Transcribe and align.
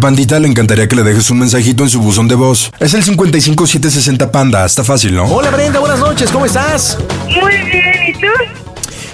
Pandita 0.00 0.38
le 0.38 0.48
encantaría 0.48 0.88
que 0.88 0.96
le 0.96 1.02
dejes 1.02 1.30
un 1.30 1.38
mensajito 1.38 1.82
en 1.82 1.90
su 1.90 2.00
buzón 2.00 2.28
de 2.28 2.34
voz. 2.34 2.70
Es 2.78 2.94
el 2.94 3.02
55760 3.02 4.30
Panda, 4.32 4.64
está 4.64 4.84
fácil, 4.84 5.14
¿no? 5.14 5.24
Hola 5.24 5.50
Brenda, 5.50 5.80
buenas 5.80 5.98
noches, 5.98 6.30
¿cómo 6.30 6.46
estás? 6.46 6.98
Muy 7.28 7.56
bien, 7.70 7.94
¿y 8.08 8.12
tú? 8.14 8.26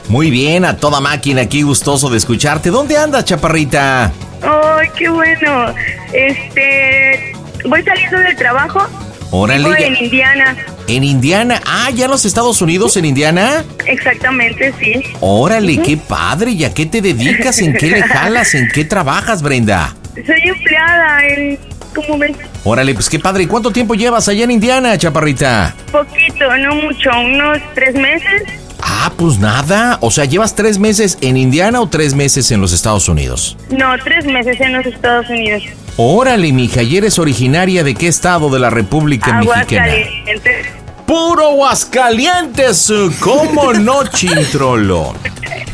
Muy 0.09 0.31
bien, 0.31 0.65
a 0.65 0.77
toda 0.77 1.01
máquina, 1.01 1.43
aquí 1.43 1.63
gustoso 1.63 2.11
de 2.11 2.19
escucharte. 2.19 2.71
¿Dónde 2.71 2.99
andas, 2.99 3.25
chaparrita? 3.25 4.13
¡Ay, 4.43 4.89
qué 4.99 5.09
bueno! 5.09 5.75
Este. 6.13 7.33
Voy 7.65 7.83
saliendo 7.83 8.19
del 8.19 8.37
trabajo. 8.37 8.87
Órale. 9.31 9.69
Vivo 9.69 9.75
en 9.79 9.97
Indiana. 10.05 10.57
En 10.89 11.05
Indiana. 11.05 11.63
Ah, 11.65 11.89
¿ya 11.91 12.05
en 12.05 12.11
los 12.11 12.27
Estados 12.27 12.61
Unidos, 12.61 12.97
en 12.99 13.07
Indiana? 13.07 13.65
Exactamente, 13.87 14.75
sí. 14.79 15.03
Órale, 15.21 15.81
qué 15.81 15.97
padre. 15.97 16.51
¿Y 16.51 16.65
a 16.65 16.75
qué 16.75 16.85
te 16.85 17.01
dedicas? 17.01 17.61
¿En 17.61 17.73
qué 17.73 17.89
le 17.89 18.03
jalas? 18.03 18.55
¿En 18.55 18.69
qué 18.69 18.85
trabajas, 18.85 19.43
Brenda? 19.43 19.95
Soy 20.15 20.43
empleada 20.45 21.27
en. 21.27 21.59
¿Cómo 21.95 22.19
ven? 22.19 22.37
Órale, 22.65 22.95
pues 22.95 23.09
qué 23.11 23.19
padre. 23.19 23.45
¿Y 23.45 23.47
cuánto 23.47 23.71
tiempo 23.71 23.95
llevas 23.95 24.29
allá 24.29 24.45
en 24.45 24.51
Indiana, 24.51 24.97
chaparrita? 24.97 25.75
Poquito, 25.91 26.57
no 26.59 26.75
mucho, 26.77 27.11
unos 27.19 27.59
tres 27.75 27.95
meses. 27.95 28.45
Ah, 28.81 29.13
pues 29.17 29.39
nada. 29.39 29.99
O 30.01 30.11
sea, 30.11 30.25
¿llevas 30.25 30.55
tres 30.55 30.79
meses 30.79 31.19
en 31.21 31.37
Indiana 31.37 31.81
o 31.81 31.89
tres 31.89 32.15
meses 32.15 32.51
en 32.51 32.61
los 32.61 32.73
Estados 32.73 33.09
Unidos? 33.09 33.57
No, 33.71 33.93
tres 34.03 34.25
meses 34.25 34.61
en 34.61 34.73
los 34.73 34.87
Estados 34.87 35.29
Unidos. 35.29 35.63
Órale, 35.97 36.53
mija, 36.53 36.83
¿y 36.83 36.97
eres 36.97 37.19
originaria 37.19 37.85
de 37.85 37.95
qué 37.95 38.09
estado 38.09 38.49
de 38.49 38.59
la 38.59 38.71
República 38.71 39.35
Mexicana? 39.35 39.85
Aguascalientes. 39.85 40.67
¡Puro 41.07 41.49
Aguascalientes! 41.49 42.93
¿Cómo 43.21 43.73
no, 43.75 44.07
chintrolo? 44.09 45.15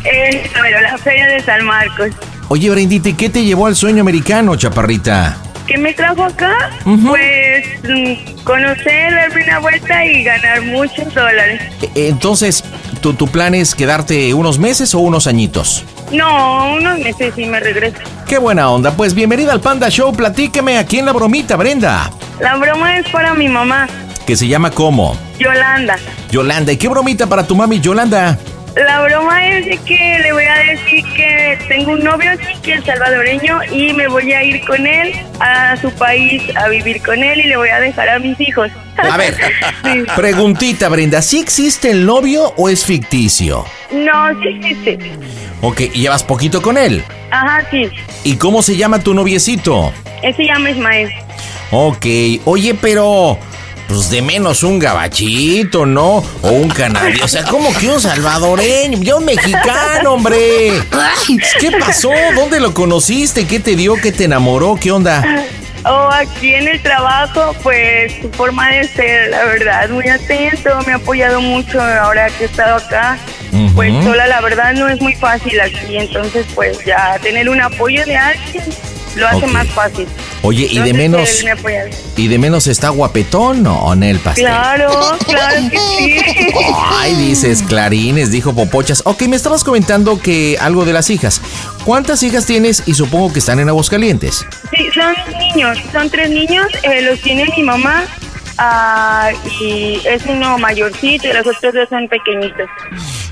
Eh, 0.05 0.51
pero 0.61 0.81
la 0.81 0.99
feria 0.99 1.27
de 1.29 1.41
San 1.43 1.65
Marcos. 1.65 2.11
Oye, 2.49 2.71
Brendita, 2.71 3.11
¿y 3.11 3.15
qué 3.15 3.29
te 3.29 3.45
llevó 3.45 3.67
al 3.67 3.77
sueño 3.77 4.01
americano, 4.01 4.57
chaparrita? 4.57 5.37
¿Qué 5.67 5.77
me 5.77 5.93
trajo 5.93 6.25
acá? 6.25 6.71
Pues 6.83 7.67
mm, 7.85 8.43
conocer, 8.45 9.15
darme 9.15 9.45
una 9.45 9.59
vuelta 9.59 10.05
y 10.07 10.25
ganar 10.25 10.63
muchos 10.63 11.13
dólares. 11.15 11.61
E- 11.95 12.09
Entonces, 12.09 12.65
¿tu, 13.03 13.13
¿tu 13.13 13.29
plan 13.29 13.55
es 13.55 13.75
quedarte 13.75 14.33
unos 14.33 14.59
meses 14.59 14.95
o 14.95 15.01
unos 15.01 15.27
añitos? 15.27 15.85
No, 16.11 16.73
unos 16.73 16.99
meses 17.01 17.35
y 17.37 17.45
me 17.45 17.61
regreso. 17.61 17.99
Qué 18.27 18.39
buena 18.39 18.71
onda. 18.71 18.93
Pues 18.93 19.13
bienvenida 19.13 19.53
al 19.53 19.61
Panda 19.61 19.91
Show. 19.91 20.11
Platíqueme 20.15 20.79
aquí 20.79 20.99
en 21.01 21.05
la 21.05 21.13
bromita, 21.13 21.57
Brenda. 21.57 22.11
La 22.41 22.57
broma 22.57 22.97
es 22.99 23.07
para 23.11 23.35
mi 23.35 23.49
mamá, 23.49 23.87
Que 24.27 24.37
se 24.37 24.49
llama 24.49 24.71
¿cómo? 24.71 25.19
Yolanda. 25.39 25.97
Yolanda. 26.31 26.73
¿Y 26.73 26.79
qué 26.79 26.89
bromita 26.89 27.27
para 27.27 27.47
tu 27.47 27.55
mami, 27.55 27.79
Yolanda? 27.81 28.39
La 28.87 29.01
broma 29.03 29.49
es 29.49 29.67
de 29.67 29.77
que 29.79 30.19
le 30.23 30.33
voy 30.33 30.45
a 30.45 30.55
decir 30.59 31.05
que 31.17 31.59
tengo 31.69 31.93
un 31.93 32.05
novio 32.05 32.31
que 32.63 32.75
es 32.75 32.85
salvadoreño, 32.85 33.61
y 33.73 33.93
me 33.93 34.07
voy 34.07 34.33
a 34.33 34.45
ir 34.45 34.65
con 34.65 34.87
él 34.87 35.13
a 35.41 35.77
su 35.81 35.91
país 35.93 36.43
a 36.57 36.69
vivir 36.69 37.03
con 37.03 37.23
él 37.23 37.41
y 37.41 37.49
le 37.49 37.57
voy 37.57 37.71
a 37.71 37.81
dejar 37.81 38.09
a 38.09 38.19
mis 38.21 38.41
hijos. 38.41 38.71
A 38.97 39.17
ver, 39.17 39.35
Sí. 39.85 40.05
preguntita, 40.15 40.89
Brenda. 40.89 41.23
¿Sí 41.23 41.41
existe 41.41 41.91
el 41.91 42.07
novio 42.07 42.53
o 42.57 42.69
es 42.69 42.85
ficticio? 42.85 43.65
No, 43.91 44.41
sí 44.43 44.49
existe. 44.49 44.99
Ok, 45.61 45.81
¿y 45.81 46.01
llevas 46.03 46.23
poquito 46.23 46.63
con 46.63 46.79
él? 46.79 47.03
Ajá, 47.33 47.65
sí. 47.71 47.89
¿Y 48.23 48.37
cómo 48.37 48.63
se 48.63 48.77
llama 48.77 49.01
tu 49.01 49.13
noviecito? 49.13 49.93
Él 50.23 50.35
se 50.37 50.45
llama 50.45 50.71
Ismael. 50.71 51.11
Ok, 51.73 52.07
oye, 52.45 52.75
pero 52.81 53.39
pues 53.89 54.11
de 54.11 54.23
menos 54.23 54.63
un 54.63 54.79
gabachito, 54.79 55.87
¿no? 55.87 56.23
O 56.43 56.51
un 56.51 56.69
canadiense, 56.69 57.25
o 57.25 57.29
sea, 57.29 57.45
como 57.45 57.73
que 57.75 57.89
un 57.89 58.01
salvadoreño, 58.01 58.99
ya 59.03 59.17
un 59.17 59.25
mexicano, 59.25 60.13
hombre. 60.13 60.73
¿Qué 61.59 61.73
pasó? 61.81 62.11
¿Dónde 62.37 62.61
lo 62.61 62.75
conociste? 62.75 63.47
¿Qué 63.47 63.59
te 63.59 63.75
dio? 63.75 63.97
¿Qué 63.97 64.13
te 64.13 64.25
enamoró? 64.25 64.77
¿Qué 64.77 64.93
onda? 64.93 65.25
O 65.85 66.11
aquí 66.13 66.55
en 66.55 66.69
el 66.69 66.83
trabajo, 66.83 67.55
pues 67.63 68.13
su 68.21 68.31
forma 68.33 68.69
de 68.69 68.85
ser, 68.89 69.31
la 69.31 69.45
verdad, 69.45 69.89
muy 69.89 70.07
atento, 70.09 70.71
me 70.87 70.93
ha 70.93 70.97
apoyado 70.97 71.41
mucho 71.41 71.81
ahora 71.81 72.29
que 72.31 72.45
he 72.45 72.47
estado 72.47 72.77
acá. 72.77 73.17
Pues 73.75 74.05
sola, 74.05 74.27
la 74.27 74.41
verdad, 74.43 74.75
no 74.75 74.89
es 74.89 75.01
muy 75.01 75.15
fácil 75.15 75.59
aquí, 75.61 75.97
entonces, 75.97 76.45
pues 76.55 76.85
ya 76.85 77.19
tener 77.23 77.49
un 77.49 77.61
apoyo 77.61 78.05
de 78.05 78.17
alguien 78.17 78.65
lo 79.19 79.29
hace 79.29 79.47
más 79.49 79.67
fácil. 79.69 80.07
Oye, 80.43 80.67
y 80.71 80.79
de 80.79 80.93
menos, 80.93 81.45
y 82.17 82.29
de 82.29 82.39
menos 82.39 82.67
está 82.67 82.91
guapetón 82.91 83.67
o 83.67 83.93
en 83.93 84.03
el 84.05 84.19
pastel. 84.19 84.47
Claro, 84.47 85.19
claro 85.27 85.71
que 85.71 85.79
sí. 85.79 86.17
Ay, 86.99 87.15
dices 87.15 87.63
clarines, 87.63 88.31
dijo 88.31 88.55
Popochas. 88.55 89.03
Ok, 89.05 89.23
me 89.23 89.37
estabas 89.37 89.65
comentando 89.65 90.21
que 90.21 90.57
algo 90.61 90.85
de 90.85 90.93
las 90.93 91.11
hijas. 91.11 91.41
¿Cuántas 91.85 92.23
hijas 92.23 92.47
tienes? 92.47 92.83
Y 92.87 92.95
supongo 92.95 93.33
que 93.33 93.41
están 93.41 93.59
en 93.59 93.69
Aguascalientes. 93.69 94.47
Sí, 94.77 94.89
son 94.95 95.15
niños, 95.39 95.79
son 95.93 96.09
tres 96.11 96.31
niños, 96.31 96.67
eh, 96.83 97.03
los 97.03 97.21
tiene 97.21 97.47
mi 97.57 97.63
mamá 97.63 98.05
ah, 98.59 99.31
y 99.61 100.01
es 100.05 100.23
uno 100.27 100.59
mayorcito 100.59 101.29
y 101.29 101.33
los 101.33 101.47
otros 101.47 101.75
dos 101.75 101.89
son 101.89 102.09
pequeñitos. 102.09 102.69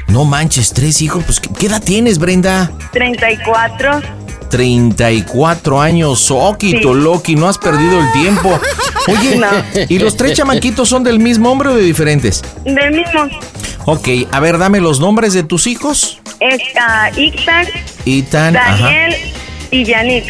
No 0.08 0.24
manches, 0.24 0.72
tres 0.72 1.02
hijos. 1.02 1.24
Pues, 1.24 1.40
¿qué 1.40 1.50
qué 1.58 1.66
edad 1.66 1.82
tienes, 1.82 2.18
Brenda? 2.18 2.70
34, 2.92 4.00
34 4.48 5.80
años, 5.80 6.20
Soquito, 6.20 6.94
Sí. 6.94 7.00
Loki, 7.00 7.34
no 7.36 7.48
has 7.48 7.58
perdido 7.58 8.00
el 8.00 8.12
tiempo. 8.12 8.58
Oye, 9.08 9.36
No. 9.36 9.46
¿y 9.88 9.98
los 9.98 10.16
tres 10.16 10.36
chamaquitos 10.36 10.88
son 10.88 11.04
del 11.04 11.18
mismo 11.18 11.50
hombre 11.50 11.68
o 11.70 11.74
de 11.74 11.82
diferentes? 11.82 12.42
del 12.64 12.90
mismo. 12.92 13.28
Ok, 13.84 14.08
a 14.32 14.40
ver, 14.40 14.58
dame 14.58 14.80
los 14.80 14.98
nombres 15.00 15.32
de 15.32 15.42
tus 15.44 15.66
hijos. 15.66 16.18
Ethan, 18.04 18.56
ajá. 18.56 18.84
Daniel 18.84 19.14
y 19.70 19.84
Yannick. 19.84 20.24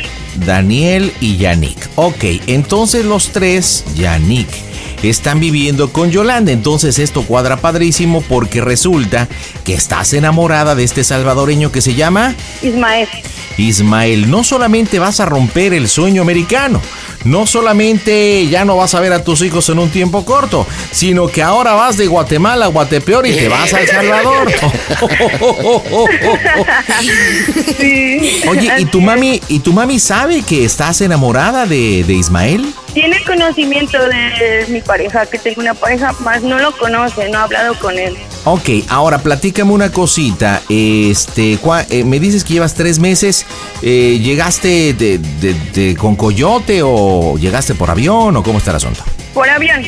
Daniel 0.44 1.12
y 1.20 1.36
Yannick. 1.38 1.88
Ok, 1.96 2.24
entonces 2.46 3.04
los 3.06 3.28
tres, 3.28 3.84
Yannick, 3.96 4.48
están 5.10 5.40
viviendo 5.40 5.92
con 5.92 6.10
Yolanda. 6.10 6.52
Entonces 6.52 6.98
esto 6.98 7.22
cuadra 7.22 7.56
padrísimo 7.58 8.22
porque 8.22 8.60
resulta 8.60 9.28
que 9.64 9.74
estás 9.74 10.12
enamorada 10.12 10.74
de 10.74 10.84
este 10.84 11.04
salvadoreño 11.04 11.72
que 11.72 11.80
se 11.80 11.94
llama 11.94 12.34
Ismael. 12.62 13.08
Ismael. 13.58 14.30
No 14.30 14.44
solamente 14.44 14.98
vas 14.98 15.20
a 15.20 15.24
romper 15.24 15.72
el 15.72 15.88
sueño 15.88 16.22
americano, 16.22 16.80
no 17.24 17.46
solamente 17.46 18.46
ya 18.48 18.64
no 18.64 18.76
vas 18.76 18.94
a 18.94 19.00
ver 19.00 19.12
a 19.12 19.24
tus 19.24 19.42
hijos 19.42 19.68
en 19.68 19.78
un 19.78 19.90
tiempo 19.90 20.24
corto, 20.24 20.66
sino 20.92 21.26
que 21.26 21.42
ahora 21.42 21.74
vas 21.74 21.96
de 21.96 22.06
Guatemala 22.06 22.66
a 22.66 22.68
Guatepeor 22.68 23.26
y 23.26 23.32
te 23.32 23.48
vas 23.48 23.72
a 23.74 23.80
El 23.80 23.88
Salvador. 23.88 24.52
Sí. 27.76 28.42
Oye, 28.48 28.72
¿y 28.78 28.84
tu 28.86 29.00
mami, 29.00 29.40
y 29.48 29.60
tu 29.60 29.72
mami 29.72 29.98
sabe 29.98 30.42
que 30.42 30.64
estás 30.64 31.00
enamorada 31.00 31.66
de, 31.66 32.04
de 32.04 32.14
Ismael? 32.14 32.72
Tiene 32.96 33.22
conocimiento 33.26 33.98
de 34.08 34.64
mi 34.68 34.80
pareja, 34.80 35.26
que 35.26 35.38
tengo 35.38 35.60
una 35.60 35.74
pareja, 35.74 36.14
más 36.20 36.40
no 36.42 36.58
lo 36.58 36.72
conoce, 36.74 37.28
no 37.28 37.36
ha 37.36 37.42
hablado 37.42 37.78
con 37.78 37.98
él. 37.98 38.16
Ok, 38.44 38.70
ahora 38.88 39.18
platícame 39.18 39.70
una 39.70 39.92
cosita. 39.92 40.62
Este, 40.70 41.58
eh, 41.90 42.04
me 42.04 42.18
dices 42.18 42.42
que 42.42 42.54
llevas 42.54 42.72
tres 42.72 42.98
meses. 42.98 43.44
eh, 43.82 44.18
¿Llegaste 44.22 44.94
de, 44.94 45.18
de- 45.18 45.54
de- 45.74 45.94
con 45.94 46.16
coyote 46.16 46.80
o 46.82 47.36
llegaste 47.36 47.74
por 47.74 47.90
avión 47.90 48.34
o 48.34 48.42
cómo 48.42 48.56
está 48.56 48.70
el 48.70 48.76
asunto? 48.78 49.04
Por 49.34 49.46
avión. 49.46 49.82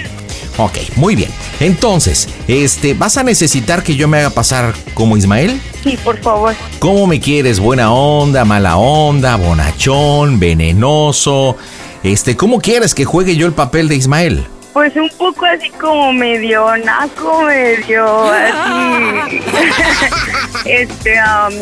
Ok, 0.59 0.77
muy 0.97 1.15
bien. 1.17 1.31
Entonces, 1.61 2.29
este, 2.47 2.93
¿vas 2.93 3.17
a 3.17 3.23
necesitar 3.23 3.83
que 3.85 3.95
yo 3.97 4.07
me 4.07 4.19
haga 4.19 4.29
pasar 4.31 4.75
como 4.93 5.17
Ismael? 5.17 5.59
Sí, 5.83 5.97
por 6.05 6.19
favor. 6.21 6.55
¿Cómo 6.79 7.07
me 7.07 7.21
quieres? 7.21 7.59
¿Buena 7.61 7.91
onda, 7.93 8.45
mala 8.45 8.77
onda, 8.77 9.37
bonachón, 9.37 10.39
venenoso? 10.41 11.57
Este, 12.03 12.37
¿cómo 12.37 12.61
quieres 12.61 12.95
que 12.95 13.05
juegue 13.05 13.37
yo 13.37 13.47
el 13.47 13.53
papel 13.53 13.89
de 13.89 13.97
Ismael? 13.97 14.47
Pues 14.73 14.95
un 14.95 15.11
poco 15.19 15.45
así 15.45 15.71
como 15.71 16.13
medio 16.13 16.77
naco, 16.77 17.43
medio 17.43 18.31
así. 18.31 19.41
este, 20.65 21.19
am, 21.19 21.53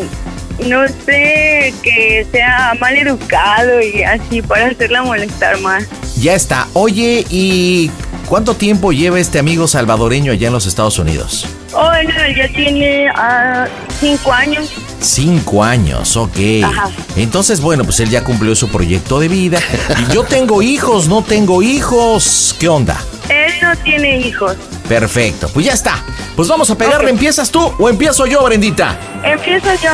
no 0.68 0.86
sé, 0.88 1.72
que 1.82 2.26
sea 2.30 2.74
mal 2.78 2.96
educado 2.96 3.80
y 3.80 4.02
así 4.02 4.42
para 4.42 4.66
hacerla 4.66 5.02
molestar 5.02 5.58
más. 5.60 5.84
Ya 6.18 6.34
está. 6.34 6.68
Oye, 6.74 7.24
¿y 7.30 7.90
cuánto 8.26 8.54
tiempo 8.54 8.92
lleva 8.92 9.18
este 9.18 9.38
amigo 9.38 9.66
salvadoreño 9.66 10.32
allá 10.32 10.48
en 10.48 10.52
los 10.52 10.66
Estados 10.66 10.98
Unidos? 10.98 11.46
Oh, 11.72 11.90
no, 11.90 12.36
ya 12.36 12.48
tiene 12.48 13.08
ah, 13.14 13.66
cinco 14.00 14.32
años. 14.32 14.70
Cinco 15.00 15.62
años, 15.62 16.16
ok. 16.16 16.36
Ajá. 16.64 16.90
Entonces, 17.16 17.60
bueno, 17.60 17.84
pues 17.84 18.00
él 18.00 18.10
ya 18.10 18.24
cumplió 18.24 18.54
su 18.54 18.68
proyecto 18.68 19.20
de 19.20 19.28
vida. 19.28 19.58
Y 19.98 20.12
yo 20.12 20.24
tengo 20.24 20.62
hijos, 20.62 21.08
no 21.08 21.22
tengo 21.22 21.62
hijos. 21.62 22.54
¿Qué 22.58 22.68
onda? 22.68 22.98
Él 23.28 23.52
no 23.62 23.76
tiene 23.78 24.18
hijos. 24.20 24.56
Perfecto, 24.88 25.48
pues 25.52 25.66
ya 25.66 25.72
está. 25.72 26.02
Pues 26.34 26.48
vamos 26.48 26.70
a 26.70 26.78
pegarle. 26.78 27.10
¿Empiezas 27.10 27.50
tú 27.50 27.72
o 27.78 27.88
empiezo 27.88 28.26
yo, 28.26 28.42
Brendita? 28.44 28.98
Empiezo 29.22 29.68
yo. 29.82 29.90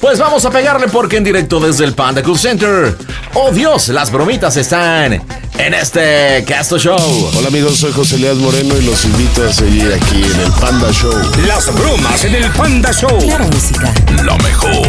Pues 0.00 0.20
vamos 0.20 0.44
a 0.44 0.50
pegarle 0.50 0.86
porque 0.88 1.16
en 1.16 1.24
directo 1.24 1.58
desde 1.58 1.84
el 1.84 1.92
Panda 1.92 2.22
Cool 2.22 2.38
Center. 2.38 2.96
Oh 3.34 3.50
Dios, 3.50 3.88
las 3.88 4.12
bromitas 4.12 4.56
están 4.56 5.12
en 5.58 5.74
este 5.74 6.44
Casto 6.46 6.78
Show. 6.78 7.30
Hola 7.36 7.48
amigos, 7.48 7.78
soy 7.78 7.92
José 7.92 8.16
Leal 8.18 8.36
Moreno 8.36 8.76
y 8.76 8.82
los 8.82 9.04
invito 9.04 9.44
a 9.44 9.52
seguir 9.52 9.92
aquí 9.92 10.22
en 10.22 10.40
el 10.40 10.52
Panda 10.60 10.92
Show. 10.92 11.12
Las 11.48 11.74
bromas 11.74 12.24
en 12.24 12.36
el 12.36 12.48
Panda 12.52 12.92
Show. 12.92 13.18
Claro, 13.18 13.46
música. 13.46 13.92
Lo 14.22 14.38
mejor. 14.38 14.86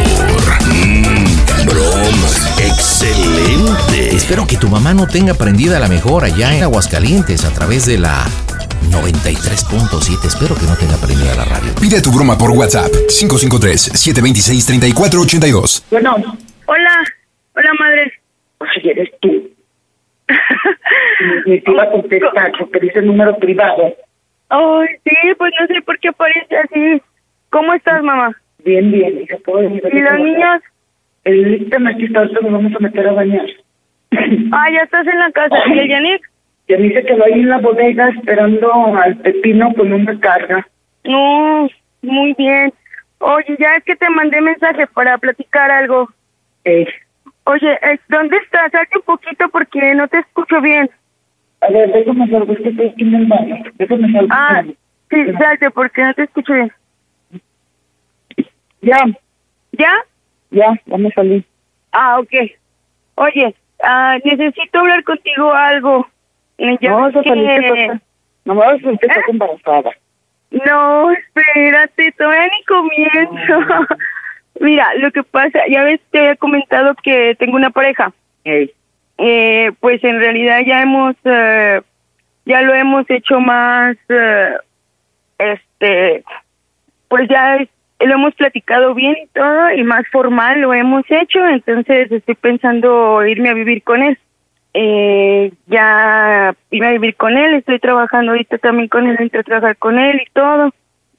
Mm, 0.67 1.65
bromas. 1.65 2.59
Excelente. 2.59 4.15
Espero 4.15 4.45
que 4.45 4.57
tu 4.57 4.67
mamá 4.69 4.93
no 4.93 5.07
tenga 5.07 5.33
prendida 5.33 5.79
la 5.79 5.87
mejor 5.87 6.23
allá 6.23 6.55
en 6.55 6.61
Aguascalientes 6.61 7.45
a 7.45 7.49
través 7.49 7.87
de 7.87 7.97
la 7.97 8.27
93.7. 8.91 10.25
Espero 10.27 10.55
que 10.55 10.65
no 10.65 10.75
tenga 10.75 10.97
prendida 10.97 11.35
la 11.35 11.45
radio. 11.45 11.73
Pide 11.79 12.01
tu 12.01 12.11
broma 12.11 12.37
por 12.37 12.51
WhatsApp 12.51 12.91
553-726-3482. 13.07 15.85
Bueno, 15.91 16.15
Hola. 16.65 17.03
Hola, 17.55 17.73
madre. 17.79 18.11
ay, 18.59 18.89
eres 18.89 19.09
tú. 19.21 19.49
Ni 21.45 21.59
te 21.61 21.71
iba 21.71 21.83
a 21.83 21.91
contestar 21.91 22.51
porque 22.59 22.79
dice 22.79 23.01
número 23.01 23.35
privado. 23.37 23.93
Ay, 24.49 24.87
sí, 25.03 25.15
pues 25.37 25.51
no 25.59 25.67
sé 25.67 25.81
por 25.81 25.99
qué 25.99 26.09
aparece 26.09 26.57
así. 26.57 27.01
¿Cómo 27.49 27.73
estás, 27.73 28.03
mamá? 28.03 28.31
Bien, 28.63 28.91
bien, 28.91 29.21
hija, 29.21 29.37
puedo 29.43 29.59
venir. 29.59 29.81
¿Y 29.91 29.99
los 29.99 30.19
niños? 30.19 30.61
El 31.23 31.67
tema 31.69 31.89
aquí 31.91 32.05
está, 32.05 32.19
ahorita 32.19 32.39
nos 32.41 32.51
vamos 32.51 32.73
a 32.75 32.79
meter 32.79 33.07
a 33.07 33.11
bañar. 33.13 33.45
Ah, 34.51 34.69
ya 34.71 34.79
estás 34.83 35.05
en 35.07 35.19
la 35.19 35.31
casa. 35.31 35.55
¿Y 35.67 35.79
el 35.79 35.87
Yannick? 35.89 36.28
Me 36.69 36.77
dice 36.77 37.03
que 37.03 37.15
va 37.15 37.25
ahí 37.25 37.33
en 37.33 37.49
la 37.49 37.57
bodega 37.57 38.09
esperando 38.09 38.71
al 38.95 39.17
pepino 39.17 39.73
con 39.73 39.91
una 39.91 40.19
carga. 40.19 40.67
No, 41.03 41.67
muy 42.01 42.33
bien. 42.37 42.71
Oye, 43.19 43.57
ya 43.59 43.75
es 43.75 43.83
que 43.83 43.95
te 43.95 44.09
mandé 44.09 44.39
mensaje 44.39 44.85
para 44.87 45.17
platicar 45.17 45.71
algo. 45.71 46.09
Eh, 46.65 46.85
Oye, 47.45 47.79
¿dónde 48.09 48.37
estás? 48.37 48.71
Salte 48.71 48.97
un 48.97 49.03
poquito 49.03 49.49
porque 49.49 49.95
no 49.95 50.07
te 50.07 50.19
escucho 50.19 50.61
bien. 50.61 50.89
a 51.61 51.69
ver, 51.69 51.91
déjame 51.91 52.27
salgo, 52.29 52.53
es 52.53 52.59
que 52.59 52.69
estoy 52.69 52.87
aquí 52.89 53.01
en 53.01 53.15
el 53.15 53.25
baño. 53.25 53.55
Déjame 53.75 54.11
salgo. 54.11 54.27
Ah, 54.31 54.63
sí, 55.09 55.25
salte 55.39 55.71
porque 55.71 56.03
no 56.03 56.13
te 56.13 56.23
escucho 56.23 56.53
bien. 56.53 56.71
Ya, 58.81 59.03
¿Ya? 59.71 59.93
ya, 60.51 60.73
ya 60.85 60.97
me 60.97 61.09
salí. 61.11 61.43
Ah, 61.91 62.19
ok. 62.19 62.31
Oye, 63.15 63.55
ah, 63.83 64.17
necesito 64.23 64.79
hablar 64.79 65.03
contigo 65.03 65.51
algo. 65.51 66.07
No, 66.89 67.09
eso 67.09 67.21
que- 67.23 67.29
¿qué 67.61 67.67
pasa? 67.87 68.01
No 70.51 71.11
espérate, 71.11 72.11
todavía 72.13 72.45
ni 72.47 72.63
comienzo. 72.65 73.65
Mira, 74.59 74.93
lo 74.95 75.11
que 75.11 75.23
pasa, 75.23 75.59
ya 75.69 75.83
ves, 75.83 76.01
te 76.11 76.19
había 76.19 76.35
comentado 76.35 76.95
que 77.03 77.35
tengo 77.39 77.55
una 77.55 77.69
pareja. 77.69 78.11
Eh, 79.17 79.71
pues 79.79 80.03
en 80.03 80.19
realidad 80.19 80.61
ya 80.65 80.81
hemos, 80.81 81.15
eh, 81.23 81.81
ya 82.45 82.61
lo 82.61 82.73
hemos 82.73 83.09
hecho 83.09 83.39
más, 83.39 83.95
eh, 84.09 84.53
este, 85.37 86.23
pues 87.07 87.27
ya 87.29 87.57
es- 87.57 87.69
lo 87.99 88.13
hemos 88.13 88.33
platicado 88.35 88.93
bien 88.93 89.15
y 89.23 89.27
todo, 89.27 89.71
y 89.73 89.83
más 89.83 90.07
formal 90.11 90.61
lo 90.61 90.73
hemos 90.73 91.03
hecho, 91.09 91.45
entonces 91.47 92.11
estoy 92.11 92.35
pensando 92.35 93.25
irme 93.25 93.49
a 93.49 93.53
vivir 93.53 93.83
con 93.83 94.01
él. 94.01 94.17
Eh, 94.81 95.51
ya 95.67 96.55
irme 96.71 96.87
a 96.87 96.91
vivir 96.91 97.15
con 97.17 97.35
él, 97.35 97.55
estoy 97.55 97.79
trabajando 97.79 98.31
ahorita 98.31 98.59
también 98.59 98.87
con 98.87 99.07
él, 99.07 99.17
entro 99.19 99.41
a 99.41 99.43
trabajar 99.43 99.75
con 99.75 99.99
él 99.99 100.21
y 100.25 100.31
todo. 100.31 100.73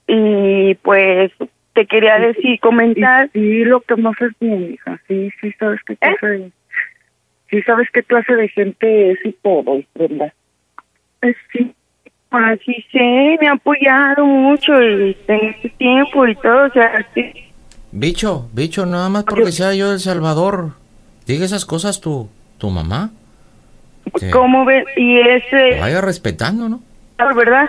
Y 0.06 0.76
pues 0.76 1.30
te 1.74 1.84
quería 1.84 2.18
decir, 2.18 2.58
comentar. 2.60 3.28
Sí, 3.34 3.40
sí, 3.40 3.64
lo 3.64 3.82
que 3.82 3.96
más 3.96 4.18
es 4.22 4.32
bien, 4.40 4.72
hija. 4.72 4.98
Sí, 5.06 5.30
sí, 5.42 5.52
sabes 5.58 5.78
qué 5.86 5.92
¿Eh? 5.92 5.96
clase 6.00 6.26
de... 6.26 6.50
Sí, 7.50 7.62
sabes 7.62 7.88
qué 7.92 8.02
clase 8.02 8.34
de 8.34 8.48
gente 8.48 9.10
es 9.10 9.18
y 9.26 9.32
todo, 9.42 9.82
Brenda. 9.94 10.32
Eh, 11.20 11.34
Sí, 11.52 11.70
así 12.30 12.86
sé, 12.90 13.36
me 13.42 13.48
ha 13.48 13.52
apoyado 13.52 14.24
mucho 14.24 14.72
y 14.80 15.14
en 15.28 15.44
este 15.50 15.68
tiempo 15.76 16.26
y 16.26 16.34
todo, 16.36 16.64
o 16.66 16.70
sea, 16.70 17.06
sí. 17.12 17.30
Bicho, 17.92 18.48
bicho, 18.54 18.86
nada 18.86 19.10
más 19.10 19.24
porque 19.24 19.52
sea 19.52 19.74
yo 19.74 19.90
del 19.90 20.00
Salvador. 20.00 20.70
Diga 21.26 21.44
esas 21.44 21.66
cosas 21.66 22.00
tu, 22.00 22.30
tu 22.56 22.70
mamá. 22.70 23.10
Que 24.18 24.30
¿Cómo 24.30 24.64
ves? 24.64 24.84
Y 24.96 25.18
ese, 25.20 25.78
vaya 25.80 26.00
respetando, 26.00 26.68
¿no? 26.68 26.82
¿verdad? 27.36 27.68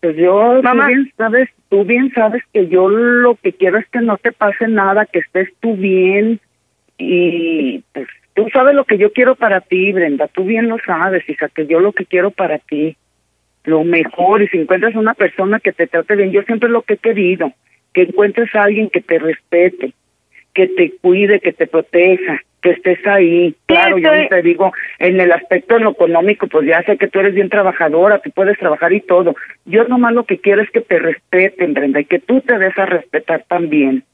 Pues 0.00 0.16
yo, 0.16 0.60
Mamá. 0.62 0.86
tú 0.86 0.88
bien 0.88 1.12
sabes, 1.16 1.48
tú 1.68 1.84
bien 1.84 2.12
sabes 2.14 2.42
que 2.52 2.68
yo 2.68 2.88
lo 2.88 3.36
que 3.36 3.52
quiero 3.52 3.78
es 3.78 3.86
que 3.88 4.00
no 4.00 4.16
te 4.16 4.32
pase 4.32 4.66
nada, 4.66 5.06
que 5.06 5.20
estés 5.20 5.48
tú 5.60 5.76
bien 5.76 6.40
y 6.98 7.84
pues 7.92 8.08
tú 8.34 8.48
sabes 8.52 8.74
lo 8.74 8.84
que 8.84 8.98
yo 8.98 9.12
quiero 9.12 9.36
para 9.36 9.60
ti, 9.60 9.92
Brenda, 9.92 10.28
tú 10.28 10.44
bien 10.44 10.68
lo 10.68 10.78
sabes, 10.84 11.28
hija, 11.28 11.48
que 11.48 11.66
yo 11.66 11.80
lo 11.80 11.92
que 11.92 12.06
quiero 12.06 12.30
para 12.30 12.58
ti, 12.58 12.96
lo 13.64 13.84
mejor 13.84 14.42
y 14.42 14.48
si 14.48 14.58
encuentras 14.58 14.94
una 14.96 15.14
persona 15.14 15.60
que 15.60 15.72
te 15.72 15.86
trate 15.86 16.16
bien, 16.16 16.32
yo 16.32 16.42
siempre 16.42 16.68
lo 16.68 16.82
que 16.82 16.94
he 16.94 16.98
querido, 16.98 17.52
que 17.92 18.02
encuentres 18.02 18.52
a 18.54 18.64
alguien 18.64 18.90
que 18.90 19.00
te 19.00 19.18
respete, 19.18 19.94
que 20.54 20.68
te 20.68 20.92
cuide, 21.00 21.40
que 21.40 21.52
te 21.52 21.66
proteja, 21.66 22.40
que 22.60 22.70
estés 22.70 23.04
ahí. 23.06 23.54
Claro, 23.66 23.98
yo 23.98 24.10
te 24.28 24.42
digo, 24.42 24.72
en 24.98 25.20
el 25.20 25.32
aspecto 25.32 25.78
lo 25.78 25.90
económico, 25.90 26.46
pues 26.46 26.66
ya 26.66 26.82
sé 26.82 26.96
que 26.96 27.08
tú 27.08 27.20
eres 27.20 27.34
bien 27.34 27.48
trabajadora, 27.48 28.20
tú 28.20 28.30
puedes 28.30 28.58
trabajar 28.58 28.92
y 28.92 29.00
todo. 29.00 29.34
Yo 29.64 29.84
nomás 29.84 30.14
lo 30.14 30.24
que 30.24 30.38
quiero 30.38 30.62
es 30.62 30.70
que 30.70 30.80
te 30.80 30.98
respeten, 30.98 31.74
Brenda, 31.74 32.00
y 32.00 32.04
que 32.04 32.20
tú 32.20 32.40
te 32.40 32.58
des 32.58 32.76
a 32.78 32.86
respetar 32.86 33.44
también. 33.48 34.04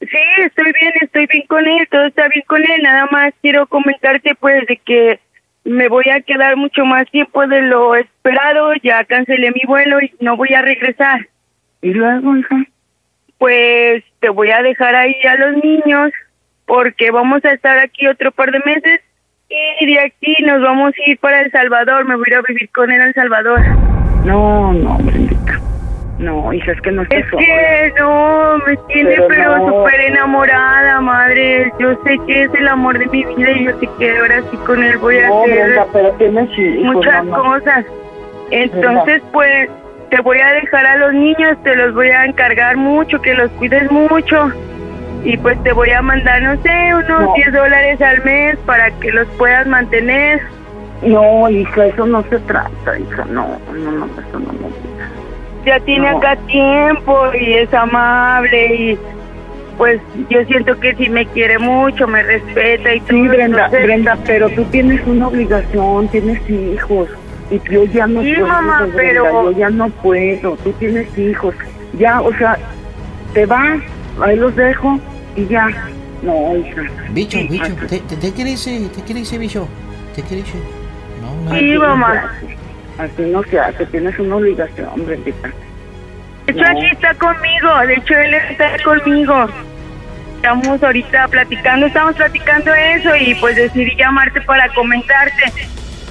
Sí, 0.00 0.18
estoy 0.38 0.72
bien, 0.78 0.92
estoy 1.00 1.26
bien 1.26 1.46
con 1.46 1.66
él, 1.66 1.88
todo 1.90 2.04
está 2.04 2.28
bien 2.28 2.44
con 2.46 2.62
él, 2.62 2.82
nada 2.82 3.08
más 3.10 3.32
quiero 3.40 3.66
comentarte 3.66 4.34
pues 4.34 4.66
de 4.66 4.76
que 4.76 5.18
me 5.64 5.88
voy 5.88 6.04
a 6.12 6.20
quedar 6.20 6.56
mucho 6.56 6.84
más 6.84 7.10
tiempo 7.10 7.46
de 7.46 7.62
lo 7.62 7.96
esperado, 7.96 8.74
ya 8.82 9.04
cancelé 9.04 9.50
mi 9.52 9.62
vuelo 9.66 10.00
y 10.00 10.12
no 10.20 10.36
voy 10.36 10.52
a 10.54 10.62
regresar. 10.62 11.26
Y 11.80 11.94
luego, 11.94 12.36
hija, 12.36 12.56
Pues 13.38 14.02
te 14.20 14.28
voy 14.30 14.50
a 14.50 14.62
dejar 14.62 14.94
ahí 14.94 15.14
a 15.28 15.36
los 15.36 15.62
niños 15.62 16.10
porque 16.66 17.10
vamos 17.10 17.44
a 17.44 17.52
estar 17.52 17.78
aquí 17.78 18.06
otro 18.08 18.32
par 18.32 18.50
de 18.50 18.60
meses 18.64 19.00
y 19.80 19.86
de 19.86 20.00
aquí 20.00 20.36
nos 20.44 20.60
vamos 20.62 20.92
a 20.94 21.10
ir 21.10 21.18
para 21.18 21.40
El 21.42 21.50
Salvador. 21.50 22.04
Me 22.06 22.16
voy 22.16 22.24
a 22.28 22.30
ir 22.30 22.36
a 22.36 22.42
vivir 22.42 22.68
con 22.70 22.90
él 22.90 23.00
a 23.00 23.04
El 23.06 23.14
Salvador. 23.14 23.60
No, 24.24 24.72
no, 24.72 24.96
Brendita. 24.98 25.60
No, 26.18 26.50
hija, 26.50 26.72
es 26.72 26.80
que 26.80 26.90
no 26.90 27.02
estás 27.02 27.18
Es 27.18 27.26
que 27.30 27.92
no, 27.98 28.56
me 28.66 28.74
tiene 28.88 29.10
Pero 29.16 29.28
pero 29.28 29.58
no. 29.58 29.68
súper 29.68 30.00
enamorada, 30.00 30.98
madre. 31.02 31.70
Yo 31.78 31.92
sé 32.04 32.16
que 32.26 32.44
es 32.44 32.54
el 32.54 32.66
amor 32.68 32.98
de 32.98 33.06
mi 33.06 33.22
vida 33.22 33.50
y 33.50 33.64
yo 33.66 33.78
sé 33.78 33.88
que 33.98 34.16
ahora 34.18 34.40
sí 34.50 34.56
con 34.64 34.82
él 34.82 34.96
voy 34.96 35.18
a 35.18 35.28
No, 35.28 35.42
hacer 35.42 35.62
Brenda, 35.62 35.86
pero 35.92 36.10
tienes 36.12 36.58
hijos, 36.58 36.94
muchas 36.94 37.24
mamá. 37.26 37.36
cosas. 37.36 37.84
Entonces, 38.50 39.22
pues, 39.30 39.68
te 40.10 40.20
voy 40.20 40.38
a 40.40 40.52
dejar 40.52 40.86
a 40.86 40.96
los 40.96 41.12
niños, 41.14 41.56
te 41.62 41.74
los 41.76 41.94
voy 41.94 42.08
a 42.10 42.24
encargar 42.24 42.76
mucho, 42.76 43.20
que 43.20 43.34
los 43.34 43.50
cuides 43.52 43.90
mucho. 43.90 44.50
Y 45.24 45.36
pues 45.38 45.60
te 45.64 45.72
voy 45.72 45.90
a 45.90 46.02
mandar, 46.02 46.42
no 46.42 46.62
sé, 46.62 46.94
unos 46.94 47.08
No. 47.22 47.32
10 47.34 47.52
dólares 47.52 48.00
al 48.00 48.22
mes 48.24 48.56
para 48.66 48.90
que 48.92 49.10
los 49.10 49.26
puedas 49.38 49.66
mantener. 49.66 50.40
No, 51.02 51.48
hija, 51.50 51.86
eso 51.86 52.06
no 52.06 52.22
se 52.24 52.38
trata, 52.40 52.98
hija. 52.98 53.24
No, 53.30 53.58
no, 53.72 53.90
no, 53.92 54.06
eso 54.06 54.38
no 54.38 54.52
me 54.52 54.58
gusta. 54.60 55.08
Ya 55.64 55.80
tiene 55.80 56.10
No. 56.12 56.18
acá 56.18 56.36
tiempo 56.46 57.26
y 57.38 57.54
es 57.54 57.74
amable 57.74 58.74
y 58.74 58.98
pues 59.76 60.00
yo 60.30 60.42
siento 60.44 60.78
que 60.80 60.94
sí 60.94 61.08
me 61.10 61.26
quiere 61.26 61.58
mucho, 61.58 62.06
me 62.06 62.22
respeta 62.22 62.94
y 62.94 63.00
todo. 63.00 63.10
Sí, 63.18 63.28
Brenda, 63.28 63.64
entonces- 63.66 63.82
Brenda, 63.84 64.16
pero 64.24 64.48
tú 64.50 64.64
tienes 64.66 65.04
una 65.06 65.28
obligación, 65.28 66.08
tienes 66.08 66.48
hijos. 66.48 67.08
Y 67.50 67.60
yo 67.70 67.84
ya 67.84 68.06
no 68.06 68.22
Sí, 68.22 68.34
puedo, 68.34 68.46
mamá, 68.48 68.80
Brenda, 68.82 68.96
pero- 68.96 69.52
yo 69.52 69.58
ya 69.58 69.70
no 69.70 69.88
puedo. 69.88 70.56
Tú 70.56 70.72
tienes 70.72 71.16
hijos. 71.18 71.54
Ya, 71.98 72.20
o 72.20 72.32
sea, 72.36 72.58
te 73.34 73.46
vas, 73.46 73.78
ahí 74.20 74.36
los 74.36 74.54
dejo 74.56 74.98
y 75.36 75.46
ya. 75.46 75.68
No, 76.22 76.56
hija. 76.56 76.82
Bicho, 77.10 77.38
Sí, 77.38 77.48
bicho. 77.48 77.74
¿te, 77.88 78.00
te, 78.00 78.16
te 78.16 78.34
qué 78.34 78.44
dice? 78.44 78.88
¿Te 78.94 79.02
qué 79.02 79.14
dice, 79.14 79.38
bicho? 79.38 79.68
¿Te 80.14 80.22
qué 80.22 80.36
dice? 80.36 80.54
No, 81.22 81.34
no. 81.44 81.50
Sí, 81.58 81.70
Así 81.70 81.78
mamá. 81.78 82.32
Así 82.98 83.22
no 83.30 83.42
se 83.44 83.60
hace, 83.60 83.84
tienes 83.86 84.18
una 84.18 84.36
obligación, 84.36 84.88
Brendita. 85.06 85.48
De 86.46 86.52
hecho, 86.52 86.62
No. 86.62 86.68
aquí 86.78 86.86
está 86.90 87.14
conmigo, 87.14 87.68
de 87.86 87.94
hecho, 87.94 88.14
él 88.14 88.34
está 88.34 88.76
conmigo. 88.82 89.46
Estamos 90.36 90.82
ahorita 90.82 91.28
platicando, 91.28 91.86
estamos 91.86 92.14
platicando 92.16 92.72
eso 92.74 93.14
y 93.16 93.34
pues 93.34 93.56
decidí 93.56 93.94
llamarte 93.96 94.40
para 94.42 94.68
comentarte. 94.74 95.52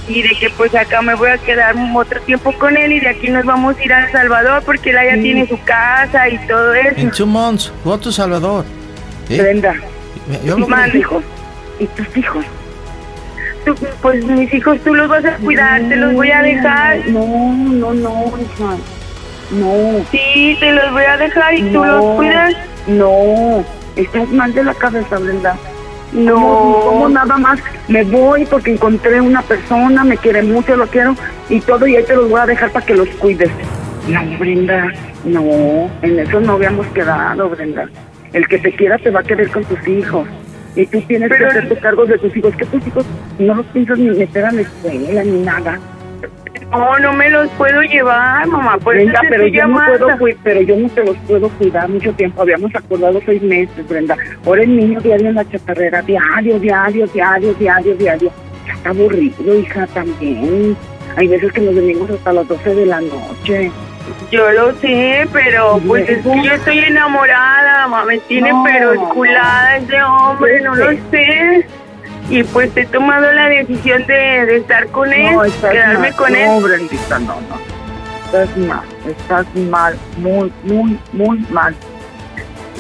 Y 0.08 0.22
de 0.22 0.30
que 0.40 0.50
pues 0.52 0.74
acá 0.76 1.02
me 1.02 1.16
voy 1.16 1.30
a 1.30 1.38
quedar 1.40 1.76
otro 1.96 2.22
tiempo 2.22 2.52
con 2.54 2.78
él 2.78 2.92
y 2.92 3.00
de 3.00 3.10
aquí 3.10 3.30
nos 3.30 3.44
vamos 3.44 3.76
a 3.78 3.84
ir 3.84 3.92
a 3.94 4.12
Salvador 4.12 4.62
porque 4.64 4.92
él 4.92 4.98
Sí. 5.16 5.22
tiene 5.24 5.48
su 5.48 5.60
casa 5.64 6.30
y 6.30 6.38
todo 6.48 6.74
eso. 6.76 7.10
two 7.16 7.26
months, 7.26 7.72
go 7.84 7.98
to 7.98 8.12
Salvador. 8.12 8.66
¿Eh? 9.30 9.42
Brenda, 9.42 9.74
Yo 10.44 10.58
¿y 10.60 10.62
tus 10.62 10.96
hijos? 10.96 11.24
¿Y 11.80 11.86
tus 11.88 12.18
hijos? 12.18 12.46
Tú, 13.66 13.76
pues 14.04 14.24
mis 14.26 14.54
hijos 14.54 14.80
tú 14.84 14.94
los 14.94 15.08
vas 15.10 15.26
a 15.26 15.38
cuidar, 15.38 15.82
te 15.90 15.96
los 15.96 16.14
voy 16.14 16.30
a 16.30 16.42
dejar. 16.44 17.00
No, 17.08 17.26
no, 17.26 17.94
no, 17.96 18.34
hija. 18.40 18.78
No. 19.52 20.06
Sí, 20.12 20.56
te 20.60 20.72
los 20.72 20.92
voy 20.92 21.04
a 21.04 21.18
dejar 21.18 21.54
y 21.56 21.62
tú 21.72 21.84
no, 21.84 21.86
los 21.86 22.16
cuidas. 22.18 22.54
No, 22.86 23.66
estás 23.96 24.30
mal 24.30 24.54
de 24.54 24.64
la 24.64 24.74
cabeza, 24.76 25.18
Brenda. 25.18 25.58
No. 26.16 26.34
¿Cómo, 26.36 26.80
cómo 26.86 27.10
nada 27.10 27.38
más 27.38 27.60
me 27.90 28.04
voy 28.04 28.46
porque 28.46 28.72
encontré 28.72 29.20
una 29.20 29.42
persona, 29.42 30.04
me 30.04 30.18
quiere 30.18 30.42
mucho, 30.44 30.76
lo 30.78 30.88
quiero 30.88 31.16
y 31.50 31.60
todo 31.60 31.86
y 31.86 31.96
ahí 31.98 32.04
te 32.06 32.16
los 32.16 32.30
voy 32.30 32.40
a 32.40 32.46
dejar 32.46 32.72
para 32.72 32.86
que 32.86 32.96
los 32.96 33.10
cuides? 33.10 33.52
No, 34.08 34.22
Brenda, 34.40 34.88
no, 35.26 35.90
en 36.02 36.20
eso 36.20 36.40
no 36.40 36.54
habíamos 36.54 36.88
quedado, 36.88 37.50
Brenda. 37.50 37.90
El 38.34 38.48
que 38.48 38.60
te 38.60 38.72
quiera 38.72 38.98
te 38.98 39.10
va 39.10 39.20
a 39.20 39.24
querer 39.24 39.50
con 39.50 39.64
tus 39.66 39.86
hijos. 39.88 40.28
Y 40.76 40.86
tú 40.88 41.02
tienes 41.02 41.30
Pero- 41.30 41.48
que 41.50 41.58
hacerte 41.58 41.78
cargo 41.78 42.06
de 42.06 42.18
tus 42.18 42.36
hijos, 42.36 42.56
que 42.56 42.66
tus 42.66 42.86
hijos 42.88 43.06
no 43.40 43.56
los 43.56 43.66
piensas 43.68 43.98
ni 43.98 44.10
meter 44.10 44.46
a 44.46 44.52
la 44.52 44.62
escuela 44.62 45.24
ni 45.24 45.40
nada. 45.44 45.80
No, 46.72 47.00
no 47.00 47.14
me 47.14 47.30
los 47.30 47.50
puedo 47.52 47.82
llevar, 47.82 48.48
mamá. 48.48 48.78
Por 48.78 48.96
Brenda, 48.96 49.22
pero 49.30 49.48
yo 49.48 49.68
no 49.68 49.80
puedo 49.86 50.08
pero 50.44 50.62
yo 50.62 50.76
no 50.76 50.90
te 50.90 51.04
los 51.04 51.16
puedo 51.28 51.50
cuidar 51.50 51.88
mucho 51.90 52.12
tiempo. 52.14 52.42
Habíamos 52.42 52.74
acordado 52.76 53.20
seis 53.26 53.42
meses, 53.42 53.88
Brenda. 53.88 54.18
Ahora 54.46 54.64
el 54.64 54.76
niño 54.76 55.00
diario 55.02 55.30
en 55.30 55.36
la 55.36 55.50
chatarrera, 55.50 56.02
diario, 56.02 56.60
diario, 56.60 57.08
diario, 57.08 57.54
diario, 57.54 57.96
diario. 57.96 58.32
Ya 58.68 58.74
está 58.74 58.90
aburrido, 58.90 59.60
hija, 59.60 59.88
también. 59.88 60.76
Hay 61.18 61.28
veces 61.28 61.52
que 61.54 61.62
nos 61.62 61.76
venimos 61.76 62.10
hasta 62.10 62.34
las 62.34 62.48
12 62.48 62.76
de 62.76 62.86
la 62.88 63.00
noche. 63.02 63.72
Yo 64.32 64.52
lo 64.52 64.74
sé, 64.76 65.28
pero 65.32 65.80
pues 65.88 66.08
es 66.10 66.24
que 66.24 66.44
yo 66.44 66.52
estoy 66.54 66.80
enamorada, 66.80 67.88
mamá. 67.88 68.06
Me 68.06 68.18
tiene 68.20 68.50
No. 68.52 68.64
pero 68.66 68.94
esculada 68.94 69.78
ese 69.78 70.02
hombre, 70.04 70.62
no 70.62 70.76
lo 70.76 70.92
sé. 71.12 71.66
Y 72.30 72.44
pues 72.44 72.76
he 72.76 72.86
tomado 72.88 73.32
la 73.34 73.48
decisión 73.50 74.06
de, 74.08 74.14
de 74.46 74.58
estar 74.58 74.88
con 74.88 75.12
él, 75.14 75.36
No, 75.36 75.42
quedarme 75.70 76.10
mal. 76.10 76.16
con 76.16 76.32
no, 76.34 76.38
él. 76.58 76.64
Brendita, 76.64 77.20
no, 77.20 77.36
no. 77.42 77.76
Estás 78.26 78.58
mal, 78.58 78.82
estás 79.08 79.46
mal, 79.70 79.98
muy, 80.18 80.52
muy, 80.64 81.00
muy 81.14 81.40
mal. 81.52 81.76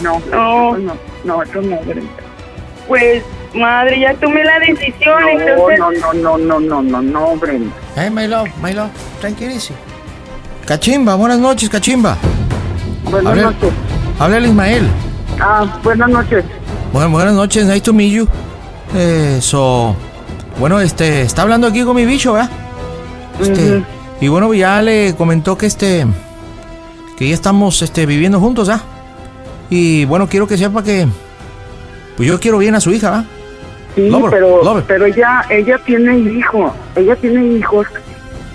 No, 0.01 0.19
No. 0.31 0.75
eso 0.75 0.77
no, 0.79 0.97
no, 1.23 1.43
eso 1.43 1.61
no, 1.61 1.77
Brenda. 1.81 2.11
Pues, 2.87 3.23
madre, 3.53 3.99
ya 3.99 4.13
tomé 4.15 4.43
la 4.43 4.59
decisión, 4.59 5.21
No, 5.21 5.29
entonces... 5.29 5.79
no, 5.79 5.91
no, 5.91 6.13
no, 6.13 6.59
no, 6.59 6.59
no, 6.59 6.81
no, 6.81 7.01
no, 7.01 7.35
Brenda. 7.37 7.71
Hey, 7.95 8.09
my 8.09 8.27
love, 8.27 8.49
my 8.61 8.73
love, 8.73 8.89
tranquilísimo. 9.21 9.77
Cachimba, 10.65 11.15
buenas 11.15 11.37
noches, 11.39 11.69
Cachimba. 11.69 12.17
Buenas 13.03 13.37
noches. 13.37 13.71
Habla 14.19 14.37
el 14.37 14.45
Ismael. 14.47 14.87
Ah, 15.39 15.79
buenas 15.83 16.09
noches. 16.09 16.43
Bueno, 16.91 17.09
buenas 17.11 17.33
noches, 17.35 17.65
nice 17.67 17.81
to 17.81 17.93
meet 17.93 18.11
you. 18.11 18.27
Eh, 18.94 19.39
so, 19.42 19.96
bueno, 20.60 20.80
este, 20.80 21.22
está 21.22 21.42
hablando 21.42 21.68
aquí 21.68 21.84
con 21.84 21.96
mi 21.96 22.06
bicho, 22.06 22.34
¿verdad? 22.34 22.50
Este, 23.42 23.84
y 24.22 24.27
bueno, 24.27 24.54
ya 24.54 24.82
le 24.82 25.15
comentó 25.15 25.58
que 25.58 25.65
este, 25.65 26.06
que 27.18 27.27
ya 27.27 27.34
estamos, 27.34 27.82
este, 27.82 28.06
viviendo 28.06 28.39
juntos, 28.39 28.70
¿ah? 28.70 28.82
Y 29.70 30.06
bueno, 30.06 30.27
quiero 30.27 30.48
que 30.48 30.58
sepa 30.58 30.84
que, 30.84 31.08
pues 32.15 32.30
yo 32.30 32.39
quiero 32.39 32.58
bien 32.58 32.75
a 32.75 32.80
su 32.80 32.92
hija. 32.92 33.25
Sí, 33.96 34.10
Lover, 34.10 34.30
pero, 34.32 34.63
lover. 34.63 34.84
pero 34.86 35.06
ella, 35.06 35.46
ella 35.50 35.80
tiene 35.86 36.18
hijos, 36.18 36.72
ella 36.96 37.15
tiene 37.15 37.46
hijos 37.46 37.88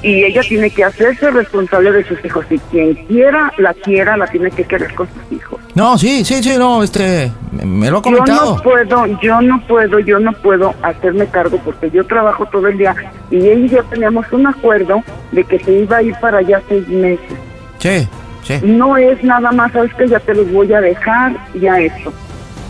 y 0.02 0.24
ella 0.24 0.40
tiene 0.42 0.70
que 0.70 0.84
hacerse 0.84 1.30
responsable 1.30 1.92
de 1.92 2.04
sus 2.04 2.24
hijos. 2.24 2.44
Y 2.50 2.58
quien 2.70 2.94
quiera, 3.06 3.52
la 3.58 3.74
quiera, 3.74 4.16
la 4.16 4.26
tiene 4.26 4.50
que 4.50 4.64
querer 4.64 4.94
con 4.94 5.06
sus 5.08 5.32
hijos. 5.38 5.60
No, 5.74 5.96
sí, 5.98 6.24
sí, 6.24 6.42
sí, 6.42 6.56
no, 6.58 6.82
este, 6.82 7.30
me, 7.52 7.64
me 7.64 7.90
lo 7.90 7.98
ha 7.98 8.02
Yo 8.02 8.02
comentado. 8.02 8.56
no 8.56 8.62
puedo, 8.62 9.06
yo 9.20 9.40
no 9.40 9.60
puedo, 9.66 9.98
yo 10.00 10.18
no 10.18 10.32
puedo 10.32 10.74
hacerme 10.82 11.26
cargo 11.26 11.58
porque 11.64 11.90
yo 11.90 12.04
trabajo 12.06 12.46
todo 12.46 12.66
el 12.68 12.76
día 12.78 12.94
y 13.30 13.36
ella 13.36 13.54
y 13.54 13.68
yo 13.68 13.84
teníamos 13.84 14.26
un 14.32 14.46
acuerdo 14.46 15.02
de 15.32 15.44
que 15.44 15.58
se 15.60 15.72
iba 15.72 15.98
a 15.98 16.02
ir 16.02 16.14
para 16.20 16.38
allá 16.38 16.60
seis 16.68 16.88
meses. 16.88 17.38
Sí, 17.78 18.08
sí. 18.42 18.60
No 18.64 18.96
es 18.96 19.22
nada 19.22 19.52
más, 19.52 19.70
sabes 19.72 19.94
que 19.94 20.08
ya 20.08 20.18
te 20.20 20.34
los 20.34 20.50
voy 20.52 20.72
a 20.72 20.80
dejar, 20.80 21.36
ya 21.54 21.78
esto. 21.78 22.12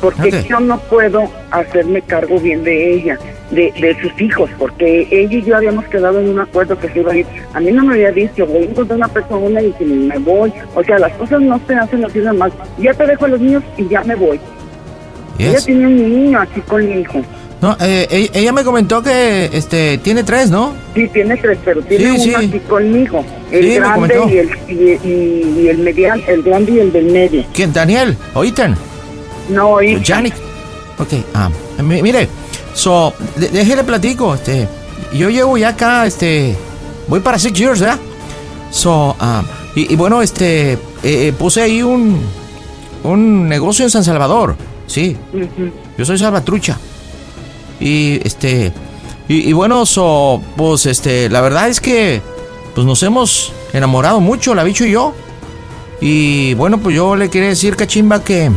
Porque 0.01 0.45
yo 0.49 0.61
no 0.61 0.79
puedo 0.79 1.31
hacerme 1.51 2.01
cargo 2.03 2.39
bien 2.41 2.65
de 2.65 2.95
ella, 2.95 3.19
de, 3.51 3.73
de 3.81 3.97
sus 4.01 4.19
hijos, 4.21 4.49
porque 4.59 5.07
ella 5.11 5.37
y 5.39 5.43
yo 5.43 5.57
habíamos 5.57 5.85
quedado 5.87 6.21
en 6.21 6.31
un 6.31 6.41
acuerdo 6.41 6.79
que 6.79 6.89
se 6.89 7.01
iba 7.01 7.13
a 7.13 7.17
ir. 7.17 7.27
A 7.53 7.61
mí 7.61 7.71
no 7.71 7.85
me 7.85 7.95
había 7.95 8.11
dicho, 8.13 8.47
voy 8.47 8.63
a 8.63 8.67
encontrar 8.71 8.97
una 8.97 9.09
persona 9.09 9.61
y 9.61 9.73
que 9.73 9.85
me 9.85 10.19
voy. 10.19 10.53
O 10.75 10.83
sea, 10.83 10.99
las 10.99 11.13
cosas 11.17 11.41
no 11.43 11.61
se 11.67 11.75
hacen 11.75 12.05
así 12.05 12.19
nada 12.19 12.33
más. 12.33 12.53
Ya 12.79 12.95
te 12.95 13.07
dejo 13.07 13.27
a 13.27 13.29
los 13.29 13.41
niños 13.41 13.63
y 13.77 13.89
ya 13.89 14.03
me 14.05 14.15
voy. 14.15 14.41
Ella 15.39 15.59
tiene 15.65 15.87
un 15.87 15.97
niño 15.97 16.39
así 16.41 16.61
conmigo. 16.63 17.23
No, 17.63 17.77
eh, 17.81 18.07
ella, 18.11 18.31
ella 18.33 18.53
me 18.53 18.65
comentó 18.65 19.03
que, 19.03 19.51
este, 19.53 19.99
tiene 19.99 20.23
tres, 20.25 20.51
¿no? 20.51 20.73
Sí, 20.95 21.09
tiene 21.09 21.37
tres, 21.37 21.59
pero 21.63 21.83
tiene 21.83 22.05
Sí, 22.05 22.11
uno 22.31 22.39
sí. 22.41 22.47
así 22.47 22.59
conmigo. 22.61 23.23
El 23.53 23.65
Sí, 23.65 23.75
grande 23.75 24.19
y 24.31 24.37
el, 24.39 24.51
y, 24.69 25.09
y- 25.09 25.61
y 25.65 25.69
el 25.69 25.79
mediano, 25.79 26.23
el 26.27 26.43
grande 26.43 26.73
y 26.73 26.79
el 26.79 26.91
del 26.93 27.07
medio. 27.13 27.45
¿Quién? 27.53 27.71
¿Daniel? 27.75 28.17
¿O 28.33 28.45
Ethan? 28.45 28.77
No, 29.51 29.83
y 29.83 30.01
Yannick. 30.03 30.35
Ok, 30.99 31.09
ah, 31.35 31.51
mi- 31.83 32.03
mire, 32.03 32.29
so, 32.75 33.13
de- 33.37 33.49
déjele 33.49 33.85
platico, 33.85 34.35
este, 34.35 34.69
yo 35.15 35.31
llevo 35.31 35.57
ya 35.59 35.71
acá, 35.71 36.07
este, 36.07 36.57
voy 37.09 37.21
para 37.21 37.39
six 37.39 37.59
years, 37.59 37.81
¿verdad? 37.81 37.99
So, 38.71 39.17
ah, 39.19 39.43
y, 39.75 39.93
y 39.93 39.97
bueno, 39.97 40.23
este, 40.23 40.73
eh, 40.73 40.79
eh, 41.03 41.35
puse 41.39 41.63
ahí 41.63 41.83
un, 41.83 42.21
un 43.03 43.49
negocio 43.49 43.85
en 43.85 43.91
San 43.91 44.05
Salvador, 44.05 44.57
sí, 44.87 45.17
yo 45.97 46.05
soy 46.05 46.19
salvatrucha. 46.19 46.79
Y, 47.81 48.21
este, 48.27 48.73
y, 49.27 49.49
y 49.49 49.53
bueno, 49.55 49.87
so, 49.87 50.43
pues, 50.57 50.85
este, 50.87 51.31
la 51.31 51.41
verdad 51.41 51.69
es 51.69 51.81
que, 51.81 52.21
pues 52.75 52.87
nos 52.87 53.03
hemos 53.03 53.53
enamorado 53.73 54.21
mucho, 54.21 54.55
la 54.55 54.65
bicho 54.65 54.85
y 54.85 54.91
yo. 54.93 55.15
Y 56.03 56.55
bueno, 56.55 56.79
pues 56.79 56.95
yo 56.95 57.17
le 57.17 57.31
quería 57.31 57.49
decir, 57.49 57.77
cachimba, 57.77 58.23
que, 58.23 58.51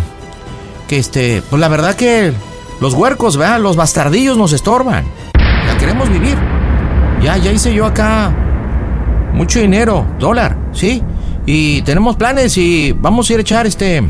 que 0.88 0.98
este, 0.98 1.42
pues 1.50 1.60
la 1.60 1.68
verdad 1.68 1.96
que 1.96 2.34
los 2.82 2.94
huercos, 2.94 3.38
¿verdad? 3.38 3.60
Los 3.60 3.76
bastardillos 3.76 4.38
nos 4.38 4.54
estorban. 4.54 5.04
La 5.68 5.78
queremos 5.78 6.10
vivir. 6.10 6.36
Ya, 7.22 7.38
ya 7.38 7.52
hice 7.52 7.74
yo 7.74 7.86
acá 7.86 8.34
mucho 9.34 9.60
dinero, 9.60 10.06
dólar, 10.20 10.58
¿sí? 10.74 11.02
Y 11.46 11.82
tenemos 11.84 12.16
planes 12.16 12.58
y 12.58 12.92
vamos 12.94 13.30
a 13.30 13.34
ir 13.34 13.40
a 13.40 13.42
echar 13.42 13.66
este, 13.68 14.04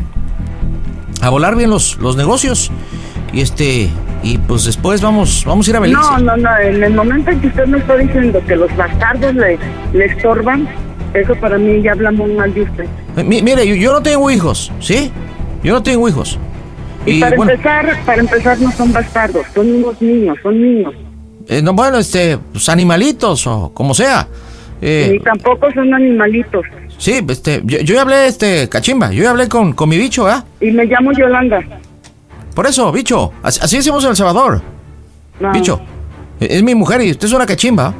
a 1.20 1.28
volar 1.30 1.56
bien 1.56 1.70
los, 1.70 1.96
los 1.98 2.16
negocios. 2.16 2.70
y 3.32 3.40
este, 3.40 3.88
y 4.22 4.38
pues 4.38 4.64
después 4.64 5.00
vamos, 5.02 5.44
vamos 5.46 5.66
a 5.66 5.70
ir 5.70 5.76
a 5.76 5.80
Belice. 5.80 6.00
No, 6.00 6.18
no, 6.18 6.36
no. 6.36 6.58
En 6.58 6.82
el 6.82 6.94
momento 6.94 7.30
en 7.30 7.40
que 7.40 7.46
usted 7.48 7.66
me 7.66 7.78
está 7.78 7.96
diciendo 7.96 8.40
que 8.46 8.56
los 8.56 8.74
bastardos 8.76 9.34
le, 9.34 9.58
le 9.92 10.04
estorban, 10.06 10.68
eso 11.12 11.34
para 11.36 11.58
mí 11.58 11.82
ya 11.82 11.92
habla 11.92 12.10
muy 12.10 12.32
mal 12.32 12.52
de 12.54 12.62
usted. 12.62 12.86
Mi- 13.24 13.42
mire, 13.42 13.66
yo, 13.66 13.74
yo 13.74 13.92
no 13.92 14.02
tengo 14.02 14.30
hijos, 14.30 14.72
¿sí? 14.80 15.10
Yo 15.62 15.74
no 15.74 15.82
tengo 15.82 16.08
hijos. 16.08 16.38
Y, 17.06 17.16
Y, 17.16 17.20
para 17.20 17.36
bueno, 17.36 17.52
empezar, 17.52 18.04
para 18.06 18.20
empezar 18.20 18.60
no 18.60 18.72
son 18.72 18.92
bastardos, 18.92 19.46
son 19.54 19.70
unos 19.74 20.00
niños, 20.00 20.36
son 20.42 20.60
niños. 20.60 20.94
eh, 21.48 21.60
no, 21.62 21.72
bueno, 21.74 21.98
este, 21.98 22.38
pues 22.38 22.68
animalitos 22.68 23.46
o 23.46 23.70
como 23.74 23.92
sea. 23.94 24.26
Eh, 24.80 25.10
Ni 25.12 25.20
tampoco 25.20 25.70
son 25.72 25.92
animalitos. 25.94 26.64
sí, 26.98 27.20
este, 27.28 27.62
yo, 27.64 27.78
yo 27.80 27.94
ya 27.94 28.02
hablé, 28.02 28.26
este, 28.26 28.68
cachimba, 28.68 29.12
yo 29.12 29.22
ya 29.22 29.30
hablé 29.30 29.48
con, 29.48 29.72
con 29.72 29.88
mi 29.88 29.96
bicho, 29.98 30.26
¿ah? 30.26 30.44
Y 30.60 30.70
me 30.72 30.84
llamo 30.86 31.12
Yolanda. 31.12 31.60
Por 32.54 32.66
eso, 32.66 32.90
bicho, 32.92 33.32
así, 33.42 33.60
así 33.62 33.76
decimos 33.78 34.02
en 34.04 34.10
El 34.10 34.16
Salvador. 34.16 34.62
No. 35.40 35.52
Bicho, 35.52 35.80
eh, 36.40 36.48
es 36.50 36.62
mi 36.62 36.74
mujer 36.74 37.00
y 37.02 37.10
usted 37.10 37.26
es 37.26 37.32
una 37.32 37.46
cachimba. 37.46 37.94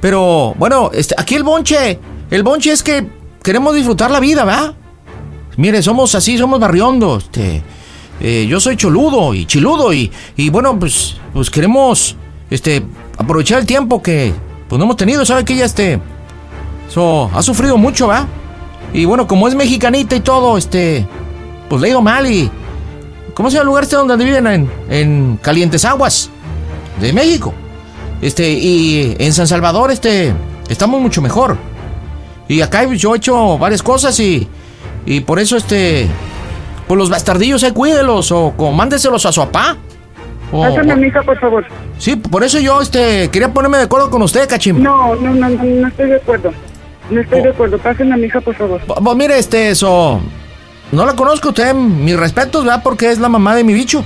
Pero, 0.00 0.54
bueno, 0.58 0.90
este, 0.94 1.14
aquí 1.18 1.34
el 1.34 1.42
bonche, 1.42 1.98
el 2.30 2.42
bonche 2.42 2.70
es 2.72 2.82
que 2.82 3.06
queremos 3.42 3.74
disfrutar 3.74 4.10
la 4.10 4.20
vida, 4.20 4.44
¿verdad? 4.44 4.74
Mire, 5.56 5.82
somos 5.82 6.14
así, 6.14 6.38
somos 6.38 6.60
barriondos, 6.60 7.24
este, 7.24 7.62
eh, 8.20 8.46
yo 8.48 8.60
soy 8.60 8.76
choludo 8.76 9.34
y 9.34 9.46
chiludo 9.46 9.92
y, 9.92 10.10
y 10.36 10.50
bueno, 10.50 10.78
pues, 10.78 11.16
pues 11.32 11.50
queremos, 11.50 12.16
este, 12.50 12.82
aprovechar 13.16 13.60
el 13.60 13.66
tiempo 13.66 14.02
que, 14.02 14.32
pues 14.68 14.78
no 14.78 14.84
hemos 14.84 14.96
tenido, 14.96 15.24
¿sabe 15.24 15.44
que 15.44 15.54
ella, 15.54 15.64
este, 15.64 16.00
so, 16.88 17.30
ha 17.32 17.42
sufrido 17.42 17.76
mucho, 17.76 18.08
¿verdad? 18.08 18.26
Y 18.92 19.04
bueno, 19.04 19.26
como 19.26 19.48
es 19.48 19.54
mexicanita 19.54 20.16
y 20.16 20.20
todo, 20.20 20.58
este, 20.58 21.06
pues 21.68 21.80
le 21.80 21.90
ido 21.90 22.00
mal 22.00 22.30
y, 22.30 22.50
¿cómo 23.34 23.50
se 23.50 23.54
llama 23.54 23.62
el 23.62 23.66
lugar 23.66 23.84
este 23.84 23.96
donde 23.96 24.24
viven? 24.24 24.46
En, 24.46 24.70
en 24.88 25.38
Calientes 25.42 25.84
Aguas, 25.84 26.30
de 27.00 27.12
México. 27.12 27.52
Este, 28.20 28.50
y 28.50 29.14
en 29.18 29.32
San 29.32 29.46
Salvador, 29.46 29.90
este, 29.90 30.32
estamos 30.68 31.00
mucho 31.00 31.22
mejor. 31.22 31.56
Y 32.48 32.62
acá 32.62 32.84
yo 32.92 33.14
he 33.14 33.18
hecho 33.18 33.58
varias 33.58 33.82
cosas 33.82 34.18
y, 34.18 34.48
y 35.06 35.20
por 35.20 35.38
eso, 35.38 35.56
este, 35.56 36.08
pues 36.88 36.98
los 36.98 37.10
bastardillos, 37.10 37.62
eh, 37.62 37.72
cuídelos 37.72 38.32
o, 38.32 38.52
o 38.56 38.72
mándeselos 38.72 39.24
a 39.26 39.32
su 39.32 39.40
papá. 39.42 39.76
O- 40.50 40.62
Pásame 40.62 40.96
mi 40.96 41.06
hija, 41.08 41.22
por 41.22 41.38
favor. 41.38 41.64
sí, 41.98 42.16
por 42.16 42.42
eso 42.42 42.58
yo, 42.58 42.80
este, 42.80 43.28
quería 43.30 43.52
ponerme 43.52 43.76
de 43.78 43.84
acuerdo 43.84 44.10
con 44.10 44.22
usted, 44.22 44.48
cachimba. 44.48 44.80
No, 44.80 45.14
no, 45.16 45.34
no, 45.34 45.48
no, 45.50 45.62
no 45.62 45.88
estoy 45.88 46.08
de 46.08 46.16
acuerdo. 46.16 46.52
No 47.10 47.20
estoy 47.20 47.40
Oh. 47.40 47.42
de 47.44 47.50
acuerdo. 47.50 47.78
Pásenme 47.78 48.14
a 48.14 48.16
mi 48.16 48.26
hija, 48.26 48.40
por 48.40 48.54
favor. 48.54 48.80
Bu- 48.86 49.14
mire, 49.16 49.38
este, 49.38 49.70
eso. 49.70 50.20
No 50.90 51.04
la 51.04 51.14
conozco 51.14 51.48
usted, 51.50 51.74
mis 51.74 52.16
respetos, 52.18 52.64
¿verdad? 52.64 52.80
Porque 52.82 53.10
es 53.10 53.18
la 53.18 53.28
mamá 53.28 53.54
de 53.54 53.62
mi 53.64 53.74
bicho. 53.74 54.02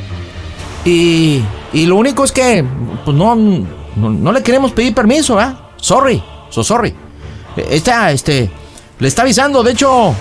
Y, 0.84 1.42
y 1.72 1.86
lo 1.86 1.96
único 1.96 2.24
es 2.24 2.32
que, 2.32 2.64
pues 3.04 3.16
no, 3.16 3.36
no, 3.36 4.10
no 4.10 4.32
le 4.32 4.42
queremos 4.42 4.72
pedir 4.72 4.92
permiso, 4.94 5.36
¿verdad? 5.36 5.56
Sorry, 5.76 6.22
so 6.50 6.64
sorry. 6.64 6.92
Esta, 7.56 8.10
este, 8.10 8.50
le 8.98 9.08
está 9.08 9.22
avisando, 9.22 9.62
de 9.62 9.72
hecho, 9.72 10.12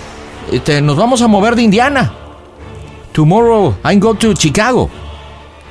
este, 0.52 0.80
nos 0.80 0.96
vamos 0.96 1.20
a 1.22 1.26
mover 1.26 1.56
de 1.56 1.62
Indiana. 1.62 2.12
Tomorrow 3.12 3.74
I 3.84 3.96
go 3.98 4.14
to 4.14 4.32
Chicago. 4.34 4.88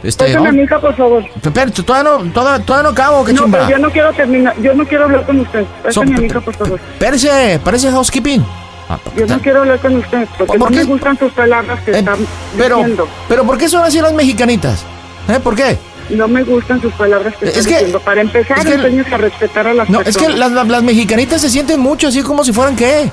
Este, 0.04 0.36
oh, 0.36 0.52
mi 0.52 0.64
hija, 0.64 0.80
por 0.80 0.96
favor. 0.96 1.24
pero 1.54 1.72
todavía 1.72 2.12
no, 2.12 2.32
todavía, 2.32 2.66
todavía 2.66 2.84
no 2.84 2.90
acabo, 2.90 3.24
que 3.24 3.34
No, 3.34 3.46
pero 3.52 3.70
yo 3.70 3.78
no 3.78 3.92
quiero 3.92 4.12
terminar. 4.14 4.56
Yo 4.60 4.74
no 4.74 4.84
quiero 4.86 5.04
hablar 5.04 5.26
con 5.28 5.40
usted. 5.42 5.64
A 5.96 6.04
mi 6.04 6.26
hija, 6.26 6.42
por 6.42 6.56
favor. 6.56 6.80
Parece, 7.00 7.60
parece 7.64 7.92
housekeeping. 7.92 8.44
Ah, 8.90 8.98
Yo 9.16 9.28
no 9.28 9.40
quiero 9.40 9.60
hablar 9.62 9.80
con 9.80 9.96
usted. 9.98 10.28
Porque 10.40 10.58
¿Por 10.58 10.72
no 10.72 10.76
me 10.76 10.82
qué? 10.82 10.88
gustan 10.88 11.18
sus 11.20 11.32
palabras 11.34 11.80
que 11.82 11.92
Eh, 11.92 12.00
están 12.00 12.18
pero, 12.58 12.78
diciendo. 12.78 13.08
pero 13.30 13.46
¿por 13.46 13.58
qué 13.60 13.70
son 13.70 13.84
así 13.84 14.02
las 14.02 14.14
mexicanitas? 14.14 14.84
¿Eh? 15.30 15.40
¿Por 15.42 15.56
qué? 15.56 15.78
No 16.10 16.28
me 16.28 16.44
gustan 16.44 16.82
sus 16.82 16.92
palabras 16.94 17.36
que 17.38 17.46
Es 17.46 17.58
están 17.58 17.66
que- 17.66 17.74
diciendo. 17.78 18.00
Para 18.00 18.22
empezar, 18.22 18.58
es 18.58 18.66
que- 18.66 19.14
a 19.14 19.18
respetar 19.18 19.68
a 19.68 19.74
las 19.76 19.88
No, 19.90 20.00
es 20.00 20.06
personas. 20.06 20.30
que 20.34 20.38
las, 20.38 20.52
las- 20.52 20.68
las 20.68 20.84
mexicanitas 20.84 21.40
se 21.42 21.50
sienten 21.50 21.80
mucho 21.80 22.08
así 22.08 22.22
como 22.24 22.44
si 22.44 22.52
fueran 22.52 22.76
qué. 22.76 23.10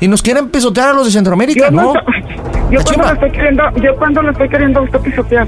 Y 0.00 0.08
nos 0.08 0.22
quieren 0.22 0.48
pisotear 0.48 0.88
a 0.88 0.92
los 0.94 1.04
de 1.04 1.12
Centroamérica, 1.12 1.66
Yo, 1.66 1.70
¿no? 1.70 1.92
no, 1.92 2.00
yo 2.70 2.80
cuando 2.84 3.02
lo 3.04 3.12
estoy 3.14 3.30
queriendo, 3.32 3.62
yo 3.82 3.96
cuando 3.96 4.22
lo 4.22 4.30
estoy 4.32 4.48
queriendo 4.48 4.80
a 4.80 4.82
usted 4.82 5.00
pisotear. 5.00 5.46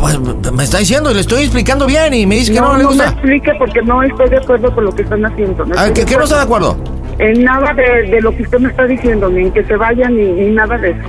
Pues, 0.00 0.18
me 0.52 0.62
está 0.62 0.78
diciendo 0.78 1.10
y 1.10 1.14
le 1.14 1.20
estoy 1.20 1.42
explicando 1.42 1.86
bien 1.86 2.14
y 2.14 2.24
me 2.26 2.36
dice 2.36 2.52
que 2.52 2.60
no, 2.60 2.68
no, 2.72 2.76
le 2.78 2.82
no 2.84 2.90
me 2.90 2.94
gusta. 2.96 3.10
explique 3.10 3.52
porque 3.58 3.82
no 3.82 4.02
estoy 4.02 4.28
de 4.30 4.36
acuerdo 4.38 4.72
con 4.74 4.84
lo 4.84 4.92
que 4.92 5.02
están 5.02 5.24
haciendo. 5.26 5.64
No 5.64 5.74
A 5.78 5.86
estoy 5.88 6.04
¿qué, 6.04 6.10
qué 6.12 6.16
no 6.16 6.24
está 6.24 6.36
de 6.36 6.42
acuerdo? 6.42 6.76
En 7.18 7.44
nada 7.44 7.74
de, 7.74 8.08
de 8.10 8.20
lo 8.20 8.34
que 8.36 8.42
usted 8.44 8.58
me 8.60 8.68
está 8.68 8.84
diciendo, 8.86 9.28
ni 9.28 9.42
en 9.42 9.52
que 9.52 9.64
se 9.64 9.76
vayan, 9.76 10.16
ni, 10.16 10.24
ni 10.24 10.50
nada 10.52 10.78
de 10.78 10.90
eso. 10.90 11.00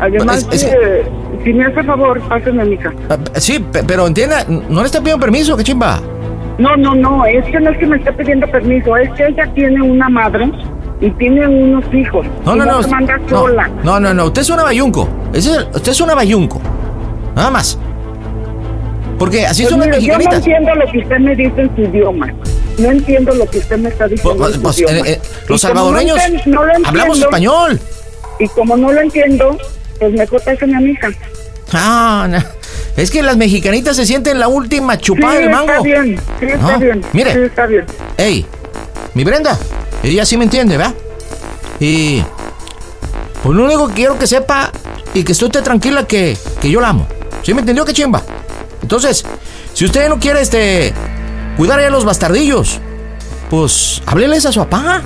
Además, 0.00 0.46
Es- 0.52 0.64
es- 0.64 0.72
eh, 0.72 1.04
si 1.44 1.52
me 1.54 1.64
hace 1.64 1.82
favor, 1.82 2.20
pásenme 2.28 2.62
a 2.62 2.64
mi 2.66 2.74
hija. 2.74 2.92
Ah, 3.08 3.16
Sí, 3.34 3.58
pe- 3.58 3.82
pero 3.84 4.06
entienda, 4.06 4.44
no 4.68 4.80
le 4.80 4.86
está 4.86 4.98
pidiendo 5.00 5.20
permiso, 5.20 5.56
qué 5.56 5.64
chimba. 5.64 5.98
No, 6.58 6.76
no, 6.76 6.94
no, 6.94 7.24
es 7.24 7.44
que 7.46 7.58
no 7.58 7.70
es 7.70 7.78
que 7.78 7.86
me 7.86 7.96
esté 7.96 8.12
pidiendo 8.12 8.46
permiso, 8.48 8.96
es 8.98 9.10
que 9.12 9.26
ella 9.28 9.46
tiene 9.54 9.80
una 9.80 10.08
madre 10.10 10.50
y 11.00 11.10
tiene 11.12 11.46
unos 11.48 11.84
hijos. 11.94 12.26
No, 12.44 12.54
no, 12.56 12.64
no. 12.64 12.88
manda 12.88 13.16
no, 13.16 13.28
sola. 13.28 13.70
No, 13.82 13.98
no, 14.00 14.12
no. 14.14 14.26
Usted 14.26 14.42
es 14.42 14.50
una 14.50 14.62
bayunco. 14.64 15.08
Usted 15.34 15.88
es 15.92 16.00
una 16.00 16.14
bayunco. 16.14 16.60
Nada 17.34 17.50
más. 17.50 17.78
Porque 19.18 19.46
así 19.46 19.62
Pues 19.62 19.70
son 19.70 19.80
las 19.80 19.88
mire, 19.88 20.00
yo 20.02 20.12
no 20.12 20.18
mexicanitas. 20.18 20.46
entiendo 20.46 20.74
lo 20.74 20.90
que 20.92 20.98
usted 20.98 21.18
me 21.18 21.36
dice 21.36 21.60
en 21.60 21.76
su 21.76 21.82
idioma. 21.82 22.34
No 22.78 22.90
entiendo 22.90 23.34
lo 23.34 23.46
que 23.46 23.58
usted 23.58 23.78
me 23.78 23.88
está 23.90 24.08
diciendo. 24.08 24.36
Pues, 24.38 24.50
en 24.50 24.56
su 24.56 24.62
pues, 24.62 24.78
idioma. 24.80 24.94
eh, 25.08 25.12
eh, 25.12 25.20
los 25.48 25.48
no 25.50 25.58
salvadoreños 25.58 26.18
enten- 26.18 26.44
no 26.46 26.64
lo 26.64 26.72
hablamos 26.86 27.18
español. 27.18 27.80
Y 28.38 28.48
como 28.48 28.76
no 28.78 28.90
lo 28.92 29.00
entiendo, 29.02 29.58
pues 29.98 30.12
mejor 30.12 30.42
pásenme 30.42 30.76
a 30.76 30.80
mi 30.80 30.90
hija. 30.92 31.08
Ah, 31.72 32.26
no. 32.30 32.38
Es 32.96 33.10
que 33.10 33.22
las 33.22 33.36
mexicanitas 33.36 33.96
se 33.96 34.06
sienten 34.06 34.38
la 34.40 34.48
última 34.48 34.96
chupada 34.98 35.34
sí, 35.34 35.42
del 35.42 35.50
mango. 35.50 35.70
está 35.70 35.82
bien, 35.82 36.20
sí, 36.40 36.46
está 36.46 36.76
bien. 36.78 37.00
mire. 37.12 37.32
Sí, 37.34 37.38
está 37.40 37.66
bien. 37.66 37.84
Ey, 38.16 38.46
mi 39.14 39.24
Brenda, 39.24 39.58
ella 40.02 40.24
sí 40.24 40.36
me 40.36 40.44
entiende, 40.44 40.76
¿verdad? 40.76 40.94
Y 41.78 42.22
pues 43.42 43.56
lo 43.56 43.64
único 43.64 43.88
que 43.88 43.94
quiero 43.94 44.18
que 44.18 44.26
sepa 44.26 44.70
y 45.14 45.24
que 45.24 45.32
esté 45.32 45.44
usted 45.44 45.62
tranquila 45.62 46.06
que, 46.06 46.36
que 46.60 46.70
yo 46.70 46.80
la 46.80 46.88
amo. 46.88 47.06
¿Sí 47.42 47.54
me 47.54 47.60
entendió, 47.60 47.84
qué 47.84 47.92
chimba? 47.92 48.22
Entonces, 48.82 49.24
si 49.72 49.84
usted 49.84 50.08
no 50.08 50.18
quiere 50.18 50.40
este 50.40 50.92
cuidar 51.56 51.80
a 51.80 51.90
los 51.90 52.04
bastardillos, 52.04 52.80
pues 53.48 54.02
hábleles 54.06 54.46
a 54.46 54.52
su 54.52 54.60
papá. 54.60 55.02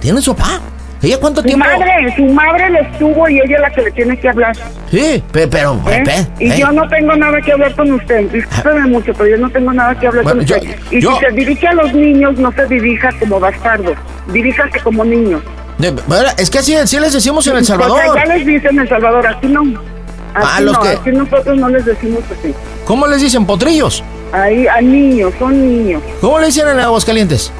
¿Tiene 0.00 0.22
su 0.22 0.34
papá? 0.34 0.60
¿Ella 1.00 1.18
cuánto 1.20 1.40
Su 1.42 1.46
tiempo? 1.46 1.64
madre, 1.64 2.12
su 2.16 2.24
madre 2.26 2.70
le 2.70 2.80
estuvo 2.80 3.28
y 3.28 3.36
ella 3.38 3.54
es 3.56 3.60
la 3.60 3.70
que 3.70 3.82
le 3.82 3.90
tiene 3.92 4.18
que 4.18 4.28
hablar. 4.28 4.56
Sí, 4.90 5.22
pe- 5.30 5.46
pero... 5.46 5.80
¿eh? 5.88 6.02
pe- 6.04 6.44
y 6.44 6.58
yo 6.58 6.72
no 6.72 6.88
tengo 6.88 7.14
nada 7.14 7.40
que 7.40 7.52
hablar 7.52 7.72
con 7.76 7.92
usted. 7.92 8.28
Discúlpeme 8.32 8.86
mucho, 8.88 9.12
pero 9.14 9.28
yo 9.30 9.36
no 9.38 9.48
tengo 9.50 9.72
nada 9.72 9.96
que 9.98 10.08
hablar 10.08 10.24
Bueno, 10.24 10.38
con 10.40 10.46
yo- 10.46 10.56
usted. 10.56 10.76
y 10.90 11.00
yo- 11.00 11.14
si 11.14 11.24
se 11.26 11.30
dirige 11.32 11.68
a 11.68 11.74
los 11.74 11.92
niños, 11.94 12.36
no 12.38 12.50
se 12.52 12.66
dirija 12.66 13.10
como 13.20 13.38
bastardo. 13.38 13.94
Diríjase 14.32 14.80
como 14.80 15.04
niño. 15.04 15.40
De- 15.78 15.94
es 16.36 16.50
que 16.50 16.58
así, 16.58 16.74
así 16.74 16.98
les 16.98 17.12
decimos 17.12 17.46
en 17.46 17.56
El 17.58 17.64
Salvador. 17.64 18.00
Porque 18.04 18.20
ya 18.26 18.34
les 18.34 18.46
dicen 18.46 18.70
en 18.72 18.78
El 18.80 18.88
Salvador, 18.88 19.26
aquí 19.28 19.46
no. 19.46 19.62
Aquí 20.34 20.46
Ah, 20.56 20.60
los 20.60 20.72
no, 20.74 20.82
que- 20.82 20.88
aquí 20.88 21.10
nosotros 21.10 21.56
no 21.58 21.68
les 21.68 21.84
decimos 21.84 22.20
así. 22.36 22.52
¿Cómo 22.84 23.06
les 23.06 23.20
dicen? 23.20 23.46
¿Potrillos? 23.46 24.02
Ahí, 24.32 24.66
a 24.66 24.80
niños, 24.80 25.32
son 25.38 25.60
niños. 25.60 26.02
¿Cómo 26.20 26.40
le 26.40 26.46
dicen 26.46 26.66
en 26.68 26.80
Aguascalientes? 26.80 27.52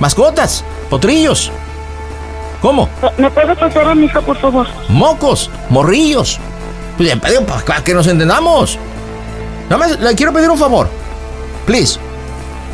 Mascotas, 0.00 0.64
potrillos. 0.90 1.52
¿Cómo? 2.62 2.88
¿Me 3.18 3.28
puede 3.30 3.54
pasar 3.56 3.88
a 3.88 3.94
mi 3.94 4.06
hija, 4.06 4.20
por 4.20 4.38
favor? 4.38 4.66
Mocos, 4.88 5.50
morrillos. 5.68 6.38
Pues 6.96 7.12
pido 7.16 7.44
para 7.44 7.82
que 7.82 7.92
nos 7.92 8.06
entendamos. 8.06 8.78
Nada 9.68 9.78
más 9.78 9.98
le 9.98 10.14
quiero 10.14 10.32
pedir 10.32 10.48
un 10.48 10.56
favor. 10.58 10.88
Please. 11.66 11.98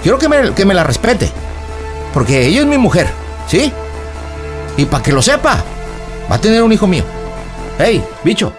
Quiero 0.02 0.18
que 0.18 0.28
me, 0.28 0.52
que 0.52 0.64
me 0.66 0.74
la 0.74 0.84
respete. 0.84 1.30
Porque 2.12 2.46
ella 2.46 2.60
es 2.60 2.66
mi 2.66 2.76
mujer, 2.78 3.08
¿sí? 3.46 3.72
Y 4.76 4.84
para 4.84 5.02
que 5.02 5.12
lo 5.12 5.22
sepa, 5.22 5.62
va 6.30 6.36
a 6.36 6.40
tener 6.40 6.62
un 6.62 6.72
hijo 6.72 6.86
mío. 6.86 7.04
Hey, 7.78 8.04
bicho. 8.22 8.52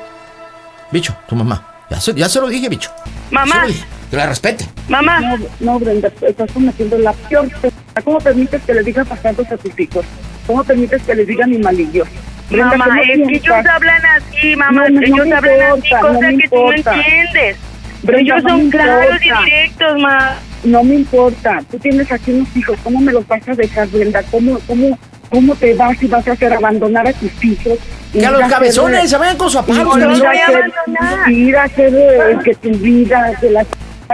Bicho, 0.91 1.15
tu 1.27 1.35
mamá. 1.35 1.63
Ya 1.89 1.99
se, 1.99 2.13
ya 2.13 2.27
se 2.27 2.39
lo 2.41 2.47
dije, 2.47 2.69
bicho. 2.69 2.89
Mamá. 3.31 3.65
Dije. 3.67 3.85
Que 4.09 4.17
la 4.17 4.25
respete. 4.25 4.67
Mamá. 4.87 5.19
No, 5.21 5.37
no, 5.59 5.79
Brenda, 5.79 6.09
estás 6.21 6.51
cometiendo 6.51 6.97
la 6.97 7.13
peor 7.13 7.47
pe- 7.61 7.71
¿Cómo 8.03 8.17
permites 8.19 8.61
que 8.63 8.73
le 8.73 8.81
digan 8.83 9.07
bastardos 9.07 9.45
a 9.51 9.57
tus 9.57 9.77
hijos? 9.79 10.03
¿Cómo 10.49 10.63
permites 10.63 11.03
que 11.03 11.13
les 11.13 11.27
digan? 11.27 11.51
Brenda, 11.51 12.75
Mamá, 12.75 12.99
¿qué 13.05 13.13
es 13.13 13.19
no 13.19 13.27
que 13.27 13.35
ellos 13.35 13.55
hablan 13.71 14.01
así, 14.17 14.55
mamá. 14.55 14.71
No, 14.71 14.89
no, 14.89 14.99
no 15.01 15.05
ellos 15.05 15.27
me 15.27 15.35
hablan 15.35 15.62
así, 15.62 15.75
importa, 15.75 16.01
no 16.01 16.07
cosas 16.15 16.33
que 16.41 16.47
tú 16.49 16.55
no 16.55 16.73
importa. 16.73 16.95
entiendes. 16.95 17.57
Brenda, 18.01 18.21
ellos 18.33 18.43
no 18.43 18.49
son 18.49 18.63
me 18.63 18.69
claros 18.71 19.05
y 19.21 19.27
importa. 19.27 19.45
directos, 19.45 19.99
ma. 20.01 20.35
No 20.63 20.83
me 20.83 20.95
importa. 20.95 21.59
Tú 21.69 21.77
tienes 21.77 22.12
aquí 22.12 22.31
unos 22.31 22.57
hijos. 22.57 22.79
¿Cómo 22.83 22.99
me 22.99 23.12
los 23.12 23.27
vas 23.27 23.47
a 23.47 23.53
dejar, 23.53 23.88
Brenda? 23.89 24.23
¿Cómo, 24.31 24.57
cómo, 24.65 24.97
cómo 25.29 25.53
te 25.55 25.75
vas 25.75 26.01
y 26.01 26.07
vas 26.07 26.27
a 26.27 26.31
hacer 26.31 26.51
abandonar 26.51 27.07
a 27.07 27.13
tus 27.13 27.45
hijos? 27.45 27.77
Que 28.12 28.25
a 28.25 28.31
los 28.31 28.41
cabezones 28.49 29.07
se 29.07 29.17
vayan 29.17 29.38
con 29.38 29.51
su 29.51 29.57
papá. 29.59 29.73
los 29.73 29.83
no 29.85 29.91
cabezones. 29.91 30.19
voy 30.19 30.38
a 30.38 30.43
hacer- 30.45 30.55
abandonar. 30.88 31.31
Ir 31.31 31.55
a 31.57 31.63
hacer 31.65 31.93
eh, 31.95 32.38
que 32.43 32.55
tu 32.55 32.69
vida, 32.79 33.33
que 33.39 33.51
la 33.51 33.63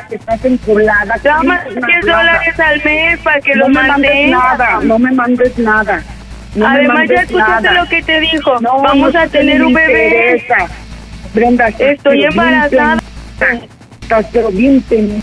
que 0.10 0.16
estás 0.16 0.44
encolada. 0.44 1.16
que 1.24 1.30
una 1.30 1.62
10 1.64 2.00
plaga. 2.02 2.18
dólares 2.18 2.60
al 2.60 2.84
mes 2.84 3.20
para 3.20 3.40
que 3.40 3.56
no 3.56 3.62
lo 3.62 3.70
me 3.70 3.88
mandes 3.88 4.30
nada, 4.30 4.80
no 4.84 5.00
me 5.00 5.12
mandes 5.14 5.58
nada. 5.58 6.04
No 6.56 6.68
Además, 6.68 7.10
ya 7.10 7.22
escuchaste 7.22 7.62
nada. 7.68 7.84
lo 7.84 7.90
que 7.90 8.02
te 8.02 8.20
dijo. 8.22 8.60
No, 8.62 8.82
Vamos 8.82 9.14
no 9.14 9.20
a 9.20 9.24
te 9.24 9.40
tener 9.40 9.64
un 9.64 9.74
bebé. 9.74 10.08
interesa. 10.08 10.68
Brenda, 11.34 11.68
Estoy 11.68 12.24
embarazada. 12.24 12.98
Estás 14.02 14.26
pero 14.32 14.50
bien. 14.52 15.22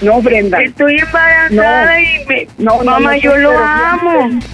No, 0.00 0.22
Brenda. 0.22 0.58
Estoy 0.62 0.96
embarazada 0.98 2.00
y 2.00 2.24
me... 2.26 2.46
No, 2.58 2.82
mamá, 2.82 3.16
yo 3.18 3.36
lo 3.36 3.50
bien 3.50 3.62
amo. 3.62 4.18
penita. 4.28 4.46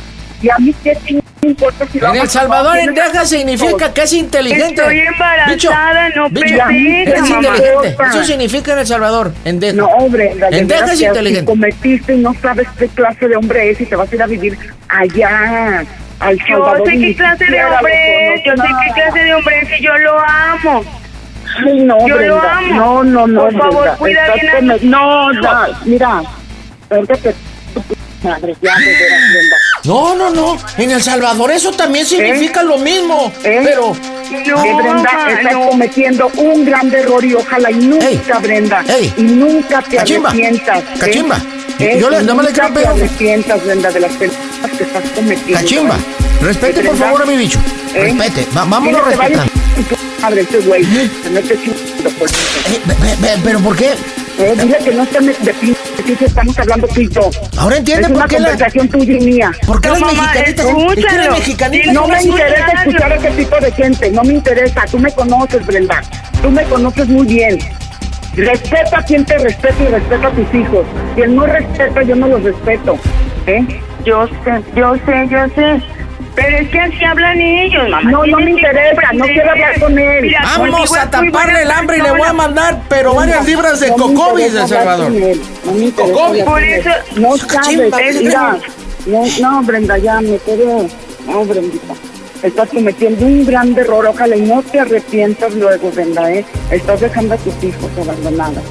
Y 0.43 0.49
a 0.51 0.59
mí 0.59 0.75
qué 0.83 0.97
me 1.13 1.23
importa 1.47 1.87
si 1.91 1.99
En 1.99 2.05
El 2.17 2.29
Salvador, 2.29 2.73
trabajar? 2.75 2.89
endeja 2.89 3.25
significa 3.25 3.93
que 3.95 4.03
es 4.03 4.13
inteligente. 4.13 4.81
Estoy 4.83 4.99
embarazada, 5.01 6.09
no 6.11 6.29
bicho, 6.31 6.65
eres 6.71 7.29
inteligente. 7.31 7.97
Eso 8.11 8.25
significa 8.25 8.73
en 8.73 8.79
El 8.81 8.87
Salvador, 8.87 9.33
endeja. 9.45 9.77
No, 9.77 9.89
Brenda, 10.09 10.51
de 10.51 10.59
Endeja 10.59 10.81
veras 10.83 10.95
es 10.95 11.01
que 11.01 11.07
inteligente. 11.07 11.41
si 11.41 11.47
cometiste 11.47 12.15
y 12.15 12.19
no 12.19 12.35
sabes 12.41 12.69
qué 12.79 12.89
clase 12.89 13.29
de 13.29 13.37
hombre 13.37 13.71
es 13.71 13.81
y 13.81 13.87
te 13.87 13.97
vas 13.97 14.11
a 14.11 14.15
ir 14.15 14.23
a 14.23 14.27
vivir 14.27 14.59
allá 14.89 15.85
al 16.21 16.39
Yo 16.39 16.45
Salvador. 16.47 16.89
sé 16.89 16.95
y 16.95 17.01
qué 17.01 17.17
clase 17.17 17.45
de 17.45 17.63
lo 17.63 17.69
hombre 17.77 18.35
es, 18.35 18.43
yo 18.45 18.53
sé 18.57 18.63
qué 18.87 18.93
clase 18.95 19.19
de 19.25 19.35
hombre 19.35 19.59
es 19.61 19.81
y 19.81 19.83
yo 19.85 19.99
lo 19.99 20.19
amo. 20.21 20.85
Ay, 21.67 21.81
no, 21.81 21.99
Yo 22.09 22.09
lo 22.09 22.17
Brenda. 22.17 22.59
amo. 22.59 22.75
No, 22.75 23.05
no, 23.05 23.27
no, 23.27 23.41
Por 23.43 23.59
favor, 23.59 23.73
Brenda. 23.83 23.97
cuida 23.97 24.27
Estás 24.27 24.61
bien 24.61 24.71
a 24.71 24.77
No, 24.83 25.33
no, 25.33 25.51
mira. 25.85 26.23
Ahorita 26.91 27.15
te... 27.17 27.35
Madre, 28.23 28.57
ya, 28.63 28.75
de 28.79 28.87
veras, 28.87 29.21
Brenda. 29.31 29.57
No, 29.85 30.15
no, 30.15 30.31
no. 30.31 30.57
En 30.79 30.91
El 30.91 31.03
Salvador 31.03 31.51
eso 31.53 31.71
también 31.73 32.07
significa 32.07 32.63
lo 32.63 32.79
mismo. 32.79 33.33
¿Eh? 33.45 33.61
Pero, 33.65 33.95
No, 33.95 34.65
Eh, 34.65 34.75
Brenda, 34.75 35.03
mamá, 35.13 35.31
estás 35.33 35.53
no. 35.53 35.69
cometiendo 35.69 36.27
un 36.37 36.65
grande 36.65 37.01
error 37.01 37.25
y 37.25 37.35
ojalá 37.35 37.71
y 37.71 37.75
nunca, 37.75 38.09
Ey, 38.09 38.21
Brenda, 38.43 38.85
ey. 38.89 39.13
y 39.19 39.23
nunca 39.23 39.83
te 39.83 39.97
Cachimba, 39.99 40.31
arrepientas. 40.31 40.79
¿eh? 40.79 40.85
cachimba. 40.99 41.39
¿Eh? 41.79 41.99
Yo 42.01 42.09
le- 42.11 42.21
nada 42.23 42.35
más 42.35 42.45
le 42.47 42.51
nunca 42.51 42.63
quiero 42.63 42.69
te 42.75 42.81
pegar. 42.81 42.95
arrepientas, 42.97 43.65
Brenda, 43.65 43.91
de 43.91 44.01
las 44.01 44.13
que 44.17 44.25
estás 44.25 45.11
cometiendo. 45.15 45.61
cachimba, 45.61 45.97
respete 46.41 46.83
por 46.83 46.97
favor 46.97 47.23
a 47.23 47.27
mi 47.27 47.37
bicho. 47.37 47.59
¿Eh? 47.95 48.03
Respete. 48.17 48.47
Va- 48.57 48.65
vámonos 48.65 49.05
respetando. 49.05 49.53
madre, 50.23 50.41
ese 50.41 50.59
güey. 50.61 50.83
No 51.31 51.39
esté 51.39 51.55
chingando 51.63 52.11
por 52.19 52.29
eso. 52.29 52.37
Eh, 52.73 53.39
¿Pero 53.45 53.61
por 53.61 53.77
qué? 53.77 53.91
Eh, 54.39 54.55
dile 54.61 54.79
que 54.79 54.93
no 54.93 55.05
estemos 55.05 55.45
de 55.45 55.55
pinche, 55.55 56.25
estamos 56.25 56.59
hablando 56.59 56.89
tú 56.89 57.01
y 57.01 57.09
yo. 57.09 57.31
Ahora 57.57 57.77
entiende 57.77 58.07
es 58.07 58.11
una 58.11 58.21
por 58.21 58.29
qué 58.31 58.39
la- 58.41 58.49
conversación 58.51 58.89
tuya 58.89 59.13
y 59.15 59.21
mía. 59.25 59.53
¿Por 59.67 59.81
qué 59.81 59.89
No, 59.89 59.95
las 59.95 60.01
mamá, 60.03 60.23
mexicanitas? 60.35 60.49
Es 60.49 60.55
que 60.55 60.63
las 60.65 60.89
escúchalo. 60.99 61.33
mexicanitas 61.33 61.95
No 61.95 62.09
me 62.09 62.23
interesa 62.23 62.73
escuchar 62.73 63.13
a 63.13 63.15
ese 63.17 63.31
tipo 63.31 63.61
de 63.61 63.73
gente, 63.73 64.11
no 64.11 64.25
me 64.25 64.35
interesa. 64.35 64.85
Tú 64.91 64.99
me 64.99 65.13
conoces, 65.13 65.65
Brenda. 65.67 66.03
Tú 66.43 66.51
me 66.51 66.65
conoces 66.65 67.09
muy 67.09 67.27
bien. 67.27 67.59
Respeta 68.35 68.99
a 68.99 69.03
quien 69.05 69.25
te 69.25 69.39
respeta 69.39 69.77
y 69.81 69.87
respeta 69.87 70.27
a 70.27 70.31
tus 70.33 70.55
hijos. 70.55 70.85
Quien 71.15 71.37
no 71.37 71.47
respeta, 71.47 72.03
yo 72.03 72.17
no 72.17 72.27
los 72.27 72.43
respeto. 72.43 72.99
¿Eh? 73.47 73.65
Yo 74.05 74.27
sé, 74.27 74.63
yo 74.75 74.95
sé, 75.07 75.29
yo 75.31 75.39
sé. 75.55 75.81
Pero 76.35 76.57
es 76.59 76.69
que 76.69 76.81
así 76.81 77.05
hablan 77.05 77.41
ellos, 77.41 77.89
mamá. 77.89 78.11
No, 78.11 78.27
no 78.27 78.39
me 78.41 78.51
interesa, 78.51 79.13
no 79.13 79.25
quiero 79.25 79.51
hablar 79.51 79.79
con 79.81 79.99
él. 79.99 80.23
Mira, 80.23 80.43
Vamos 80.59 80.97
a 80.97 81.09
taparle 81.11 81.63
el 81.63 81.71
hambre 81.71 81.99
y 81.99 82.03
le 82.03 82.11
voy 82.11 82.27
a 82.29 82.33
mandar, 82.33 82.83
pero 82.89 83.15
varias 83.15 83.47
libras 83.47 83.79
de 83.81 83.89
No 83.91 83.97
interesa 84.13 84.53
de 84.53 84.69
Salvador. 84.69 85.13
No 85.13 86.45
Por 86.45 86.63
eso- 86.63 86.91
No 87.17 87.37
sabes, 87.37 87.93
es- 88.03 88.23
mira. 88.23 88.59
No, 89.07 89.23
no, 89.41 89.63
Brenda, 89.63 89.99
ya 89.99 90.21
me 90.21 90.39
quedo. 90.39 90.87
No, 91.27 91.45
Brendita. 91.45 91.95
Estás 92.43 92.69
cometiendo 92.69 93.25
un 93.25 93.47
gran 93.47 93.77
error. 93.79 94.07
Ojalá 94.07 94.37
y 94.37 94.43
no 94.43 94.63
te 94.63 94.81
arrepientas 94.81 95.55
luego, 95.55 95.91
Brenda, 95.91 96.31
¿eh? 96.31 96.45
Estás 96.71 97.01
dejando 97.01 97.35
a 97.35 97.37
tus 97.39 97.55
hijos 97.65 97.91
abandonados. 98.01 98.63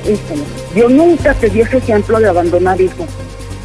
Yo 0.75 0.89
nunca 0.89 1.33
te 1.33 1.49
di 1.49 1.61
ese 1.61 1.77
ejemplo 1.77 2.19
de 2.19 2.27
abandonar 2.29 2.79
hijos. 2.79 3.07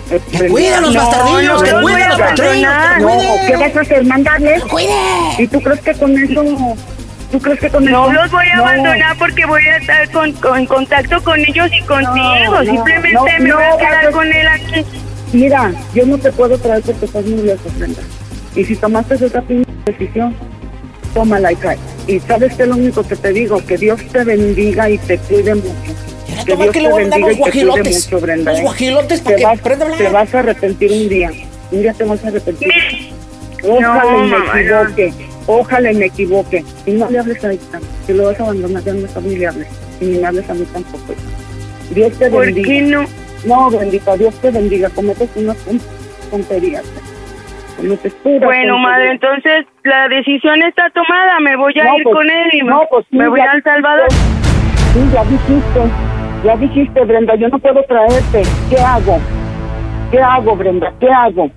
Que 0.09 0.49
cuiden 0.49 0.83
los 0.83 0.95
No, 0.95 1.01
bastardillos, 1.01 1.61
no 1.61 1.63
que 1.63 1.73
voy 1.75 1.93
a 2.01 2.09
los 2.09 2.21
abandonar. 2.21 3.01
No. 3.01 3.09
¿qué 3.47 3.57
vas 3.57 3.77
a 3.77 3.81
hacer? 3.81 4.05
¿Mandarles? 4.05 4.63
¿Y 5.39 5.47
tú 5.49 5.61
crees 5.61 5.81
que 5.81 5.95
con 5.95 6.17
eso... 6.19 6.77
¿Tú 7.31 7.39
crees 7.41 7.61
que 7.61 7.69
con 7.69 7.85
No 7.85 8.05
eso... 8.11 8.13
los 8.23 8.31
voy 8.31 8.47
a 8.47 8.57
No. 8.57 8.63
abandonar 8.65 9.19
porque 9.19 9.45
voy 9.45 9.63
a 9.67 9.77
estar 9.77 10.11
con, 10.11 10.33
con- 10.33 10.59
en 10.61 10.67
contacto 10.67 11.23
con 11.23 11.39
ellos 11.41 11.69
y 11.79 11.83
contigo. 11.85 12.51
no, 12.51 12.65
Simplemente 12.65 13.13
no, 13.15 13.25
me 13.25 13.49
no, 13.51 13.57
voy 13.57 13.65
a 13.65 13.77
quedar 13.77 14.11
con 14.13 14.33
él 14.33 14.49
aquí. 14.49 14.85
Mira, 15.35 15.73
yo 15.95 16.07
no 16.07 16.17
te 16.17 16.33
puedo 16.33 16.57
traer 16.57 16.83
porque 16.83 17.05
estás 17.05 17.25
muy 17.27 17.43
lejos, 17.43 17.79
Brenda. 17.79 18.01
Y 18.57 18.65
si 18.65 18.77
tomaste 18.77 19.17
esa 19.17 19.43
decisión, 19.85 20.35
tómala 21.13 21.53
y 21.53 21.57
cae. 21.57 21.77
Y 22.07 22.19
sabes 22.21 22.55
que 22.55 22.65
lo 22.65 22.77
único 22.77 23.07
que 23.07 23.15
te 23.15 23.31
digo, 23.35 23.63
que 23.67 23.77
Dios 23.77 24.01
te 24.11 24.25
bendiga 24.25 24.89
y 24.89 24.97
te 24.97 25.19
cuide 25.19 25.55
mucho. 25.55 25.69
Que 26.45 26.57
Dios 26.57 26.67
que 26.67 26.73
te 26.73 26.81
le 26.81 26.89
voy 26.91 27.03
a 27.03 27.07
mandar 27.09 27.21
bendiga 27.21 27.29
los 27.29 27.33
y 27.39 27.43
te 27.43 27.51
cuide 27.51 27.65
guajilotes. 27.67 28.05
mucho, 28.13 28.21
Brenda. 28.21 28.51
Los 28.53 28.59
¿eh? 28.61 28.63
guajilotes 28.63 29.21
para 29.21 29.37
Te 29.37 29.41
que 29.43 29.47
vas, 29.47 29.59
a 29.59 29.63
te 29.63 29.73
hablar. 29.85 30.13
vas 30.13 30.35
a 30.35 30.39
arrepentir 30.39 30.93
un 30.93 31.09
día. 31.09 31.31
Un 31.71 31.83
día 31.83 31.93
te 31.93 32.05
vas 32.05 32.25
a 32.25 32.29
arrepentir. 32.29 32.73
Ojalá 33.65 34.05
me 34.13 34.19
mamá, 34.29 34.45
no. 34.55 34.59
equivoque. 34.61 35.13
Ojalá 35.47 35.93
y 35.93 35.95
me 35.97 36.07
equivoque. 36.07 36.65
Y 36.87 36.91
no 36.93 37.11
le 37.11 37.19
hables 37.19 37.45
a 37.45 37.53
ella. 37.53 37.61
Si 38.07 38.13
lo 38.13 38.25
vas 38.27 38.39
a 38.41 38.43
abandonar, 38.45 38.83
ya 38.85 38.93
no 38.93 39.07
a 39.15 39.21
mí 39.21 39.37
le 39.37 39.47
hables. 39.47 39.69
Y 40.01 40.05
ni 40.05 40.19
me 40.19 40.27
hables 40.27 40.49
a 40.49 40.55
mí 40.55 40.65
tampoco. 40.73 41.15
Dios 41.91 42.13
te 42.19 42.31
¿Por 42.31 42.47
bendiga. 42.47 42.69
qué 42.69 42.81
no? 42.83 43.05
No, 43.45 43.71
bendita, 43.71 44.17
Dios 44.17 44.35
te 44.41 44.51
bendiga. 44.51 44.89
Cometes 44.91 45.29
unas 45.37 45.57
ton- 45.59 45.81
tonterías. 46.31 46.85
Bueno, 48.25 48.79
madre, 48.79 49.13
entonces 49.13 49.65
la 49.85 50.09
decisión 50.09 50.61
está 50.63 50.91
tomada. 50.91 51.39
Me 51.41 51.57
voy 51.57 51.73
a 51.81 51.85
No, 51.85 51.97
ir 51.99 52.03
pues, 52.03 52.15
con 52.17 52.29
él 52.29 52.49
y 52.53 52.61
no, 52.63 52.83
pues 52.91 53.07
sí, 53.11 53.17
me 53.17 53.29
voy 53.29 53.39
ya 53.41 53.53
a 53.53 53.55
El 53.55 53.63
Salvador. 53.63 54.09
Sí, 54.13 55.01
ya 55.13 55.23
dijiste. 55.25 55.81
Ya 56.45 56.57
dijiste, 56.57 57.05
Brenda, 57.05 57.35
yo 57.35 57.49
no 57.49 57.59
puedo 57.59 57.83
traerte. 57.85 58.43
¿Qué 58.71 58.79
hago? 58.81 59.19
¿Qué 60.11 60.21
hago, 60.21 60.57
Brenda? 60.57 60.93
¿Qué 61.01 61.09
hago? 61.11 61.51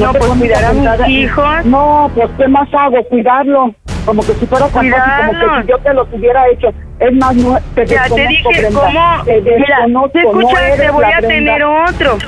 No, 0.00 0.12
te 0.12 0.18
pues, 0.18 0.30
cuidar 0.32 0.64
a 0.64 0.72
mis 0.72 1.08
hijos. 1.08 1.64
No, 1.64 2.10
pues 2.14 2.28
¿qué 2.36 2.48
más 2.48 2.68
hago? 2.74 3.02
Cuidarlo. 3.04 3.74
Como 4.04 4.22
que 4.22 4.34
si 4.34 4.46
fuera 4.46 4.68
tan 4.68 4.88
fácil, 4.90 5.40
como 5.40 5.56
que 5.56 5.62
si 5.62 5.68
yo 5.68 5.78
te 5.78 5.94
lo 5.94 6.02
hubiera 6.12 6.48
hecho. 6.48 6.68
Es 7.00 7.12
más, 7.14 7.34
no, 7.34 7.58
te 7.74 7.86
Ya 7.86 8.04
te 8.08 8.26
dije 8.28 8.48
Brenda. 8.60 8.80
cómo. 8.80 9.24
Te 9.24 9.40
Mira, 9.42 9.86
te 10.12 10.18
escuchas, 10.20 10.62
no 10.70 10.76
te 10.76 10.90
voy 10.90 11.04
a 11.04 11.08
Brenda. 11.20 11.28
tener 11.28 11.64
otro. 11.64 12.18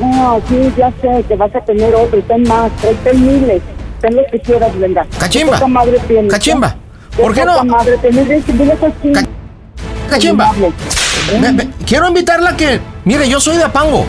No, 0.00 0.40
sí, 0.48 0.72
ya 0.76 0.90
sé 1.02 1.24
que 1.28 1.36
vas 1.36 1.54
a 1.54 1.60
tener 1.60 1.94
otro. 1.94 2.18
y 2.18 2.22
Ten 2.22 2.42
más, 2.44 2.70
ten- 2.80 2.96
ten 3.04 3.20
miles. 3.26 3.62
Ten 4.00 4.16
lo 4.16 4.24
que 4.26 4.40
quieras, 4.40 4.76
Brenda. 4.78 5.06
Cachimba. 5.18 5.58
¿Qué 5.58 5.66
madre 5.66 5.98
tienes? 6.08 6.32
Cachimba. 6.32 6.74
¿Qué 7.16 7.22
¿Por 7.22 7.34
qué 7.34 7.44
no? 7.44 7.64
madre 7.64 7.98
tienes? 7.98 8.28
Dile- 8.28 8.42
dile 8.46 9.22
Cachimba. 10.08 10.52
Ve- 11.38 11.68
Quiero 11.86 12.08
invitarla 12.08 12.50
a 12.50 12.56
que. 12.56 12.80
Mire, 13.04 13.28
yo 13.28 13.40
soy 13.40 13.56
de 13.56 13.64
Apango, 13.64 14.06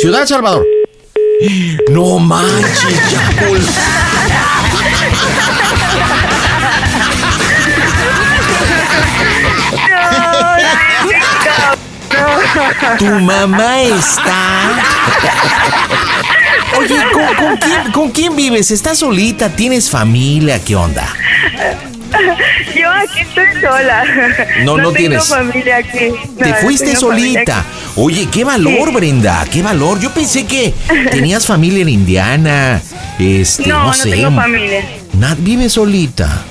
Ciudad 0.00 0.20
de 0.20 0.26
Salvador. 0.26 0.64
No 1.90 2.18
manches, 2.18 3.10
ya, 3.10 3.20
Paul. 3.40 3.60
Tu 12.98 13.04
mamá 13.06 13.80
está. 13.82 14.70
Oye, 16.78 16.96
¿con, 17.12 17.34
con 17.36 17.56
quién, 17.56 17.92
con 17.92 18.10
quién 18.10 18.36
vives? 18.36 18.70
¿Estás 18.70 18.98
solita? 18.98 19.48
¿Tienes 19.48 19.90
familia? 19.90 20.62
¿Qué 20.62 20.76
onda? 20.76 21.06
Yo 22.74 22.90
aquí 22.90 23.20
estoy 23.20 23.60
sola. 23.60 24.04
No, 24.64 24.76
no 24.76 24.90
tengo 24.90 24.92
tienes. 24.92 25.26
familia 25.26 25.76
aquí. 25.78 26.08
No, 26.10 26.44
Te 26.44 26.50
no 26.50 26.54
fuiste 26.56 26.86
tengo 26.86 27.00
solita. 27.00 27.60
aquí. 27.60 27.68
Oye, 27.96 28.28
qué 28.30 28.44
valor, 28.44 28.88
Sí. 28.88 28.94
Brenda, 28.94 29.44
qué 29.50 29.62
valor. 29.62 30.00
Yo 30.00 30.10
pensé 30.10 30.44
que 30.46 30.72
tenías 31.10 31.46
familia 31.46 31.82
en 31.82 31.88
Indiana. 31.88 32.80
Este, 33.18 33.66
no, 33.66 33.78
No, 33.78 33.86
no 33.86 33.92
sé. 33.94 34.10
tengo 34.10 34.30
familia. 34.34 34.84
Nat 35.14 35.38
vive 35.40 35.68
solita. 35.68 36.44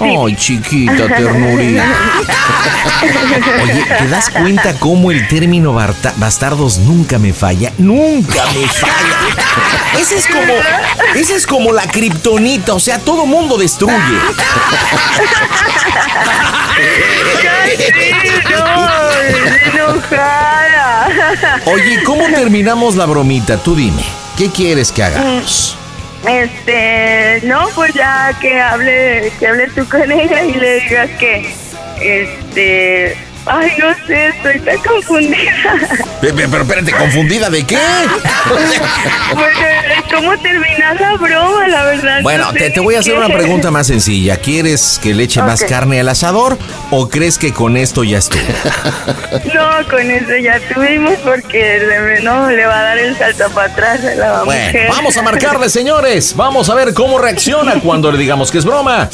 Ay, 0.00 0.36
chiquita 0.36 1.08
ternurita. 1.08 1.84
Oye, 3.62 3.84
¿te 3.98 4.08
das 4.08 4.30
cuenta 4.30 4.74
cómo 4.78 5.10
el 5.10 5.26
término 5.28 5.72
bastardos 5.72 6.78
nunca 6.78 7.18
me 7.18 7.32
falla? 7.32 7.72
Nunca 7.78 8.44
me 8.54 8.66
falla. 8.68 9.98
Ese 9.98 10.16
es 10.16 10.26
como, 10.26 10.52
ese 11.14 11.34
es 11.34 11.46
como 11.46 11.72
la 11.72 11.86
kriptonita, 11.86 12.74
o 12.74 12.80
sea, 12.80 12.98
todo 12.98 13.24
mundo 13.26 13.56
destruye. 13.56 13.94
Oye, 21.66 22.02
¿cómo 22.04 22.26
terminamos 22.34 22.96
la 22.96 23.06
bromita? 23.06 23.56
Tú 23.56 23.74
dime, 23.74 24.04
¿qué 24.36 24.50
quieres 24.50 24.92
que 24.92 25.02
hagamos? 25.02 25.76
Este, 26.26 27.40
no, 27.46 27.68
pues 27.74 27.94
ya 27.94 28.36
que 28.40 28.60
hable, 28.60 29.32
que 29.38 29.46
hable 29.46 29.68
tú 29.68 29.88
con 29.88 30.10
ella 30.10 30.42
y 30.42 30.54
le 30.54 30.80
digas 30.80 31.10
que, 31.20 31.46
este, 32.00 33.16
ay, 33.46 33.72
no 33.78 34.06
sé, 34.06 34.28
estoy 34.28 34.60
tan 34.60 34.78
confundida. 34.78 35.52
Pe- 36.20 36.32
pe- 36.32 36.48
Pero 36.48 36.62
espérate, 36.62 36.92
¿confundida 36.92 37.50
de 37.50 37.64
qué? 37.64 37.78
Bueno, 39.34 39.58
¿cómo 40.14 40.38
terminar 40.38 41.00
la 41.00 41.14
broma, 41.16 41.68
la 41.68 41.84
verdad? 41.84 42.22
Bueno, 42.22 42.46
No 42.52 42.58
sé 42.58 42.70
te, 42.70 42.80
voy 42.80 42.94
a 42.94 43.00
hacer 43.00 43.12
qué. 43.14 43.18
una 43.18 43.28
pregunta 43.28 43.70
más 43.70 43.86
sencilla. 43.86 44.36
¿Quieres 44.38 44.98
que 45.02 45.14
le 45.14 45.24
eche 45.24 45.42
más 45.42 45.62
carne 45.64 46.00
al 46.00 46.08
asador 46.08 46.58
o 46.90 47.08
crees 47.08 47.38
que 47.38 47.52
con 47.52 47.76
esto 47.76 48.04
ya 48.04 48.18
estuvo? 48.18 48.40
No, 49.54 49.88
con 49.90 50.10
eso 50.10 50.36
ya 50.42 50.60
tuvimos 50.74 51.14
porque 51.24 51.78
le- 51.80 52.22
no 52.22 52.50
le 52.50 52.66
va 52.66 52.78
a 52.80 52.82
dar 52.82 52.98
el 52.98 53.16
salto 53.16 53.50
para 53.50 53.72
atrás 53.72 54.00
a 54.04 54.14
la 54.14 54.42
Bueno, 54.44 54.64
mujer. 54.66 54.88
vamos 54.90 55.16
a 55.16 55.22
marcarle, 55.22 55.68
señores. 55.68 56.34
Vamos 56.36 56.68
a 56.70 56.74
ver 56.74 56.94
cómo 56.94 57.18
reacciona 57.18 57.74
cuando 57.80 58.10
le 58.12 58.18
digamos 58.18 58.50
que 58.50 58.58
es 58.58 58.64
broma. 58.64 59.08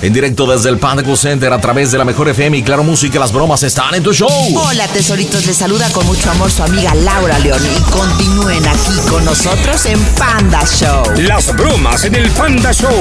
En 0.00 0.12
directo 0.12 0.46
desde 0.50 0.68
el 0.68 0.78
Panda 0.78 1.04
Center 1.16 1.52
a 1.52 1.60
través 1.60 1.92
de 1.92 1.98
la 1.98 2.04
Mejor 2.04 2.28
FM 2.28 2.56
y 2.56 2.62
Claro 2.64 2.82
Música, 2.82 3.20
las 3.20 3.32
bromas 3.32 3.51
bromas 3.52 3.62
están 3.64 3.94
en 3.94 4.02
tu 4.02 4.14
show. 4.14 4.30
Hola, 4.56 4.88
tesoritos. 4.88 5.44
Les 5.44 5.58
saluda 5.58 5.86
con 5.90 6.06
mucho 6.06 6.30
amor 6.30 6.50
su 6.50 6.62
amiga 6.62 6.94
Laura 6.94 7.38
León. 7.40 7.60
Y 7.62 7.78
continúen 7.90 8.66
aquí 8.66 8.98
con 9.10 9.22
nosotros 9.26 9.84
en 9.84 10.02
Panda 10.14 10.64
Show. 10.64 11.04
Las 11.18 11.54
bromas 11.54 12.02
en 12.04 12.14
el 12.14 12.30
Panda 12.30 12.72
Show. 12.72 12.98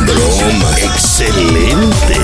Broma. 0.00 0.70
Excelente. 0.80 2.16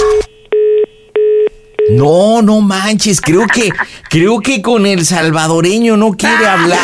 No, 1.91 2.43
no 2.43 2.61
manches, 2.61 3.21
creo 3.21 3.47
que, 3.47 3.71
creo 4.09 4.41
que 4.41 4.63
con 4.63 4.87
el 4.87 5.05
salvadoreño 5.05 5.97
no 5.97 6.13
quiere 6.13 6.47
hablar. 6.47 6.79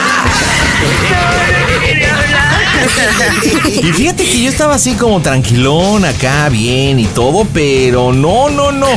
Y 3.66 3.92
fíjate 3.92 4.24
que 4.24 4.42
yo 4.42 4.48
estaba 4.48 4.74
así 4.74 4.94
como 4.94 5.20
tranquilón 5.20 6.04
acá, 6.04 6.48
bien 6.48 6.98
y 6.98 7.06
todo, 7.06 7.46
pero 7.52 8.12
no, 8.12 8.48
no, 8.48 8.72
no. 8.72 8.88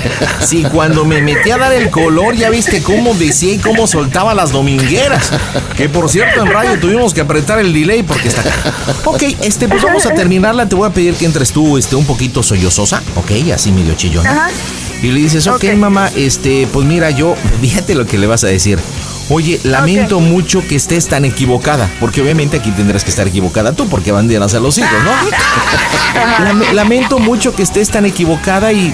Sí, 0.45 0.63
cuando 0.71 1.05
me 1.05 1.21
metí 1.21 1.51
a 1.51 1.57
dar 1.57 1.73
el 1.73 1.89
color, 1.89 2.35
ya 2.35 2.49
viste 2.49 2.81
cómo 2.81 3.13
decía 3.13 3.53
y 3.53 3.57
cómo 3.57 3.87
soltaba 3.87 4.33
las 4.33 4.51
domingueras. 4.51 5.31
Que 5.75 5.89
por 5.89 6.09
cierto, 6.09 6.41
en 6.41 6.51
radio 6.51 6.79
tuvimos 6.79 7.13
que 7.13 7.21
apretar 7.21 7.59
el 7.59 7.73
delay 7.73 8.03
porque 8.03 8.29
está 8.29 8.41
acá. 8.41 8.73
Ok, 9.05 9.23
este, 9.41 9.67
pues 9.67 9.81
vamos 9.81 10.05
a 10.05 10.13
terminarla. 10.13 10.67
Te 10.67 10.75
voy 10.75 10.87
a 10.87 10.93
pedir 10.93 11.15
que 11.15 11.25
entres 11.25 11.51
tú, 11.51 11.77
este, 11.77 11.95
un 11.95 12.05
poquito 12.05 12.43
sollozosa, 12.43 13.01
ok, 13.15 13.51
así 13.53 13.71
medio 13.71 13.95
chillona. 13.95 14.49
Y 15.01 15.07
le 15.11 15.19
dices, 15.21 15.47
ok, 15.47 15.63
mamá, 15.77 16.09
este, 16.15 16.67
pues 16.73 16.85
mira, 16.85 17.09
yo, 17.09 17.35
fíjate 17.61 17.95
lo 17.95 18.05
que 18.05 18.17
le 18.17 18.27
vas 18.27 18.43
a 18.43 18.47
decir. 18.47 18.77
Oye, 19.31 19.59
lamento 19.63 20.19
mucho 20.19 20.65
que 20.67 20.75
estés 20.75 21.07
tan 21.07 21.23
equivocada, 21.23 21.87
porque 21.99 22.19
obviamente 22.21 22.57
aquí 22.57 22.71
tendrás 22.71 23.03
que 23.03 23.11
estar 23.11 23.27
equivocada 23.27 23.73
tú, 23.73 23.87
porque 23.87 24.11
banderas 24.11 24.55
a 24.55 24.59
los 24.59 24.77
hijos, 24.79 24.89
¿no? 25.03 25.11
Lame- 26.45 26.73
lamento 26.73 27.19
mucho 27.19 27.55
que 27.55 27.61
estés 27.61 27.89
tan 27.89 28.05
equivocada 28.05 28.73
y, 28.73 28.93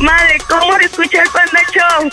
Madre, 0.00 0.38
¿cómo 0.48 0.76
se 0.78 0.84
escucha 0.86 1.22
el 1.22 1.30
Panda 1.30 1.60
Show? 1.72 2.10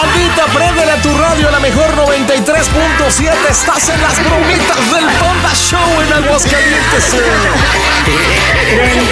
Yolandita, 0.00 0.46
préndele 0.46 0.92
a 0.92 1.02
tu 1.02 1.14
radio 1.16 1.48
a 1.48 1.50
la 1.50 1.60
mejor 1.60 1.94
93.7. 1.94 3.50
Estás 3.50 3.88
en 3.90 4.00
las 4.00 4.18
bromitas 4.24 4.90
del 4.92 5.04
Panda 5.04 5.54
Show 5.54 6.00
en 6.00 6.12
Aguascalientes. 6.12 7.14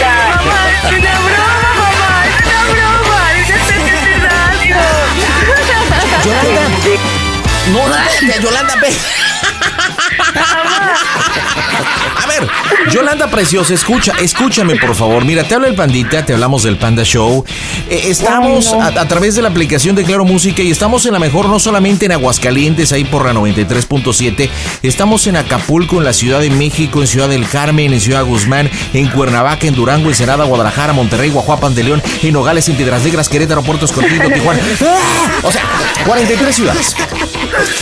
Mamá, 0.01 0.70
es 0.70 0.85
una 0.98 1.14
broma, 1.20 1.70
mamá, 1.77 2.24
es 2.27 2.37
una 2.48 2.61
broma. 2.72 3.18
Es 3.38 3.51
especial 3.57 4.05
de 4.05 4.16
radio. 4.29 4.77
Yolanda. 6.24 6.88
No, 7.72 8.40
Yolanda, 8.40 8.74
ve. 8.77 8.90
A 12.21 12.27
ver, 12.27 12.49
Yolanda 12.90 13.29
Preciosa, 13.29 13.75
escucha, 13.75 14.12
escúchame 14.21 14.77
por 14.77 14.94
favor. 14.94 15.25
Mira, 15.25 15.44
te 15.44 15.55
habla 15.55 15.68
el 15.68 15.75
Pandita, 15.75 16.25
te 16.25 16.33
hablamos 16.35 16.62
del 16.64 16.77
Panda 16.77 17.05
Show. 17.05 17.44
Eh, 17.88 18.03
estamos 18.07 18.73
a, 18.73 18.87
a 18.88 19.09
través 19.09 19.35
de 19.37 19.42
la 19.42 19.49
aplicación 19.49 19.94
de 19.94 20.05
Claro 20.05 20.25
Música 20.25 20.62
y 20.62 20.71
estamos 20.71 21.07
en 21.07 21.12
la 21.12 21.18
mejor, 21.18 21.49
no 21.49 21.59
solamente 21.59 22.07
en 22.07 22.12
Aguascalientes, 22.12 22.92
ahí 22.92 23.05
por 23.05 23.25
la 23.25 23.33
93.7. 23.33 24.49
Estamos 24.83 25.27
en 25.27 25.37
Acapulco, 25.37 25.99
en 25.99 26.05
la 26.05 26.12
Ciudad 26.12 26.40
de 26.40 26.51
México, 26.51 27.01
en 27.01 27.07
Ciudad 27.07 27.29
del 27.29 27.49
Carmen, 27.49 27.92
en 27.92 28.01
Ciudad 28.01 28.25
Guzmán, 28.25 28.71
en 28.92 29.09
Cuernavaca, 29.09 29.66
en 29.66 29.75
Durango, 29.75 30.09
Ensenada, 30.09 30.44
Guadalajara, 30.44 30.92
Monterrey, 30.92 31.31
Guajuapan 31.31 31.75
de 31.75 31.85
León, 31.85 32.03
en 32.23 32.33
Nogales, 32.33 32.68
en 32.68 32.77
Piedras 32.77 33.03
Negras, 33.03 33.29
Querétaro, 33.29 33.62
Puerto 33.62 33.85
Escondido, 33.85 34.29
Tijuana. 34.31 34.61
¡Ah! 34.83 34.97
O 35.44 35.53
sea, 35.53 35.62
43 36.05 36.55
ciudades. 36.55 36.97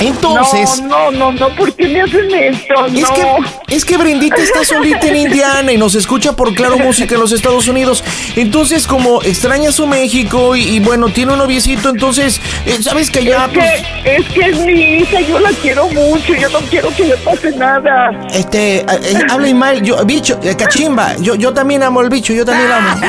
Entonces. 0.01 0.83
No, 0.83 1.11
no, 1.11 1.33
no, 1.33 1.49
no, 1.49 1.57
¿por 1.57 1.75
qué 1.75 1.89
me 1.89 2.03
hacen 2.03 2.33
esto? 2.35 2.87
Es 2.87 3.03
no. 3.03 3.15
que, 3.15 3.75
es 3.75 3.85
que 3.85 3.97
Brendita 3.97 4.37
está 4.37 4.65
solita 4.65 5.07
en 5.09 5.17
Indiana 5.17 5.73
y 5.73 5.77
nos 5.77 5.95
escucha 5.95 6.33
por 6.35 6.55
Claro 6.55 6.79
Música 6.79 7.15
en 7.15 7.21
los 7.21 7.33
Estados 7.33 7.69
Unidos. 7.69 8.03
Entonces, 8.37 8.87
como 8.87 9.23
extraña 9.23 9.73
su 9.73 9.87
México 9.87 10.57
y, 10.57 10.63
y 10.77 10.81
bueno, 10.81 11.09
tiene 11.09 11.33
un 11.33 11.39
noviecito, 11.39 11.91
entonces, 11.91 12.41
eh, 12.67 12.79
¿sabes 12.83 13.11
que 13.11 13.25
ya? 13.25 13.47
Es 13.47 13.53
que, 13.53 14.17
es 14.17 14.29
que 14.29 14.41
es 14.41 14.59
mi 14.59 14.73
hija, 14.99 15.21
yo 15.21 15.39
la 15.41 15.51
quiero 15.51 15.89
mucho, 15.89 16.35
yo 16.35 16.49
no 16.51 16.59
quiero 16.61 16.95
que 16.95 17.05
le 17.05 17.17
pase 17.19 17.51
nada. 17.53 18.11
Este, 18.33 18.79
eh, 18.79 18.87
eh, 19.03 19.19
habla 19.31 19.55
mal, 19.55 19.83
yo, 19.83 20.05
bicho, 20.05 20.39
eh, 20.43 20.57
cachimba, 20.57 21.17
yo, 21.17 21.35
yo 21.35 21.53
también 21.53 21.83
amo 21.83 22.01
al 22.01 22.09
bicho, 22.09 22.33
yo 22.33 22.45
también 22.45 22.71
amo. 22.71 23.01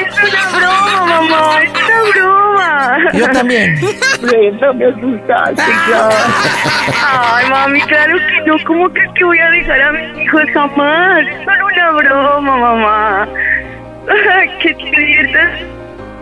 Es 0.00 0.14
una 0.16 0.58
broma, 0.58 1.06
mamá, 1.06 1.62
es 1.62 1.70
una 1.70 2.02
broma. 2.12 2.49
Yo 3.12 3.28
también. 3.30 3.74
Brenda, 4.20 4.72
me 4.72 4.86
asustaste 4.86 5.62
ya. 5.88 6.08
Ay, 7.06 7.50
mami, 7.50 7.80
claro 7.82 8.16
que 8.16 8.40
no. 8.46 8.56
¿Cómo 8.66 8.90
crees 8.90 9.10
que 9.14 9.24
voy 9.24 9.38
a 9.38 9.50
dejar 9.50 9.82
a 9.82 9.92
mis 9.92 10.22
hijos 10.22 10.42
jamás? 10.52 11.26
Es 11.26 11.44
solo 11.44 11.66
una 11.66 11.90
broma, 11.90 12.56
mamá. 12.56 13.28
Ay, 14.34 14.50
que 14.60 14.74
te 14.74 14.84
diviertas. 14.84 15.60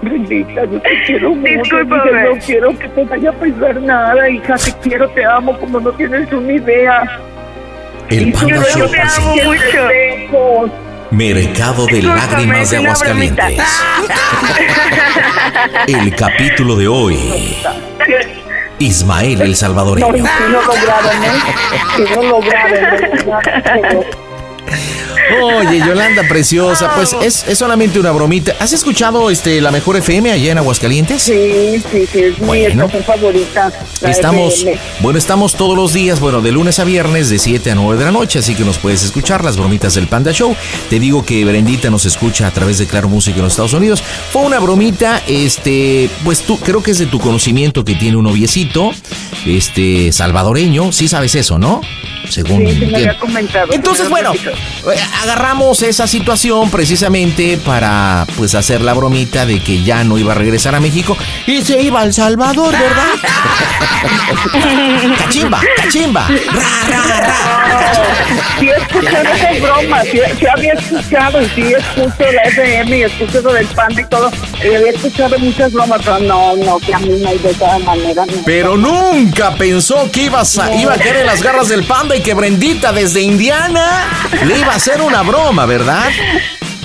Brendita, 0.03 0.65
yo 0.65 0.81
te 0.81 1.03
quiero 1.07 1.31
mucho. 1.31 1.63
Discúlpame. 1.63 2.23
No 2.23 2.39
quiero 2.45 2.79
que 2.79 2.89
te 2.89 3.05
vaya 3.05 3.31
a 3.31 3.33
pensar 3.33 3.81
nada, 3.83 4.29
hija. 4.29 4.55
Te 4.57 4.89
quiero, 4.89 5.09
te 5.11 5.25
amo, 5.25 5.59
como 5.59 5.81
no 5.81 5.91
tienes 5.93 6.33
una 6.33 6.53
idea. 6.53 7.03
El 8.09 8.33
Yo 8.33 8.89
te 8.89 9.01
amo 9.01 9.35
mucho. 9.45 10.88
Mercado 11.11 11.87
de 11.87 11.93
Discúlpame, 11.95 12.21
lágrimas 12.27 12.71
de 12.71 12.77
Aguascalientes. 12.77 13.63
El 15.87 16.15
capítulo 16.15 16.77
de 16.77 16.87
hoy. 16.89 17.57
Ismael 18.79 19.41
el 19.43 19.51
No, 19.51 19.57
salvadoreño. 19.57 20.09
si 20.15 20.43
no 20.53 20.63
lo 20.63 20.73
graben, 20.73 21.25
¿eh? 21.25 21.31
Si 21.97 22.03
no 22.15 22.23
lo 22.23 22.41
graben, 22.41 22.85
¿eh? 22.85 24.11
Oye, 25.43 25.79
Yolanda 25.79 26.23
preciosa, 26.27 26.91
pues 26.95 27.15
es, 27.23 27.45
es 27.47 27.59
solamente 27.59 27.99
una 28.01 28.11
bromita. 28.13 28.55
¿Has 28.59 28.73
escuchado 28.73 29.31
este 29.31 29.61
la 29.61 29.71
mejor 29.71 29.97
FM 29.97 30.33
allá 30.33 30.53
en 30.53 30.59
Aguascalientes? 30.59 31.23
Sí, 31.23 31.83
sí, 31.93 32.07
sí, 32.11 32.19
es 32.21 32.39
mi 32.41 32.47
Bueno. 32.47 32.85
estación 32.87 33.05
favorita. 33.05 33.73
Estamos, 34.03 34.55
FM. 34.63 34.79
bueno, 35.01 35.19
estamos 35.19 35.55
todos 35.55 35.77
los 35.77 35.93
días, 35.93 36.21
bueno, 36.21 36.41
de 36.41 36.51
lunes 36.53 36.79
a 36.79 36.85
viernes, 36.85 37.29
de 37.29 37.39
7 37.39 37.71
a 37.71 37.75
9 37.75 37.99
de 37.99 38.05
la 38.07 38.11
noche, 38.13 38.39
así 38.39 38.55
que 38.55 38.65
nos 38.65 38.79
puedes 38.79 39.03
escuchar 39.05 39.45
las 39.45 39.57
bromitas 39.59 39.95
del 39.95 40.07
Panda 40.07 40.33
Show. 40.33 40.57
Te 40.89 40.99
digo 40.99 41.25
que 41.25 41.45
Brendita 41.45 41.91
nos 41.91 42.07
escucha 42.07 42.47
a 42.47 42.51
través 42.51 42.79
de 42.79 42.87
Claro 42.87 43.09
Música 43.09 43.37
en 43.37 43.43
los 43.45 43.53
Estados 43.53 43.75
Unidos. 43.75 44.03
Fue 44.33 44.43
una 44.43 44.59
bromita, 44.59 45.23
este, 45.29 46.09
pues 46.25 46.41
tú, 46.43 46.59
creo 46.59 46.83
que 46.83 46.93
es 46.93 46.99
de 46.99 47.07
tu 47.07 47.21
conocimiento 47.21 47.85
que 47.85 47.95
tiene 47.95 48.17
un 48.17 48.25
noviecito, 48.25 48.93
este, 49.47 50.11
salvadoreño, 50.13 50.91
sí 50.93 51.07
sabes 51.07 51.35
eso, 51.35 51.59
¿no? 51.59 51.81
Según 52.29 52.59
Sí, 52.59 52.59
sí, 52.59 52.63
me 52.65 52.71
entiendo. 52.73 52.97
había 52.99 53.19
comentado. 53.19 53.73
Entonces, 53.73 54.09
bueno, 54.11 54.33
agarramos 55.23 55.83
esa 55.83 56.07
situación 56.07 56.71
precisamente 56.71 57.59
para 57.59 58.27
pues 58.37 58.55
hacer 58.55 58.81
la 58.81 58.95
bromita 58.95 59.47
de 59.47 59.61
que 59.61 59.83
ya 59.83 60.05
no 60.05 60.19
iba 60.19 60.33
a 60.33 60.37
regresar 60.37 60.75
a 60.75 60.81
México 60.81 61.17
y 61.47 61.63
se 61.63 61.81
iba 61.83 62.01
al 62.01 62.13
Salvador, 62.13 62.73
¿verdad? 62.73 63.09
cachimba, 65.19 65.61
cachimba. 65.77 66.29
Ra, 66.29 66.89
ra, 66.89 67.21
ra. 67.21 67.35
Sí 68.59 68.69
escuché 68.69 69.09
esas 69.09 69.61
bromas, 69.61 70.07
sí, 70.11 70.21
sí 70.39 70.47
había 70.47 70.73
escuchado 70.75 71.43
y 71.43 71.49
sí 71.51 71.75
escucho 71.75 72.33
la 72.33 72.43
FM 72.43 72.99
y 72.99 73.03
escucho 73.03 73.41
lo 73.43 73.53
del 73.53 73.67
panda 73.69 74.01
y 74.01 74.05
todo, 74.07 74.31
eh, 74.63 74.77
había 74.77 74.91
escuchado 74.91 75.39
muchas 75.39 75.73
bromas, 75.73 76.01
pero 76.05 76.19
no, 76.21 76.57
no, 76.57 76.79
que 76.79 76.95
a 76.95 76.99
mí 76.99 77.19
no 77.21 77.29
hay 77.29 77.39
de 77.39 77.55
todas 77.55 77.81
maneras. 77.83 78.27
no. 78.27 78.43
Pero 78.45 78.77
nunca 78.77 79.55
pensó 79.55 80.11
que 80.11 80.25
ibas 80.25 80.59
a, 80.59 80.75
iba 80.75 80.95
a 80.95 80.99
caer 80.99 81.17
en 81.17 81.27
las 81.27 81.43
garras 81.43 81.69
del 81.69 81.85
panda 81.85 82.17
y 82.17 82.21
que 82.21 82.35
Brendita 82.35 82.93
desde 82.93 83.23
Indiana 83.23 84.09
le 84.47 84.59
iba 84.59 84.73
a 84.73 84.77
hacer 84.77 85.01
una 85.01 85.23
broma, 85.23 85.67
¿verdad? 85.67 86.05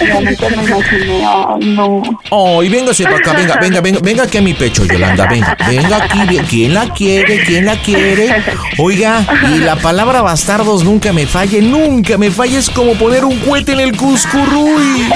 No, 0.01 0.21
nunca 0.21 0.49
me 0.49 0.63
imaginé, 0.63 1.25
ay, 1.25 1.65
no. 1.67 2.01
Oh, 2.29 2.63
y 2.63 2.69
véngase 2.69 3.03
para 3.03 3.17
acá, 3.17 3.33
venga, 3.37 3.55
venga, 3.57 3.81
venga, 3.81 3.99
venga 4.01 4.23
aquí 4.23 4.37
a 4.37 4.41
mi 4.41 4.53
pecho, 4.53 4.85
Yolanda, 4.85 5.27
venga, 5.27 5.55
venga 5.67 5.97
aquí. 5.97 6.39
¿quién 6.49 6.73
la 6.73 6.89
quiere? 6.89 7.43
¿Quién 7.43 7.65
la 7.65 7.77
quiere? 7.77 8.43
Oiga, 8.77 9.25
y 9.53 9.59
la 9.59 9.75
palabra 9.75 10.21
bastardos 10.21 10.83
nunca 10.83 11.13
me 11.13 11.25
falle, 11.27 11.61
nunca 11.61 12.17
me 12.17 12.31
falle, 12.31 12.57
es 12.57 12.69
como 12.69 12.95
poner 12.95 13.23
un 13.23 13.37
cohete 13.39 13.73
en 13.73 13.79
el 13.79 13.95
cuscurruy. 13.95 15.09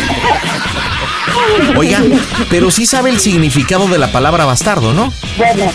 Oiga, 1.75 2.01
pero 2.49 2.71
sí 2.71 2.85
sabe 2.85 3.09
el 3.09 3.19
significado 3.19 3.87
de 3.87 3.97
la 3.97 4.11
palabra 4.11 4.45
bastardo, 4.45 4.93
¿no? 4.93 5.11
Bueno, 5.37 5.71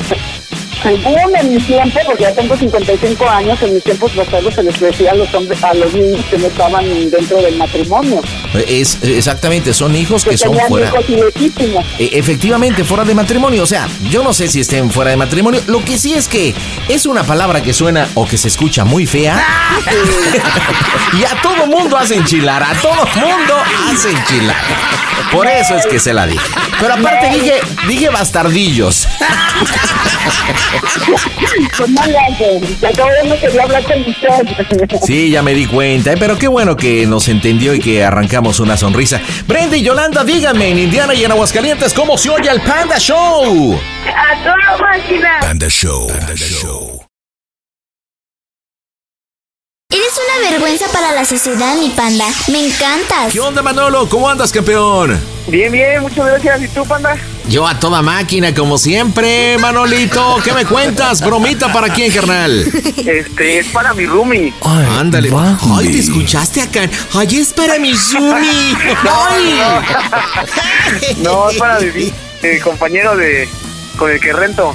según 0.82 1.36
en 1.36 1.54
mi 1.54 1.60
tiempo, 1.60 1.98
porque 2.06 2.22
ya 2.24 2.32
tengo 2.34 2.56
55 2.56 3.28
años, 3.28 3.60
en 3.62 3.74
mis 3.74 3.84
tiempos 3.84 4.14
bastardos 4.14 4.54
se 4.54 4.62
les 4.62 4.78
decía 4.80 5.12
a 5.12 5.14
los 5.14 5.32
hombres, 5.34 5.62
a 5.62 5.74
los 5.74 5.92
niños 5.94 6.24
que 6.30 6.38
no 6.38 6.46
estaban 6.46 6.84
dentro 7.10 7.36
del 7.42 7.56
matrimonio. 7.56 8.20
Es 8.66 8.98
exactamente, 9.02 9.72
son 9.74 9.94
hijos 9.94 10.24
Que 10.24 10.30
que 10.30 10.38
son 10.38 10.56
fuera. 10.68 10.88
hijos 10.88 11.04
ilegítimos. 11.08 11.84
E- 11.98 12.10
Efectivamente, 12.18 12.84
fuera 12.84 13.04
de 13.04 13.14
matrimonio. 13.14 13.62
O 13.62 13.66
sea, 13.66 13.88
yo 14.10 14.22
no 14.22 14.32
sé 14.32 14.48
si 14.48 14.60
estén 14.60 14.90
fuera 14.90 15.10
de 15.10 15.16
matrimonio. 15.16 15.60
Lo 15.66 15.84
que 15.84 15.98
sí 15.98 16.14
es 16.14 16.28
que 16.28 16.54
es 16.88 17.06
una 17.06 17.22
palabra 17.24 17.62
que 17.62 17.72
suena 17.72 18.08
o 18.14 18.26
que 18.26 18.36
se 18.38 18.48
escucha 18.48 18.84
muy 18.84 19.06
fea. 19.06 19.42
y 21.18 21.24
a 21.24 21.40
todo 21.42 21.66
mundo 21.66 21.96
hace 21.96 22.16
enchilar. 22.16 22.62
A 22.62 22.74
todo 22.74 23.06
mundo 23.16 23.54
hace 23.90 24.10
enchilar. 24.10 24.56
Por 25.30 25.46
eso 25.46 25.76
es 25.76 25.86
que 25.86 25.98
se 25.98 26.12
la 26.12 26.26
dije. 26.26 26.44
Pero 26.80 26.94
aparte 26.94 27.30
dije, 27.30 27.60
dije 27.88 28.08
bastardillos. 28.10 29.06
Pues 31.76 31.90
no 31.90 32.06
le 32.06 32.18
hacen. 32.18 32.76
Que 32.78 32.86
acabo 32.86 33.10
de 33.10 33.28
no 33.28 33.38
quería 33.38 33.62
hablar 33.62 33.84
con 33.84 34.00
usted. 34.00 34.98
Sí, 35.04 35.30
ya 35.30 35.42
me 35.42 35.54
di 35.54 35.66
cuenta. 35.66 36.12
¿eh? 36.12 36.16
Pero 36.18 36.38
qué 36.38 36.48
bueno 36.48 36.76
que 36.76 37.06
nos 37.06 37.28
entendió 37.28 37.74
y 37.74 37.80
que 37.80 38.04
arrancamos 38.04 38.60
una 38.60 38.76
sonrisa. 38.76 39.20
Brenda 39.46 39.76
y 39.76 39.82
Yolanda, 39.82 40.24
díganme 40.24 40.68
en 40.70 40.78
Indiana 40.78 41.14
y 41.14 41.24
en 41.24 41.32
Aguascalientes 41.32 41.92
cómo 41.92 42.16
se 42.18 42.30
oye 42.30 42.50
el 42.50 42.60
Panda 42.62 42.98
Show. 42.98 43.78
A 44.06 44.42
toda 44.42 44.78
máquina. 44.78 45.38
Panda 45.40 45.68
Show. 45.68 46.08
Panda 46.08 46.34
Show. 46.36 47.11
Eres 49.92 50.14
una 50.16 50.50
vergüenza 50.50 50.86
para 50.90 51.12
la 51.12 51.22
sociedad, 51.26 51.76
mi 51.76 51.90
panda. 51.90 52.24
Me 52.50 52.66
encantas. 52.66 53.30
¿Qué 53.30 53.40
onda, 53.40 53.60
Manolo? 53.60 54.08
¿Cómo 54.08 54.26
andas, 54.26 54.50
campeón? 54.50 55.20
Bien, 55.48 55.70
bien, 55.70 56.00
muchas 56.00 56.24
gracias. 56.24 56.62
¿Y 56.62 56.68
tú, 56.68 56.82
panda? 56.86 57.14
Yo 57.46 57.66
a 57.66 57.78
toda 57.78 58.00
máquina, 58.00 58.54
como 58.54 58.78
siempre, 58.78 59.58
Manolito. 59.58 60.38
¿Qué 60.42 60.52
me 60.54 60.64
cuentas? 60.64 61.20
Bromita 61.20 61.70
para 61.74 61.90
quién, 61.92 62.10
carnal. 62.10 62.64
Este, 63.04 63.58
es 63.58 63.66
para 63.68 63.92
mi 63.92 64.06
roomie. 64.06 64.54
Ándale. 64.62 65.30
Ay, 65.76 65.88
¿te 65.88 65.98
escuchaste 65.98 66.62
acá? 66.62 66.88
Ay, 67.12 67.36
es 67.36 67.52
para 67.52 67.78
mi 67.78 67.94
Zumi. 67.94 68.74
Ay. 69.04 69.60
No, 71.18 71.50
es 71.50 71.56
para 71.58 71.80
mi 71.80 72.12
eh, 72.42 72.60
compañero 72.62 73.14
de 73.16 73.46
con 73.98 74.10
el 74.10 74.18
que 74.20 74.32
rento. 74.32 74.74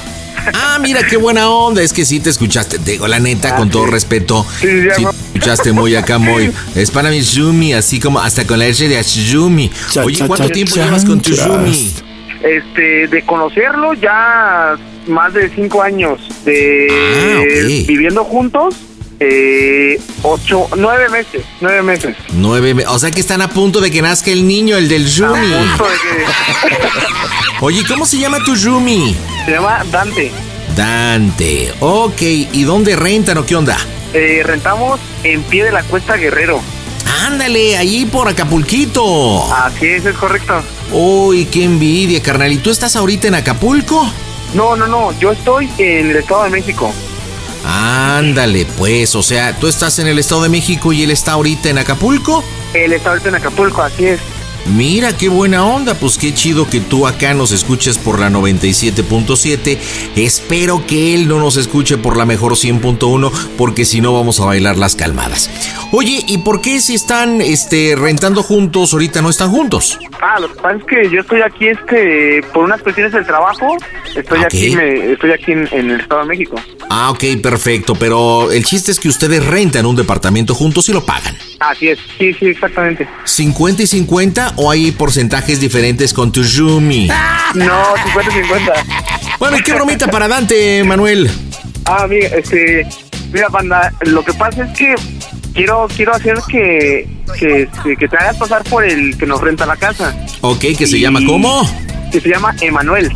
Ah, 0.54 0.78
mira 0.82 1.02
qué 1.08 1.18
buena 1.18 1.50
onda. 1.50 1.82
Es 1.82 1.94
que 1.94 2.06
sí 2.06 2.20
te 2.20 2.30
escuchaste. 2.30 2.80
Te 2.80 2.92
digo 2.92 3.08
la 3.08 3.20
neta, 3.20 3.56
con 3.56 3.70
todo 3.70 3.86
respeto. 3.86 4.46
Sí, 4.60 4.68
sí, 4.68 4.88
Sí 4.96 5.04
te 5.04 5.10
escuchaste 5.10 5.72
muy 5.72 5.96
acá, 5.96 6.18
muy. 6.18 6.52
Es 6.76 6.92
para 6.92 7.10
mi 7.10 7.22
Zumi, 7.22 7.74
así 7.74 8.00
como 8.00 8.20
hasta 8.20 8.46
con 8.46 8.60
la 8.60 8.66
R 8.66 8.88
de. 8.88 9.04
Cha, 9.92 10.04
Oye, 10.04 10.18
¿cuánto 10.28 10.48
cha, 10.48 10.54
tiempo 10.54 10.76
cha, 10.76 10.86
llevas 10.86 11.06
con 11.06 11.22
tu. 11.22 11.36
Zumi? 11.36 11.94
Este, 12.44 13.08
de 13.08 13.24
conocerlo 13.26 13.94
ya 13.94 14.76
más 15.08 15.34
de 15.34 15.50
cinco 15.50 15.82
años. 15.82 16.20
De 16.46 16.88
Ah, 16.90 17.40
ok. 17.42 17.88
viviendo 17.88 18.24
juntos, 18.24 18.76
eh, 19.20 20.00
ocho, 20.24 20.68
nueve 20.78 21.10
meses, 21.10 21.44
nueve 21.62 21.82
meses. 21.84 22.16
Nueve. 22.34 22.74
me- 22.74 22.86
O 22.88 23.00
sea 23.00 23.12
que 23.12 23.20
están 23.22 23.42
a 23.42 23.50
punto 23.50 23.82
de 23.82 23.90
que 23.92 24.02
nazca 24.02 24.32
el 24.32 24.48
niño, 24.48 24.78
el 24.78 24.88
del. 24.88 25.04
Punto 25.06 25.34
de 25.34 25.98
que- 26.70 26.78
Oye, 27.66 27.84
¿cómo 27.88 28.06
se 28.06 28.18
llama 28.20 28.38
tu 28.44 28.56
Zumi? 28.56 29.16
se 29.46 29.52
llama 29.52 29.84
Dante. 29.92 30.32
Dante. 30.76 31.74
Ok, 31.80 32.22
¿y 32.22 32.64
dónde 32.64 32.96
rentan 32.96 33.38
o 33.40 33.46
qué 33.46 33.56
onda? 33.56 33.78
Eh, 34.14 34.42
rentamos 34.46 35.00
en 35.24 35.42
pie 35.44 35.64
de 35.66 35.72
la 35.72 35.84
Cuesta 35.84 36.16
Guerrero. 36.16 36.62
Ándale, 37.26 37.78
allí 37.78 38.06
por 38.06 38.28
Acapulquito. 38.28 39.52
Así 39.54 39.88
es, 39.88 40.06
es 40.06 40.16
correcto. 40.16 40.62
Uy, 40.92 41.46
qué 41.46 41.64
envidia, 41.64 42.22
carnal. 42.22 42.52
¿Y 42.52 42.58
tú 42.58 42.70
estás 42.70 42.96
ahorita 42.96 43.28
en 43.28 43.36
Acapulco? 43.36 44.08
No, 44.54 44.76
no, 44.76 44.88
no, 44.88 45.18
yo 45.20 45.32
estoy 45.32 45.70
en 45.78 46.12
el 46.12 46.18
Estado 46.18 46.44
de 46.46 46.50
México. 46.52 46.94
Ándale, 47.70 48.66
pues, 48.78 49.14
o 49.16 49.22
sea, 49.22 49.54
tú 49.60 49.68
estás 49.68 50.00
en 50.00 50.08
el 50.08 50.18
Estado 50.20 50.44
de 50.44 50.50
México 50.50 50.94
y 50.94 51.04
él 51.04 51.12
está 51.12 51.34
ahorita 51.34 51.70
en 51.70 51.78
Acapulco. 51.78 52.42
Él 52.74 52.94
está 52.94 53.10
ahorita 53.10 53.28
en 53.28 53.36
Acapulco, 53.36 53.82
así 53.82 54.06
es. 54.06 54.22
Mira 54.76 55.16
qué 55.16 55.30
buena 55.30 55.66
onda, 55.66 55.94
pues 55.94 56.18
qué 56.18 56.34
chido 56.34 56.70
que 56.70 56.82
tú 56.82 57.08
acá 57.08 57.34
nos 57.34 57.52
escuches 57.52 57.98
por 57.98 58.20
la 58.20 58.30
97.7. 58.30 59.78
Espero 60.18 60.86
que 60.86 61.14
él 61.14 61.28
no 61.28 61.40
nos 61.40 61.56
escuche 61.56 61.98
por 61.98 62.18
la 62.18 62.26
mejor 62.26 62.54
100.1 62.54 63.32
porque 63.58 63.86
si 63.86 64.02
no 64.02 64.14
vamos 64.14 64.42
a 64.42 64.46
bailar 64.46 64.78
las 64.78 64.96
calmadas. 64.96 65.50
Oye, 65.94 66.22
¿y 66.28 66.40
por 66.40 66.62
qué 66.62 66.82
si 66.82 66.96
están 66.96 67.40
este 67.40 67.96
rentando 67.96 68.44
juntos 68.44 68.92
ahorita 68.92 69.22
no 69.22 69.30
están 69.30 69.52
juntos? 69.52 69.98
Ah, 70.22 70.38
lo 70.40 70.50
que 70.50 70.62
pasa 70.62 70.78
es 70.78 70.84
que 70.84 71.10
yo 71.10 71.22
estoy 71.22 71.42
aquí 71.42 71.68
este 71.68 72.42
por 72.54 72.66
unas 72.66 72.82
cuestiones 72.82 73.14
del 73.14 73.26
trabajo. 73.26 73.78
Estoy 74.16 74.44
aquí, 74.44 74.76
me, 74.76 75.14
estoy 75.14 75.32
aquí 75.32 75.54
en, 75.54 75.70
en 75.72 75.92
el 75.92 76.02
Estado 76.02 76.22
de 76.22 76.28
México. 76.28 76.60
Ah, 76.90 77.12
ok, 77.12 77.24
perfecto, 77.42 77.96
pero 77.96 78.52
el 78.52 78.66
chiste 78.66 78.92
es 78.92 79.00
que 79.00 79.08
ustedes 79.08 79.46
rentan 79.46 79.86
un 79.86 79.96
departamento 79.96 80.54
juntos 80.56 80.90
y 80.90 80.94
lo 80.94 81.06
pagan. 81.06 81.38
Así 81.60 81.90
es, 81.90 82.00
sí, 82.18 82.34
sí, 82.34 82.48
exactamente. 82.48 83.08
¿50 83.26 83.82
y 83.82 83.88
50 83.88 84.54
o 84.58 84.70
hay 84.70 84.92
porcentajes 84.92 85.60
diferentes 85.62 86.14
con 86.14 86.32
tu 86.32 86.44
Yumi? 86.44 87.08
No, 87.54 87.96
50-50. 88.14 88.74
Bueno, 89.40 89.58
¿y 89.58 89.62
qué 89.64 89.74
bromita 89.74 90.08
para 90.08 90.28
Dante, 90.28 90.84
Manuel? 90.84 91.30
Ah, 91.86 92.06
mira, 92.10 92.28
este, 92.30 92.86
mira, 93.32 93.48
banda, 93.50 93.94
lo 94.02 94.24
que 94.26 94.34
pasa 94.34 94.66
es 94.66 94.78
que 94.78 94.96
quiero 95.54 95.88
quiero 95.96 96.14
hacer 96.14 96.38
que 96.50 97.08
que, 97.40 97.64
este, 97.64 97.96
que 97.98 98.08
te 98.08 98.18
hagas 98.18 98.38
pasar 98.38 98.64
por 98.64 98.84
el 98.84 99.18
que 99.18 99.26
nos 99.26 99.40
renta 99.42 99.66
la 99.66 99.76
casa, 99.78 100.14
Ok, 100.42 100.60
que 100.78 100.86
se 100.88 100.98
Y- 100.98 101.02
llama 101.02 101.20
¿cómo? 101.26 101.62
que 102.12 102.20
se 102.22 102.30
llama 102.30 102.56
Emanuel. 102.62 103.12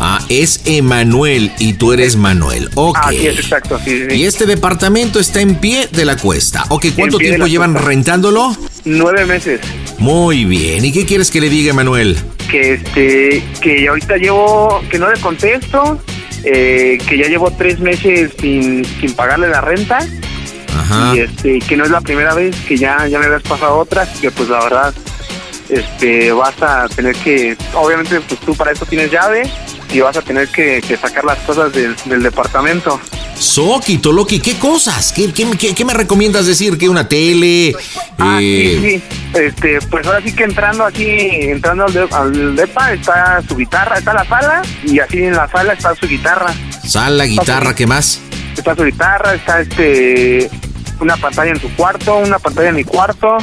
Ah, 0.00 0.18
es 0.30 0.62
Emanuel 0.64 1.52
y 1.58 1.74
tú 1.74 1.92
eres 1.92 2.16
Manuel. 2.16 2.70
Ok. 2.74 2.96
Así 3.02 3.26
es, 3.26 3.38
exacto, 3.38 3.78
sí, 3.84 4.06
sí. 4.08 4.16
Y 4.16 4.24
este 4.24 4.46
departamento 4.46 5.20
está 5.20 5.40
en 5.42 5.56
pie 5.56 5.88
de 5.92 6.04
la 6.06 6.16
cuesta. 6.16 6.64
Ok, 6.70 6.86
¿cuánto 6.96 7.18
tiempo 7.18 7.46
llevan 7.46 7.72
cuesta. 7.72 7.88
rentándolo? 7.88 8.56
Nueve 8.86 9.26
meses. 9.26 9.60
Muy 9.98 10.46
bien. 10.46 10.84
¿Y 10.86 10.92
qué 10.92 11.04
quieres 11.04 11.30
que 11.30 11.40
le 11.40 11.50
diga, 11.50 11.70
Emanuel? 11.70 12.16
que 12.50 12.72
este 12.74 13.44
que 13.60 13.86
ahorita 13.86 14.16
llevo 14.16 14.82
que 14.90 14.98
no 14.98 15.08
le 15.08 15.20
contesto 15.20 16.00
eh, 16.42 16.98
que 17.08 17.16
ya 17.16 17.28
llevo 17.28 17.52
tres 17.52 17.78
meses 17.78 18.32
sin, 18.40 18.84
sin 18.84 19.12
pagarle 19.14 19.48
la 19.48 19.60
renta 19.60 19.98
Ajá. 20.76 21.12
y 21.14 21.20
este 21.20 21.60
que 21.60 21.76
no 21.76 21.84
es 21.84 21.90
la 21.92 22.00
primera 22.00 22.34
vez 22.34 22.56
que 22.66 22.76
ya 22.76 23.06
ya 23.06 23.20
me 23.20 23.26
habías 23.26 23.42
pasado 23.42 23.78
otra 23.78 24.04
que 24.20 24.32
pues 24.32 24.48
la 24.48 24.64
verdad 24.64 24.92
este 25.70 26.32
vas 26.32 26.60
a 26.62 26.88
tener 26.88 27.14
que 27.16 27.56
obviamente 27.74 28.20
pues 28.20 28.40
tú 28.40 28.54
para 28.54 28.72
eso 28.72 28.84
tienes 28.86 29.10
llave 29.10 29.42
y 29.92 30.00
vas 30.00 30.16
a 30.16 30.22
tener 30.22 30.48
que, 30.48 30.80
que 30.86 30.96
sacar 30.96 31.24
las 31.24 31.38
cosas 31.38 31.72
del, 31.72 31.94
del 32.06 32.22
departamento 32.22 33.00
Soquito, 33.36 34.12
Loki, 34.12 34.38
¿qué 34.38 34.58
cosas? 34.58 35.12
¿Qué, 35.12 35.32
qué, 35.32 35.46
qué- 35.58 35.74
qué 35.74 35.84
me 35.86 35.94
recomiendas 35.94 36.44
decir? 36.44 36.76
¿Que 36.76 36.90
una 36.90 37.08
tele? 37.08 37.74
Ah, 38.18 38.38
Eh, 38.38 38.78
sí, 38.82 38.90
sí. 38.90 39.02
Este, 39.40 39.78
pues 39.90 40.06
ahora 40.06 40.20
sí 40.22 40.30
que 40.34 40.44
entrando 40.44 40.84
aquí, 40.84 41.06
entrando 41.08 41.86
al, 41.86 41.92
de- 41.94 42.08
al 42.10 42.54
depa, 42.56 42.92
está 42.92 43.40
su 43.48 43.56
guitarra, 43.56 43.96
está 43.96 44.12
la 44.12 44.26
sala, 44.26 44.60
y 44.84 44.98
así 44.98 45.22
en 45.22 45.32
la 45.34 45.48
sala 45.48 45.72
está 45.72 45.94
su 45.96 46.06
guitarra. 46.06 46.52
Sala, 46.86 47.24
guitarra, 47.24 47.74
¿qué 47.74 47.86
más? 47.86 48.20
está 48.58 48.76
su 48.76 48.84
guitarra, 48.84 49.34
está 49.34 49.60
este 49.62 50.50
una 51.00 51.16
pantalla 51.16 51.52
en 51.52 51.60
su 51.62 51.74
cuarto, 51.76 52.16
una 52.18 52.38
pantalla 52.38 52.68
en 52.68 52.76
mi 52.76 52.84
cuarto, 52.84 53.38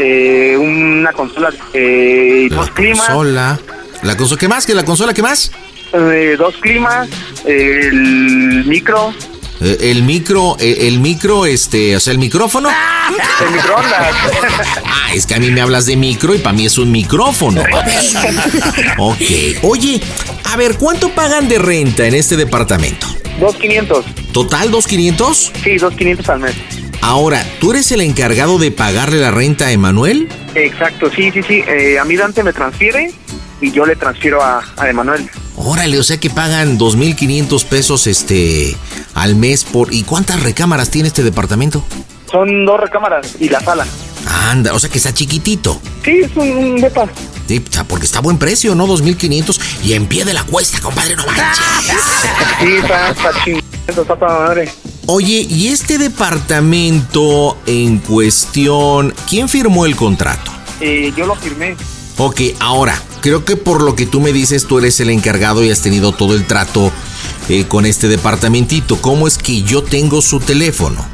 eh, 0.00 0.56
una 0.56 1.12
consola, 1.12 1.50
eh, 1.74 2.46
La 2.50 2.56
dos 2.56 2.70
climas, 2.70 3.06
consola. 3.06 3.60
¿La 4.02 4.16
consola 4.16 4.38
qué 4.38 4.48
más? 4.48 4.66
¿Que 4.66 4.74
la 4.74 4.84
consola 4.84 5.14
qué 5.14 5.22
más? 5.22 5.52
eh, 5.92 6.36
dos 6.38 6.54
climas, 6.60 7.08
el 7.44 8.64
micro, 8.66 9.12
Eh, 9.62 9.90
el 9.90 10.02
micro, 10.04 10.56
eh, 10.58 10.86
el 10.88 11.00
micro, 11.00 11.44
este, 11.44 11.94
o 11.94 12.00
sea, 12.00 12.12
el 12.12 12.18
micrófono. 12.18 12.70
el 13.46 13.50
microondas. 13.54 14.14
Ah, 14.86 15.12
es 15.14 15.26
que 15.26 15.34
a 15.34 15.38
mí 15.38 15.50
me 15.50 15.60
hablas 15.60 15.84
de 15.86 15.96
micro 15.96 16.34
y 16.34 16.38
para 16.38 16.54
mí 16.54 16.64
es 16.64 16.78
un 16.78 16.90
micrófono. 16.90 17.62
Ok. 18.98 19.20
Oye, 19.62 20.00
a 20.44 20.56
ver, 20.56 20.76
¿cuánto 20.78 21.10
pagan 21.10 21.48
de 21.48 21.58
renta 21.58 22.06
en 22.06 22.14
este 22.14 22.36
departamento? 22.36 23.06
dos 23.38 23.56
quinientos, 23.56 24.04
¿Total 24.32 24.70
2.500? 24.70 25.50
sí, 25.64 25.76
dos 25.78 25.94
quinientos 25.94 26.28
al 26.28 26.40
mes. 26.40 26.54
Ahora, 27.00 27.44
¿tú 27.60 27.70
eres 27.72 27.90
el 27.92 28.00
encargado 28.02 28.58
de 28.58 28.70
pagarle 28.70 29.18
la 29.18 29.30
renta 29.30 29.66
a 29.66 29.72
Emanuel? 29.72 30.28
Exacto, 30.54 31.10
sí, 31.10 31.30
sí, 31.32 31.42
sí. 31.42 31.62
Eh, 31.66 31.98
a 31.98 32.04
mí 32.04 32.16
Dante 32.16 32.42
me 32.42 32.52
transfiere 32.52 33.12
y 33.60 33.72
yo 33.72 33.86
le 33.86 33.96
transfiero 33.96 34.42
a, 34.42 34.62
a 34.76 34.88
Emanuel. 34.88 35.28
Órale, 35.56 35.98
o 35.98 36.02
sea 36.02 36.18
que 36.18 36.30
pagan 36.30 36.78
2.500 36.78 37.64
pesos 37.66 38.06
este 38.06 38.76
al 39.14 39.34
mes 39.34 39.64
por... 39.64 39.92
¿Y 39.92 40.04
cuántas 40.04 40.42
recámaras 40.42 40.90
tiene 40.90 41.08
este 41.08 41.22
departamento? 41.22 41.84
Son 42.30 42.64
dos 42.64 42.80
recámaras 42.80 43.36
y 43.40 43.48
la 43.48 43.60
sala. 43.60 43.86
Anda, 44.26 44.72
o 44.74 44.78
sea 44.78 44.88
que 44.88 44.98
está 44.98 45.12
chiquitito. 45.12 45.80
Sí, 46.04 46.20
es 46.22 46.36
un, 46.36 46.48
un 46.48 46.80
depa. 46.80 47.08
Sí, 47.46 47.62
porque 47.88 48.06
está 48.06 48.20
a 48.20 48.22
buen 48.22 48.38
precio, 48.38 48.74
¿no? 48.74 48.86
2.500 48.86 49.60
y 49.82 49.94
en 49.94 50.06
pie 50.06 50.24
de 50.24 50.32
la 50.32 50.44
cuesta, 50.44 50.80
compadre, 50.80 51.16
no 51.16 51.26
manches. 51.26 51.64
Sí, 52.60 52.74
está, 52.76 53.10
está 53.10 53.30
está 53.88 54.16
para 54.16 54.38
madre. 54.38 54.70
Oye, 55.06 55.46
¿y 55.48 55.68
este 55.68 55.98
departamento 55.98 57.58
en 57.66 57.98
cuestión, 57.98 59.14
quién 59.28 59.48
firmó 59.48 59.86
el 59.86 59.96
contrato? 59.96 60.52
Eh, 60.80 61.12
yo 61.16 61.26
lo 61.26 61.34
firmé. 61.34 61.76
Ok, 62.16 62.40
ahora, 62.60 63.00
creo 63.22 63.44
que 63.44 63.56
por 63.56 63.82
lo 63.82 63.96
que 63.96 64.06
tú 64.06 64.20
me 64.20 64.32
dices, 64.32 64.66
tú 64.66 64.78
eres 64.78 65.00
el 65.00 65.10
encargado 65.10 65.64
y 65.64 65.70
has 65.70 65.80
tenido 65.80 66.12
todo 66.12 66.34
el 66.34 66.46
trato 66.46 66.92
eh, 67.48 67.64
con 67.64 67.86
este 67.86 68.08
departamentito. 68.08 69.00
¿Cómo 69.00 69.26
es 69.26 69.38
que 69.38 69.62
yo 69.62 69.82
tengo 69.82 70.20
su 70.20 70.38
teléfono? 70.38 71.04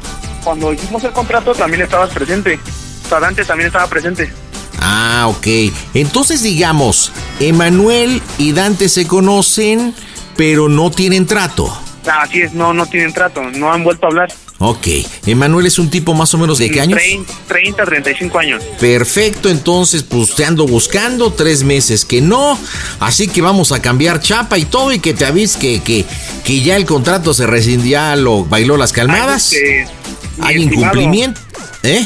Cuando 0.43 0.73
hicimos 0.73 1.03
el 1.03 1.11
contrato 1.11 1.53
también 1.53 1.83
estabas 1.83 2.11
presente. 2.11 2.59
O 3.05 3.09
sea, 3.09 3.19
Dante 3.19 3.45
también 3.45 3.67
estaba 3.67 3.87
presente. 3.87 4.31
Ah, 4.79 5.25
ok. 5.29 5.47
Entonces 5.93 6.43
digamos, 6.43 7.11
Emanuel 7.39 8.21
y 8.37 8.51
Dante 8.51 8.89
se 8.89 9.07
conocen, 9.07 9.95
pero 10.35 10.69
no 10.69 10.91
tienen 10.91 11.25
trato. 11.25 11.86
Ah, 12.07 12.21
Así 12.23 12.41
es, 12.41 12.53
no, 12.53 12.73
no 12.73 12.85
tienen 12.85 13.13
trato, 13.13 13.41
no 13.41 13.71
han 13.71 13.83
vuelto 13.83 14.05
a 14.05 14.09
hablar. 14.09 14.33
Ok, 14.59 14.87
Emanuel 15.27 15.67
es 15.67 15.77
un 15.77 15.89
tipo 15.89 16.15
más 16.15 16.33
o 16.33 16.37
menos 16.39 16.57
de 16.57 16.71
qué 16.71 16.81
años? 16.81 16.97
30, 16.97 17.31
30, 17.47 17.85
35 17.85 18.39
años. 18.39 18.63
Perfecto, 18.79 19.49
entonces 19.49 20.01
pues 20.01 20.33
te 20.33 20.45
ando 20.45 20.65
buscando 20.65 21.31
tres 21.31 21.63
meses 21.63 22.05
que 22.05 22.21
no, 22.21 22.57
así 22.99 23.27
que 23.27 23.41
vamos 23.41 23.71
a 23.71 23.81
cambiar 23.81 24.19
chapa 24.19 24.57
y 24.57 24.65
todo 24.65 24.91
y 24.93 24.99
que 24.99 25.13
te 25.13 25.25
avise 25.25 25.59
que, 25.59 25.83
que, 25.83 26.05
que 26.43 26.61
ya 26.61 26.75
el 26.75 26.85
contrato 26.85 27.35
se 27.35 27.45
rescindió, 27.45 28.15
lo 28.15 28.45
bailó 28.45 28.77
las 28.77 28.93
calmadas. 28.93 29.53
Ay, 29.53 29.59
este, 29.59 29.93
Hay 30.41 30.63
incumplimiento. 30.63 31.39
¿Eh? 31.83 32.05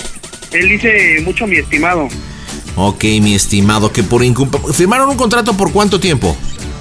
Él 0.52 0.70
dice 0.70 1.22
mucho 1.24 1.47
mi 1.47 1.56
estimado. 1.58 2.10
Ok, 2.76 3.04
mi 3.22 3.36
estimado, 3.36 3.91
que 3.91 4.04
por 4.04 4.24
incumplimiento... 4.24 4.74
¿Firmaron 4.74 5.10
un 5.10 5.18
contrato 5.18 5.56
por 5.56 5.72
cuánto 5.72 5.99
tiempo? 5.99 6.36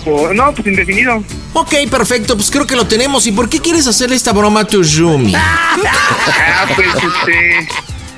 Por- 0.05 0.35
no, 0.35 0.53
pues 0.55 0.67
indefinido. 0.67 1.23
Ok, 1.53 1.75
perfecto, 1.91 2.37
pues 2.37 2.51
creo 2.51 2.67
que 2.67 2.77
lo 2.77 2.87
tenemos. 2.87 3.27
¿Y 3.27 3.33
por 3.33 3.49
qué 3.49 3.61
quieres 3.61 3.87
hacerle 3.87 4.17
esta 4.17 4.33
broma 4.33 4.61
a 4.61 4.67
tu 4.67 4.83
Yumi? 4.83 5.35
Ah, 5.37 6.67
pues 6.75 6.89
este. 6.89 7.69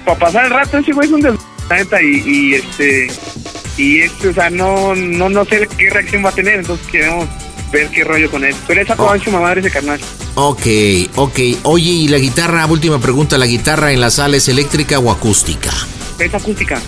Para 0.04 0.18
pasar 0.18 0.44
el 0.46 0.50
rato, 0.50 0.78
ese 0.78 0.92
güey 0.92 1.06
es 1.08 1.14
un 1.14 1.20
des... 1.20 1.34
y, 2.02 2.30
y 2.30 2.54
este. 2.54 3.10
Y 3.76 4.00
este, 4.00 4.28
o 4.28 4.34
sea, 4.34 4.50
no, 4.50 4.94
no, 4.94 5.28
no 5.28 5.44
sé 5.44 5.66
qué 5.78 5.90
reacción 5.90 6.24
va 6.24 6.28
a 6.28 6.32
tener, 6.32 6.56
entonces 6.56 6.86
queremos 6.88 7.26
ver 7.72 7.88
qué 7.88 8.04
rollo 8.04 8.30
con 8.30 8.44
él. 8.44 8.54
Pero 8.66 8.82
esa 8.82 8.94
toda 8.94 9.18
su 9.18 9.30
mamá 9.30 9.52
ese 9.54 9.70
carnal. 9.70 9.98
Ok, 10.34 10.66
ok. 11.14 11.38
Oye, 11.62 11.90
¿y 11.90 12.08
la 12.08 12.18
guitarra? 12.18 12.66
Última 12.66 12.98
pregunta, 12.98 13.38
¿la 13.38 13.46
guitarra 13.46 13.92
en 13.92 14.00
la 14.00 14.10
sala 14.10 14.36
es 14.36 14.48
eléctrica 14.48 14.98
o 14.98 15.10
acústica? 15.10 15.70
Es 16.18 16.34
acústica. 16.34 16.80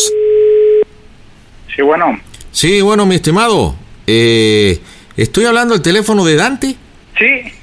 Sí, 1.77 1.83
bueno. 1.83 2.19
Sí, 2.51 2.81
bueno, 2.81 3.05
mi 3.05 3.13
estimado. 3.13 3.75
Eh, 4.07 4.79
estoy 5.15 5.45
hablando 5.45 5.75
al 5.75 5.83
teléfono 5.83 6.25
de 6.25 6.35
Dante. 6.35 6.75
Sí. 7.19 7.53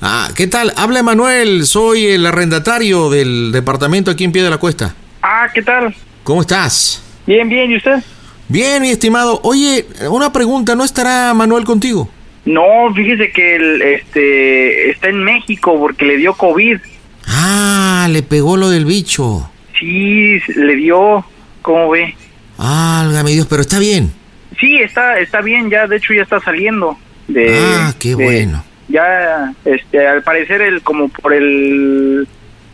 Ah, 0.00 0.30
¿qué 0.34 0.46
tal? 0.46 0.72
Habla 0.74 1.02
Manuel, 1.02 1.66
soy 1.66 2.06
el 2.06 2.24
arrendatario 2.24 3.10
del 3.10 3.52
departamento 3.52 4.10
aquí 4.10 4.24
en 4.24 4.32
Pie 4.32 4.42
de 4.42 4.48
la 4.48 4.56
Cuesta. 4.56 4.94
Ah, 5.22 5.48
¿qué 5.52 5.60
tal? 5.60 5.94
¿Cómo 6.24 6.40
estás? 6.40 7.04
Bien, 7.26 7.46
bien, 7.46 7.70
¿y 7.70 7.76
usted? 7.76 8.02
Bien, 8.48 8.80
mi 8.80 8.88
estimado. 8.88 9.38
Oye, 9.42 9.84
una 10.10 10.32
pregunta, 10.32 10.74
¿no 10.74 10.82
estará 10.82 11.34
Manuel 11.34 11.64
contigo? 11.64 12.08
No, 12.46 12.62
fíjese 12.94 13.30
que 13.32 13.56
el, 13.56 13.82
este 13.82 14.90
está 14.92 15.10
en 15.10 15.24
México 15.24 15.78
porque 15.78 16.06
le 16.06 16.16
dio 16.16 16.32
COVID. 16.32 16.78
Ah, 17.26 18.08
le 18.10 18.22
pegó 18.22 18.56
lo 18.56 18.70
del 18.70 18.86
bicho. 18.86 19.50
Sí, 19.78 20.38
le 20.56 20.76
dio, 20.76 21.26
¿cómo 21.60 21.90
ve? 21.90 22.14
Álgame 22.58 23.30
Dios, 23.32 23.46
pero 23.48 23.62
está 23.62 23.78
bien. 23.78 24.12
Sí, 24.60 24.76
está 24.78 25.18
está 25.20 25.40
bien, 25.40 25.70
ya 25.70 25.86
de 25.86 25.96
hecho 25.96 26.12
ya 26.12 26.22
está 26.22 26.40
saliendo 26.40 26.98
de 27.28 27.58
Ah, 27.60 27.94
qué 27.98 28.10
de- 28.10 28.14
bueno. 28.24 28.64
Ya 28.88 29.52
este 29.64 30.06
al 30.08 30.22
parecer 30.22 30.62
el 30.62 30.82
como 30.82 31.08
por 31.08 31.32
el 31.34 32.26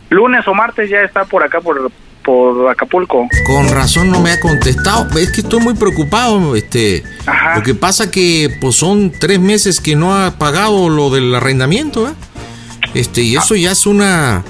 lunes 0.09 0.47
o 0.47 0.53
martes 0.53 0.89
ya 0.89 1.01
está 1.01 1.25
por 1.25 1.43
acá 1.43 1.61
por 1.61 1.91
por 2.23 2.67
Acapulco. 2.71 3.27
Con 3.45 3.69
razón 3.69 4.09
no 4.09 4.19
me 4.19 4.31
ha 4.31 4.39
contestado. 4.39 5.07
Es 5.19 5.31
que 5.31 5.41
estoy 5.41 5.59
muy 5.59 5.75
preocupado. 5.75 6.55
Este, 6.55 7.03
lo 7.55 7.61
que 7.61 7.75
pasa 7.75 8.09
que 8.09 8.49
pues 8.59 8.75
son 8.77 9.11
tres 9.11 9.39
meses 9.39 9.79
que 9.79 9.95
no 9.95 10.15
ha 10.15 10.31
pagado 10.39 10.89
lo 10.89 11.11
del 11.11 11.35
arrendamiento, 11.35 12.07
¿eh? 12.09 12.13
Este, 12.95 13.21
y 13.21 13.35
eso 13.35 13.55
ya 13.55 13.71
es 13.73 13.85
una 13.85 14.43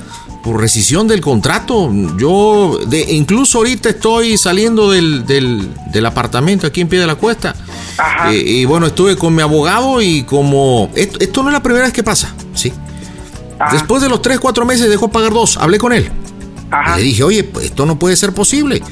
por 0.45 0.61
rescisión 0.61 1.07
del 1.07 1.21
contrato. 1.21 1.91
Yo, 2.19 2.77
de, 2.85 3.01
incluso 3.13 3.57
ahorita 3.57 3.89
estoy 3.89 4.37
saliendo 4.37 4.91
del, 4.91 5.25
del, 5.25 5.67
del 5.91 6.05
apartamento 6.05 6.67
aquí 6.67 6.81
en 6.81 6.87
pie 6.87 6.99
de 6.99 7.07
la 7.07 7.15
cuesta. 7.15 7.55
Eh, 8.29 8.43
y 8.45 8.65
bueno, 8.65 8.85
estuve 8.85 9.15
con 9.15 9.33
mi 9.33 9.41
abogado 9.41 10.03
y 10.03 10.21
como 10.21 10.91
esto, 10.93 11.17
esto 11.19 11.41
no 11.41 11.49
es 11.49 11.53
la 11.53 11.63
primera 11.63 11.85
vez 11.85 11.93
que 11.93 12.03
pasa, 12.03 12.31
sí. 12.53 12.71
Después 13.71 14.03
de 14.03 14.09
los 14.09 14.21
tres, 14.21 14.39
cuatro 14.39 14.67
meses 14.67 14.87
dejó 14.87 15.07
pagar 15.07 15.33
dos. 15.33 15.57
Hablé 15.57 15.79
con 15.79 15.91
él. 15.93 16.11
Y 16.93 16.97
le 16.97 17.01
dije, 17.01 17.23
oye, 17.23 17.43
pues 17.43 17.65
esto 17.65 17.87
no 17.87 17.97
puede 17.97 18.15
ser 18.15 18.31
posible. 18.31 18.83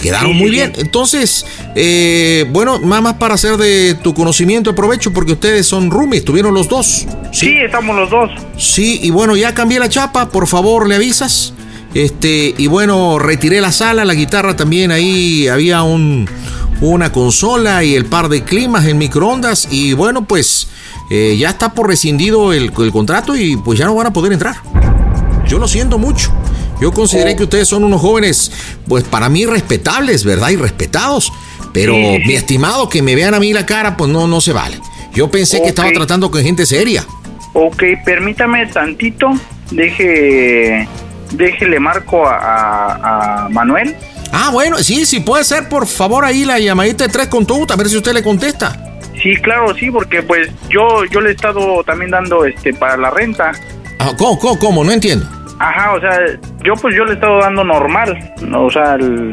Quedaron 0.00 0.32
Sí, 0.32 0.38
muy 0.38 0.50
bien. 0.50 0.72
Entonces, 0.76 1.46
eh, 1.74 2.46
bueno, 2.50 2.78
nada 2.78 3.00
más 3.00 3.14
para 3.14 3.34
hacer 3.34 3.56
de 3.56 3.94
tu 3.94 4.14
conocimiento 4.14 4.70
aprovecho 4.70 5.12
porque 5.12 5.32
ustedes 5.32 5.66
son 5.66 5.90
roomies, 5.90 6.20
estuvieron 6.20 6.54
los 6.54 6.68
dos. 6.68 7.06
Sí, 7.32 7.56
estamos 7.58 7.96
los 7.96 8.10
dos. 8.10 8.30
Sí, 8.58 9.00
y 9.02 9.10
bueno, 9.10 9.36
ya 9.36 9.54
cambié 9.54 9.78
la 9.78 9.88
chapa, 9.88 10.28
por 10.28 10.46
favor, 10.46 10.88
le 10.88 10.96
avisas. 10.96 11.54
Este, 11.94 12.54
y 12.58 12.66
bueno, 12.66 13.18
retiré 13.18 13.60
la 13.60 13.72
sala, 13.72 14.04
la 14.04 14.14
guitarra 14.14 14.54
también, 14.54 14.90
ahí 14.90 15.48
había 15.48 15.82
un, 15.82 16.28
una 16.82 17.10
consola 17.10 17.84
y 17.84 17.94
el 17.94 18.04
par 18.04 18.28
de 18.28 18.44
climas 18.44 18.84
en 18.86 18.98
microondas. 18.98 19.68
Y 19.70 19.94
bueno, 19.94 20.26
pues 20.26 20.68
eh, 21.10 21.36
ya 21.38 21.50
está 21.50 21.72
por 21.72 21.88
rescindido 21.88 22.52
el, 22.52 22.72
el 22.78 22.92
contrato 22.92 23.34
y 23.34 23.56
pues 23.56 23.78
ya 23.78 23.86
no 23.86 23.94
van 23.94 24.08
a 24.08 24.12
poder 24.12 24.32
entrar. 24.32 24.56
Yo 25.46 25.58
lo 25.58 25.68
siento 25.68 25.98
mucho. 25.98 26.32
Yo 26.80 26.92
consideré 26.92 27.34
que 27.36 27.44
ustedes 27.44 27.68
son 27.68 27.84
unos 27.84 28.00
jóvenes, 28.00 28.52
pues 28.88 29.04
para 29.04 29.28
mí 29.28 29.46
respetables, 29.46 30.24
¿verdad? 30.24 30.50
Y 30.50 30.56
respetados. 30.56 31.32
Pero 31.72 31.94
Sí, 31.94 32.18
mi 32.26 32.34
estimado, 32.34 32.88
que 32.88 33.02
me 33.02 33.14
vean 33.14 33.34
a 33.34 33.40
mí 33.40 33.52
la 33.52 33.64
cara, 33.66 33.96
pues 33.96 34.10
no, 34.10 34.26
no 34.26 34.40
se 34.40 34.52
vale. 34.52 34.78
Yo 35.14 35.30
pensé 35.30 35.60
que 35.62 35.68
estaba 35.68 35.90
tratando 35.92 36.30
con 36.30 36.42
gente 36.42 36.66
seria. 36.66 37.04
Ok, 37.54 37.82
permítame 38.04 38.66
tantito, 38.66 39.28
deje 39.70 40.86
déjele 41.32 41.80
marco 41.80 42.26
a, 42.26 42.36
a- 42.36 43.44
a 43.46 43.48
Manuel. 43.48 43.96
Ah, 44.32 44.50
bueno, 44.52 44.78
sí, 44.78 45.06
sí, 45.06 45.20
puede 45.20 45.44
ser, 45.44 45.68
por 45.68 45.86
favor, 45.86 46.24
ahí 46.24 46.44
la 46.44 46.58
llamadita 46.58 47.04
de 47.06 47.12
tres 47.12 47.28
con 47.28 47.46
tu, 47.46 47.66
a 47.68 47.76
ver 47.76 47.88
si 47.88 47.96
usted 47.96 48.12
le 48.12 48.22
contesta. 48.22 48.98
Sí, 49.22 49.34
claro, 49.42 49.74
sí, 49.76 49.90
porque 49.90 50.22
pues 50.22 50.50
yo 50.68 51.04
yo 51.10 51.20
le 51.20 51.30
he 51.30 51.32
estado 51.32 51.82
también 51.84 52.10
dando 52.10 52.44
este 52.44 52.74
para 52.74 52.96
la 52.96 53.10
renta. 53.10 53.52
Ah, 53.98 54.12
¿Cómo, 54.18 54.38
cómo, 54.38 54.58
cómo? 54.58 54.84
No 54.84 54.92
entiendo. 54.92 55.26
Ajá, 55.58 55.92
o 55.94 56.00
sea, 56.00 56.18
yo 56.62 56.74
pues 56.76 56.94
yo 56.94 57.04
le 57.04 57.12
he 57.12 57.14
estado 57.14 57.38
dando 57.40 57.64
normal, 57.64 58.34
¿no? 58.42 58.64
o 58.66 58.70
sea, 58.70 58.94
el- 58.94 59.32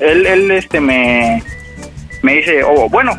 él, 0.00 0.26
él 0.26 0.50
este 0.52 0.80
me, 0.80 1.42
me 2.22 2.36
dice, 2.36 2.62
oh, 2.64 2.88
bueno, 2.88 3.12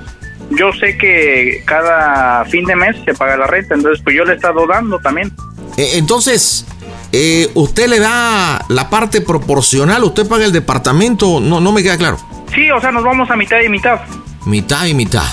yo 0.51 0.71
sé 0.73 0.97
que 0.97 1.61
cada 1.65 2.43
fin 2.45 2.65
de 2.65 2.75
mes 2.75 2.95
se 3.05 3.13
paga 3.13 3.37
la 3.37 3.47
renta, 3.47 3.75
entonces 3.75 4.01
pues 4.03 4.15
yo 4.15 4.23
le 4.25 4.33
he 4.33 4.35
estado 4.35 4.65
dando 4.65 4.97
también. 4.99 5.31
Eh, 5.77 5.91
entonces, 5.95 6.65
eh, 7.11 7.49
usted 7.53 7.87
le 7.87 7.99
da 7.99 8.63
la 8.69 8.89
parte 8.89 9.21
proporcional, 9.21 10.03
usted 10.03 10.27
paga 10.27 10.45
el 10.45 10.51
departamento, 10.53 11.39
no, 11.41 11.59
no 11.59 11.71
me 11.71 11.83
queda 11.83 11.97
claro. 11.97 12.17
Sí, 12.55 12.69
o 12.71 12.79
sea, 12.81 12.91
nos 12.91 13.03
vamos 13.03 13.29
a 13.29 13.35
mitad 13.35 13.59
y 13.61 13.69
mitad. 13.69 13.99
Mitad 14.45 14.85
y 14.85 14.93
mitad. 14.93 15.23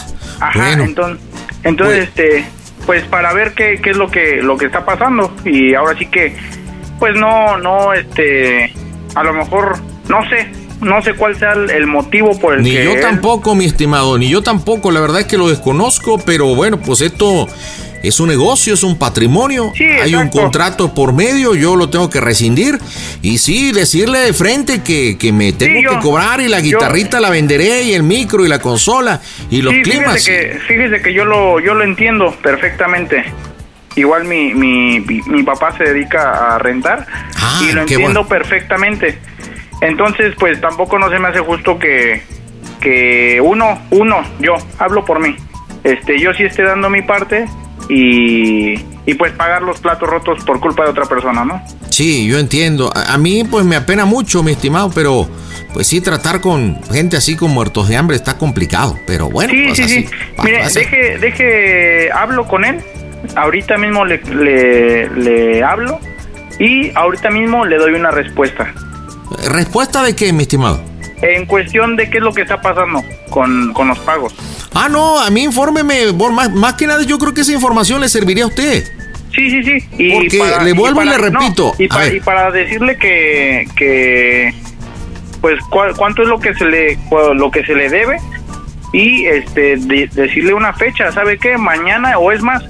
Ajá, 0.41 0.59
Bueno, 0.67 0.85
entonces, 0.85 1.25
entonces 1.65 2.05
este, 2.09 2.45
pues 2.87 3.05
para 3.07 3.33
ver 3.33 3.55
qué, 3.55 3.81
qué 3.83 3.91
es 3.91 3.97
lo 3.97 4.09
que 4.11 4.41
lo 4.43 4.57
que 4.57 4.67
está 4.67 4.85
pasando 4.85 5.35
y 5.45 5.75
ahora 5.75 5.99
sí 5.99 6.07
que, 6.07 6.37
pues 6.99 7.15
no, 7.17 7.59
no, 7.59 7.93
este, 7.93 8.73
a 9.15 9.23
lo 9.23 9.33
mejor, 9.33 9.79
no 10.09 10.29
sé, 10.29 10.49
no 10.81 11.03
sé 11.03 11.15
cuál 11.15 11.37
sea 11.39 11.53
el, 11.53 11.87
motivo 11.87 12.39
por 12.39 12.55
el 12.55 12.63
Ni 12.63 12.71
que 12.73 12.85
yo 12.85 12.93
él- 12.93 13.01
tampoco, 13.01 13.55
mi 13.55 13.65
estimado, 13.65 14.17
ni 14.19 14.29
yo 14.29 14.43
tampoco. 14.43 14.91
La 14.91 15.01
verdad 15.01 15.21
es 15.21 15.27
que 15.27 15.37
lo 15.39 15.49
desconozco, 15.49 16.19
pero 16.25 16.55
bueno, 16.55 16.79
pues 16.81 17.01
esto 17.01 17.49
es 18.01 18.21
un 18.21 18.29
negocio, 18.29 18.75
es 18.75 18.85
un 18.85 18.97
patrimonio. 18.97 19.73
Sí, 19.77 19.83
Hay 19.85 20.15
un 20.15 20.29
contrato 20.29 20.95
por 20.95 21.13
medio, 21.13 21.57
yo 21.57 21.75
lo 21.75 21.91
tengo 21.91 22.09
que 22.09 22.21
rescindir. 22.21 22.79
Y 23.23 23.39
sí, 23.39 23.73
decirle 23.73 24.21
de 24.21 24.33
frente 24.33 24.83
que, 24.85 25.19
que 25.19 25.33
me 25.33 25.53
tengo 25.53 25.81
yo- 25.81 25.91
que 25.91 25.99
cobrar 25.99 26.41
y 26.41 26.47
la 26.47 26.59
yo- 26.61 26.65
guitarrita 26.79 27.19
la 27.19 27.31
venderé 27.31 27.83
y 27.83 27.95
el 27.95 28.05
micro 28.05 28.45
y 28.47 28.49
la 28.49 28.61
consola 28.61 29.21
y 29.51 29.63
los 29.63 29.75
sí, 29.75 29.83
climas. 29.83 30.25
Fíjese 30.25 30.31
que, 30.53 30.59
fíjese 30.61 31.03
que 31.03 31.13
yo 31.13 31.25
lo, 31.25 31.59
yo 31.59 31.75
lo 31.75 31.83
entiendo 31.83 32.33
perfectamente. 32.41 33.25
Igual 33.99 34.25
mi, 34.25 34.55
mi, 34.55 35.01
mi, 35.01 35.43
papá 35.43 35.77
se 35.77 35.83
dedica 35.83 36.55
a 36.55 36.59
rentar 36.59 37.05
Ah, 37.37 37.61
y 37.63 37.73
lo 37.73 37.81
entiendo 37.81 38.23
bueno. 38.23 38.29
perfectamente. 38.29 39.19
Entonces, 39.81 40.35
pues 40.39 40.61
tampoco 40.61 40.99
no 41.01 41.11
se 41.11 41.19
me 41.19 41.29
hace 41.29 41.41
justo 41.41 41.79
que, 41.79 42.23
que 42.81 43.41
uno, 43.43 43.81
uno, 43.91 44.23
yo, 44.39 44.55
hablo 44.79 45.05
por 45.05 45.19
mí, 45.21 45.35
este, 45.83 46.21
yo 46.21 46.33
sí 46.35 46.45
esté 46.45 46.63
dando 46.63 46.89
mi 46.91 47.03
parte 47.03 47.47
y, 47.89 48.75
y 49.07 49.15
pues 49.15 49.33
pagar 49.33 49.63
los 49.63 49.81
platos 49.81 50.09
rotos 50.09 50.45
por 50.45 50.61
culpa 50.61 50.85
de 50.85 50.91
otra 50.91 51.07
persona, 51.07 51.45
¿no? 51.45 51.61
Sí, 51.91 52.27
yo 52.29 52.39
entiendo. 52.39 52.93
A, 52.95 53.15
a 53.15 53.19
mí 53.19 53.43
pues 53.43 53.65
me 53.65 53.75
apena 53.75 54.05
mucho, 54.05 54.43
mi 54.45 54.53
estimado, 54.53 54.91
pero 54.95 55.29
pues 55.73 55.89
sí, 55.89 56.01
tratar 56.01 56.41
con 56.41 56.81
gente 56.93 57.17
así 57.17 57.35
con 57.37 57.51
muertos 57.51 57.89
de 57.89 57.97
hambre 57.97 58.17
está 58.17 58.39
complicado. 58.39 58.97
Pero 59.07 59.29
bueno, 59.29 59.53
Sí, 59.53 59.65
pues 59.67 59.77
sí, 59.77 59.83
así 59.83 60.03
sí. 60.03 60.09
Mire, 60.45 60.65
deje, 60.73 61.19
deje, 61.19 62.13
hablo 62.13 62.47
con 62.47 62.65
él. 62.65 62.81
Ahorita 63.37 63.77
mismo 63.77 64.05
le, 64.05 64.21
le, 64.25 65.09
le 65.11 65.63
hablo 65.63 66.01
y 66.59 66.91
ahorita 66.95 67.31
mismo 67.31 67.65
le 67.65 67.77
doy 67.77 67.93
una 67.95 68.11
respuesta. 68.11 68.73
¿Respuesta 69.51 70.03
de 70.03 70.17
qué, 70.17 70.33
mi 70.33 70.43
estimado? 70.43 70.81
En 71.23 71.47
cuestión 71.47 71.97
de 71.97 72.09
qué 72.11 72.19
es 72.19 72.25
lo 72.25 72.33
que 72.33 72.43
está 72.43 72.61
pasando 72.61 73.03
con, 73.31 73.73
con 73.73 73.89
los 73.89 73.99
pagos. 74.01 74.35
Ah, 74.75 74.89
no, 74.89 75.21
a 75.21 75.31
mí 75.31 75.45
infórmeme. 75.45 76.13
por 76.17 76.33
Más, 76.33 76.51
más 76.53 76.75
que 76.75 76.87
nada, 76.87 77.03
yo 77.03 77.19
creo 77.19 77.35
que 77.35 77.41
esa 77.43 77.53
información 77.53 78.01
le 78.01 78.09
serviría 78.09 78.45
a 78.45 78.49
usted. 78.49 78.85
Sí, 79.35 79.51
sí, 79.51 79.63
sí. 79.63 79.89
Y 79.99 80.13
Porque 80.13 80.43
le 80.65 80.73
vuelvo 80.73 81.03
y 81.03 81.07
le 81.07 81.19
no, 81.19 81.19
repito, 81.19 81.75
y, 81.79 81.87
para, 81.89 82.07
y 82.09 82.21
para 82.21 82.51
decirle 82.51 82.97
que, 82.97 83.69
que 83.77 84.53
pues 85.41 85.61
cua- 85.71 85.95
cuánto 85.97 86.23
es 86.23 86.29
lo 86.29 86.41
que 86.41 86.55
se 86.55 86.65
le 86.65 86.99
lo 87.35 87.51
que 87.51 87.65
se 87.65 87.75
le 87.75 87.89
debe 87.89 88.17
y 88.93 89.27
este 89.27 89.77
de- 89.77 90.09
decirle 90.13 90.55
una 90.55 90.73
fecha, 90.73 91.13
¿sabe 91.13 91.39
qué? 91.39 91.57
Mañana 91.59 92.19
o 92.19 92.33
es 92.33 92.41
más, 92.43 92.65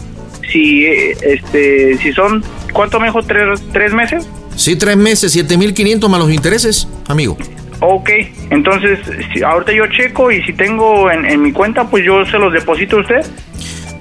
si 0.50 0.86
eh, 0.86 1.16
este 1.22 1.98
si 1.98 2.12
son 2.12 2.42
¿cuánto 2.72 3.00
me 3.00 3.06
dijo? 3.06 3.22
¿Tres, 3.22 3.60
tres 3.72 3.92
meses? 3.92 4.28
Sí, 4.56 4.74
tres 4.76 4.96
meses, 4.96 5.36
7.500 5.36 6.08
más 6.08 6.18
los 6.18 6.32
intereses, 6.32 6.88
amigo. 7.06 7.36
Ok, 7.80 8.10
entonces 8.50 8.98
si, 9.32 9.42
ahorita 9.42 9.72
yo 9.72 9.86
checo 9.86 10.32
y 10.32 10.42
si 10.42 10.52
tengo 10.52 11.10
en, 11.12 11.24
en 11.24 11.42
mi 11.42 11.52
cuenta, 11.52 11.88
pues 11.88 12.04
yo 12.04 12.24
se 12.26 12.38
los 12.38 12.52
deposito 12.52 12.96
a 12.96 13.00
usted 13.02 13.26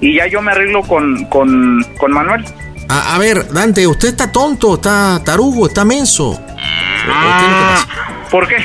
y 0.00 0.16
ya 0.16 0.26
yo 0.26 0.42
me 0.42 0.50
arreglo 0.50 0.82
con, 0.82 1.24
con, 1.26 1.84
con 1.98 2.12
Manuel. 2.12 2.44
A, 2.88 3.14
a 3.14 3.18
ver, 3.18 3.52
Dante, 3.52 3.86
usted 3.86 4.08
está 4.08 4.32
tonto, 4.32 4.74
está 4.74 5.22
tarugo, 5.24 5.68
está 5.68 5.84
menso. 5.84 6.30
¿O 6.30 6.36
qué 6.36 6.40
es 6.40 7.52
lo 7.52 7.58
que 7.58 7.64
pasa? 7.64 7.88
¿Por 8.30 8.48
qué? 8.48 8.56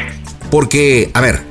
Porque, 0.49 1.11
a 1.13 1.21
ver, 1.21 1.41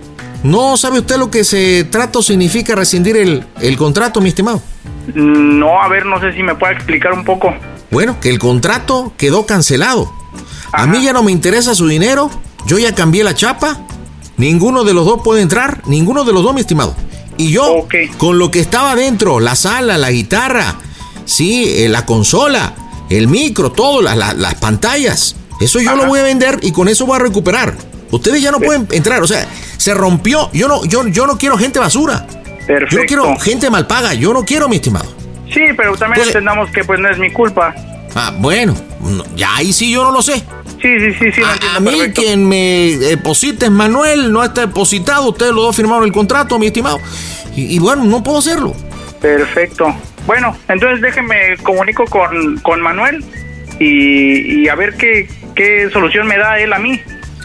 ¿no 0.43 0.77
sabe 0.77 0.99
usted 0.99 1.17
lo 1.17 1.31
que 1.31 1.45
se 1.45 1.85
trato 1.85 2.21
significa 2.21 2.75
rescindir 2.75 3.17
el, 3.17 3.45
el 3.61 3.77
contrato, 3.77 4.21
mi 4.21 4.31
estimado? 4.31 4.61
No, 5.15 5.83
a 5.83 5.89
ver, 5.89 6.07
no 6.07 6.21
sé 6.21 6.33
si 6.33 6.43
me 6.43 6.55
puede 6.55 6.75
explicar 6.75 7.13
un 7.13 7.25
poco. 7.25 7.55
Bueno, 7.91 8.19
que 8.21 8.31
el 8.31 8.39
contrato 8.39 9.13
quedó 9.17 9.47
cancelado. 9.47 10.13
A 10.73 10.87
mí 10.87 11.03
ya 11.05 11.13
no 11.13 11.23
me 11.23 11.33
interesa 11.33 11.75
su 11.75 11.87
dinero, 11.87 12.31
yo 12.67 12.79
ya 12.79 12.95
cambié 12.95 13.23
la 13.25 13.35
chapa, 13.35 13.79
ninguno 14.39 14.85
de 14.85 14.95
los 14.95 15.05
dos 15.05 15.21
puede 15.23 15.43
entrar, 15.43 15.83
ninguno 15.87 16.25
de 16.25 16.33
los 16.33 16.43
dos, 16.43 16.55
mi 16.55 16.61
estimado. 16.61 16.95
Y 17.37 17.51
yo, 17.51 17.65
con 18.19 18.39
lo 18.39 18.51
que 18.51 18.61
estaba 18.61 18.95
dentro, 18.95 19.41
la 19.41 19.55
sala, 19.57 19.99
la 19.99 20.11
guitarra, 20.11 20.77
sí, 21.27 21.65
eh, 21.69 21.89
la 21.89 22.07
consola, 22.07 22.75
el 23.11 23.29
micro, 23.29 23.73
todo, 23.73 24.01
la- 24.01 24.15
la- 24.17 24.33
las 24.33 24.55
pantallas, 24.55 25.37
eso 25.61 25.79
yo 25.81 25.95
lo 25.97 26.07
voy 26.07 26.21
a 26.21 26.23
vender 26.23 26.59
y 26.63 26.73
con 26.73 26.89
eso 26.89 27.05
voy 27.05 27.17
a 27.17 27.19
recuperar. 27.21 27.75
Ustedes 28.11 28.41
ya 28.43 28.51
no 28.51 28.61
pueden 28.61 28.87
entrar, 28.93 29.23
o 29.23 29.27
sea, 29.27 29.47
se 29.77 29.93
rompió. 29.95 30.51
Yo 30.53 30.69
no, 30.69 30.85
yo, 30.85 31.07
yo 31.09 31.27
no 31.27 31.37
quiero 31.39 31.57
gente 31.59 31.79
basura. 31.79 32.27
Yo 32.91 33.01
quiero 33.07 33.37
gente 33.39 33.71
mal 33.71 33.87
paga, 33.87 34.15
yo 34.15 34.33
no 34.33 34.45
quiero, 34.45 34.69
mi 34.69 34.77
estimado. 34.77 35.13
Sí, 35.53 35.61
pero 35.77 35.97
también 35.97 36.27
entendamos 36.27 36.71
que 36.71 36.85
pues 36.85 36.99
no 37.01 37.09
es 37.11 37.19
mi 37.19 37.31
culpa. 37.31 37.75
Ah, 38.15 38.33
bueno, 38.39 38.75
no, 39.01 39.25
ya 39.35 39.57
ahí 39.57 39.73
sí 39.73 39.91
yo 39.93 40.05
no 40.05 40.13
lo 40.13 40.23
sé. 40.23 40.43
Sí, 40.81 40.99
sí, 40.99 41.15
sí, 41.19 41.33
sí. 41.33 41.43
A, 41.43 41.53
entiendo 41.53 41.77
a 41.77 41.81
mí 41.81 41.91
perfecto. 41.91 42.23
quien 42.23 42.49
me 42.49 42.97
deposite 42.99 43.67
es 43.67 43.71
Manuel, 43.71 44.33
no 44.33 44.43
está 44.43 44.63
depositado, 44.63 45.29
ustedes 45.29 45.53
los 45.53 45.65
dos 45.65 45.77
firmaron 45.77 46.05
el 46.05 46.13
contrato, 46.13 46.59
mi 46.59 46.67
estimado. 46.67 47.01
Y, 47.55 47.77
y 47.77 47.79
bueno, 47.79 48.05
no 48.05 48.23
puedo 48.23 48.39
hacerlo. 48.39 48.75
Perfecto. 49.21 49.95
Bueno, 50.27 50.57
entonces 50.69 51.01
déjeme 51.01 51.57
comunico 51.63 52.05
con, 52.07 52.59
con 52.59 52.81
Manuel 52.81 53.25
y, 53.79 54.63
y 54.63 54.69
a 54.69 54.75
ver 54.75 54.95
qué, 54.97 55.29
qué 55.55 55.89
solución 55.93 56.27
me 56.27 56.39
da 56.39 56.59
él 56.59 56.73
a 56.73 56.79
mí. 56.79 57.01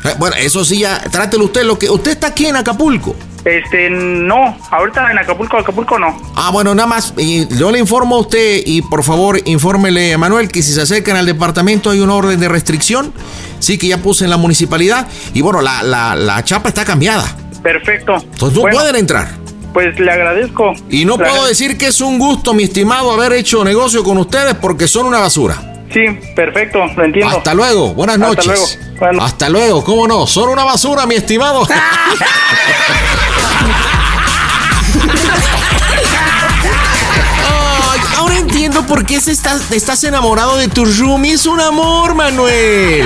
Eh, 0.10 0.16
Bueno, 0.18 0.36
eso 0.38 0.64
sí 0.66 0.80
ya, 0.80 1.00
trátelo 1.12 1.46
usted, 1.46 1.64
lo 1.64 1.78
que 1.78 1.90
usted 1.90 2.12
está 2.12 2.28
aquí 2.28 2.46
en 2.46 2.56
Acapulco. 2.56 3.16
Este, 3.46 3.90
no, 3.90 4.58
ahorita 4.72 5.10
en 5.10 5.20
Acapulco, 5.20 5.58
Acapulco 5.58 5.98
no. 5.98 6.20
Ah, 6.36 6.50
bueno, 6.52 6.76
nada 6.76 6.88
más, 6.88 7.14
y 7.18 7.48
yo 7.58 7.72
le 7.72 7.80
informo 7.80 8.18
a 8.18 8.20
usted 8.20 8.62
y 8.66 8.82
por 8.82 9.04
favor 9.04 9.40
infórmele 9.46 10.14
a 10.14 10.18
Manuel 10.18 10.50
que 10.50 10.62
si 10.62 10.74
se 10.74 10.82
acercan 10.82 11.16
al 11.16 11.26
departamento 11.26 11.90
hay 11.92 12.02
una 12.02 12.14
orden 12.16 12.40
de 12.42 12.50
restricción, 12.50 13.14
sí 13.60 13.78
que 13.78 13.88
ya 13.88 14.00
puse 14.00 14.26
en 14.26 14.32
la 14.32 14.38
municipalidad 14.38 15.08
y 15.34 15.42
bueno, 15.42 15.62
la, 15.62 15.82
la, 15.82 16.14
la 16.16 16.44
chapa 16.44 16.68
está 16.68 16.84
cambiada, 16.84 17.24
Perfecto. 17.64 18.16
entonces 18.16 18.56
no 18.56 18.62
Bueno, 18.64 18.78
pueden 18.80 18.96
entrar. 18.98 19.30
Pues 19.74 19.98
le 20.00 20.12
agradezco. 20.12 20.74
Y 20.90 21.06
no 21.06 21.18
puedo 21.18 21.46
decir 21.46 21.78
que 21.78 21.88
es 21.88 22.02
un 22.02 22.18
gusto, 22.20 22.54
mi 22.54 22.64
estimado, 22.64 23.12
haber 23.14 23.32
hecho 23.34 23.64
negocio 23.64 24.04
con 24.04 24.18
ustedes 24.18 24.56
porque 24.56 24.88
son 24.90 25.06
una 25.06 25.20
basura. 25.20 25.56
Sí, 25.94 26.06
perfecto, 26.36 26.86
lo 26.86 27.04
entiendo. 27.06 27.38
Hasta 27.38 27.54
luego, 27.54 27.94
buenas 27.94 28.16
Hasta 28.18 28.28
noches. 28.28 28.46
luego. 28.46 28.66
Bueno. 29.00 29.24
Hasta 29.24 29.50
luego, 29.50 29.84
¿cómo 29.84 30.08
no? 30.08 30.28
Son 30.28 30.50
una 30.50 30.64
basura, 30.64 31.06
mi 31.06 31.16
estimado. 31.16 31.66
Ahora 38.18 38.38
entiendo 38.38 38.86
por 38.86 39.06
qué 39.06 39.20
se 39.20 39.32
está- 39.32 39.60
estás 39.72 40.04
enamorado 40.04 40.58
de 40.58 40.68
tu 40.68 40.86
roomie. 40.86 41.34
Es 41.34 41.46
un 41.46 41.60
amor, 41.62 42.16
Manuel. 42.16 43.06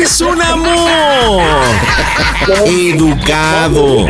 Es 0.00 0.20
un 0.20 0.40
amor. 0.40 1.42
Educado. 2.66 4.06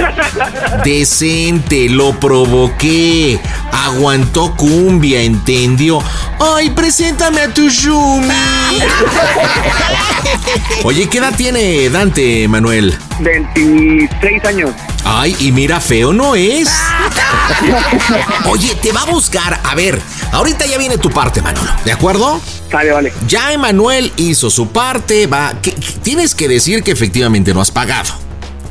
Decente. 0.84 1.88
Lo 1.88 2.12
provoqué. 2.18 3.40
Aguantó 3.72 4.54
cumbia, 4.54 5.22
entendió. 5.22 5.98
Ay, 6.38 6.70
preséntame 6.70 7.40
a 7.40 7.52
tu 7.52 7.68
roomie. 7.84 8.32
Oye, 10.84 11.08
¿qué 11.08 11.18
edad 11.18 11.34
tiene 11.36 11.88
Dante, 11.88 12.46
Manuel? 12.48 12.96
26 13.20 14.44
años. 14.44 14.70
Ay, 15.04 15.36
y 15.40 15.52
mira, 15.52 15.80
feo 15.80 16.12
no 16.12 16.34
es. 16.34 16.70
Oye, 18.46 18.74
te 18.76 18.92
va 18.92 19.02
a 19.02 19.06
buscar. 19.06 19.60
A 19.64 19.74
ver, 19.74 20.00
ahorita 20.32 20.66
ya 20.66 20.78
viene 20.78 20.98
tu 20.98 21.10
parte, 21.10 21.40
Manolo. 21.40 21.70
¿De 21.84 21.92
acuerdo? 21.92 22.40
Vale, 22.70 22.92
vale. 22.92 23.12
Ya 23.26 23.52
Emanuel 23.52 24.12
hizo 24.16 24.50
su 24.50 24.68
parte. 24.68 25.26
Va. 25.26 25.54
tienes 26.02 26.34
que 26.34 26.48
decir 26.48 26.82
que 26.82 26.92
efectivamente 26.92 27.54
no 27.54 27.60
has 27.60 27.70
pagado. 27.70 28.10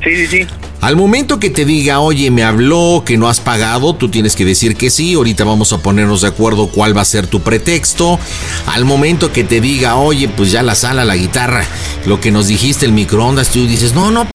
Sí, 0.03 0.15
sí, 0.15 0.27
sí. 0.27 0.47
Al 0.81 0.95
momento 0.95 1.39
que 1.39 1.51
te 1.51 1.63
diga, 1.63 1.99
oye, 1.99 2.31
me 2.31 2.43
habló 2.43 3.03
que 3.05 3.15
no 3.15 3.29
has 3.29 3.39
pagado, 3.39 3.93
tú 3.93 4.09
tienes 4.09 4.35
que 4.35 4.45
decir 4.45 4.75
que 4.75 4.89
sí. 4.89 5.13
Ahorita 5.13 5.43
vamos 5.43 5.71
a 5.73 5.77
ponernos 5.77 6.21
de 6.21 6.29
acuerdo 6.29 6.67
cuál 6.67 6.97
va 6.97 7.01
a 7.01 7.05
ser 7.05 7.27
tu 7.27 7.41
pretexto. 7.41 8.19
Al 8.65 8.83
momento 8.83 9.31
que 9.31 9.43
te 9.43 9.61
diga, 9.61 9.97
oye, 9.97 10.27
pues 10.27 10.51
ya 10.51 10.63
la 10.63 10.73
sala, 10.73 11.05
la 11.05 11.15
guitarra, 11.15 11.65
lo 12.07 12.19
que 12.19 12.31
nos 12.31 12.47
dijiste, 12.47 12.87
el 12.87 12.93
microondas, 12.93 13.49
tú 13.49 13.67
dices, 13.67 13.93
no, 13.93 14.09
no, 14.09 14.30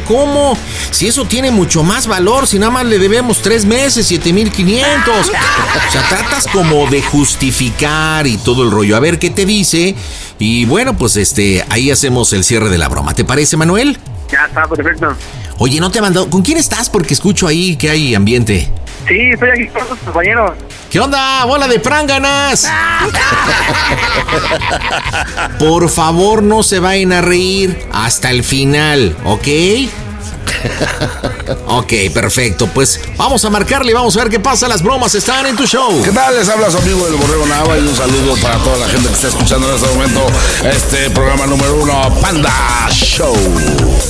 ¿Cómo? 0.00 0.56
Si 0.90 1.06
eso 1.06 1.24
tiene 1.24 1.50
mucho 1.50 1.82
más 1.82 2.06
valor, 2.06 2.46
si 2.46 2.58
nada 2.58 2.70
más 2.70 2.86
le 2.86 2.98
debemos 2.98 3.42
tres 3.42 3.64
meses, 3.64 4.06
7500. 4.06 5.14
O 5.18 5.92
sea, 5.92 6.08
tratas 6.08 6.46
como 6.48 6.88
de 6.88 7.02
justificar 7.02 8.26
y 8.26 8.36
todo 8.38 8.64
el 8.64 8.70
rollo. 8.70 8.96
A 8.96 9.00
ver 9.00 9.18
qué 9.18 9.30
te 9.30 9.44
dice. 9.44 9.94
Y 10.38 10.64
bueno, 10.66 10.96
pues 10.96 11.16
este, 11.16 11.64
ahí 11.68 11.90
hacemos 11.90 12.32
el 12.32 12.44
cierre 12.44 12.68
de 12.68 12.78
la 12.78 12.88
broma. 12.88 13.14
¿Te 13.14 13.24
parece, 13.24 13.56
Manuel? 13.56 13.98
Ya 14.30 14.46
está, 14.46 14.66
perfecto. 14.66 15.14
Oye, 15.58 15.80
no 15.80 15.90
te 15.90 16.00
mandó. 16.00 16.28
¿Con 16.28 16.42
quién 16.42 16.58
estás? 16.58 16.90
Porque 16.90 17.14
escucho 17.14 17.46
ahí 17.46 17.76
que 17.76 17.90
hay 17.90 18.14
ambiente. 18.14 18.68
Sí, 19.08 19.30
estoy 19.32 19.50
aquí 19.50 19.66
con 19.68 19.88
los 19.88 19.98
compañeros. 20.00 20.52
¿Qué 20.90 21.00
onda? 21.00 21.44
¡Bola 21.44 21.68
de 21.68 21.78
pránganas! 21.78 22.68
Por 25.58 25.88
favor, 25.88 26.42
no 26.42 26.62
se 26.62 26.78
vayan 26.78 27.12
a 27.12 27.22
reír 27.22 27.86
hasta 27.92 28.30
el 28.30 28.42
final, 28.42 29.16
¿ok? 29.24 29.46
ok, 31.68 31.92
perfecto. 32.12 32.68
Pues 32.72 33.00
vamos 33.16 33.44
a 33.44 33.50
marcarle 33.50 33.92
y 33.92 33.94
vamos 33.94 34.16
a 34.16 34.20
ver 34.20 34.30
qué 34.30 34.40
pasa. 34.40 34.68
Las 34.68 34.82
bromas 34.82 35.14
están 35.14 35.46
en 35.46 35.56
tu 35.56 35.66
show. 35.66 36.02
¿Qué 36.02 36.10
tal? 36.10 36.34
Les 36.34 36.48
habla 36.48 36.70
su 36.70 36.78
amigo 36.78 37.06
el 37.06 37.14
Borrego 37.14 37.46
Nava 37.46 37.78
y 37.78 37.82
un 37.82 37.96
saludo 37.96 38.36
para 38.42 38.58
toda 38.58 38.78
la 38.78 38.88
gente 38.88 39.08
que 39.08 39.14
está 39.14 39.28
escuchando 39.28 39.68
en 39.68 39.76
este 39.76 39.88
momento 39.88 40.26
este 40.64 41.10
programa 41.10 41.46
número 41.46 41.74
uno, 41.76 42.18
Panda 42.20 42.88
Show. 42.90 43.36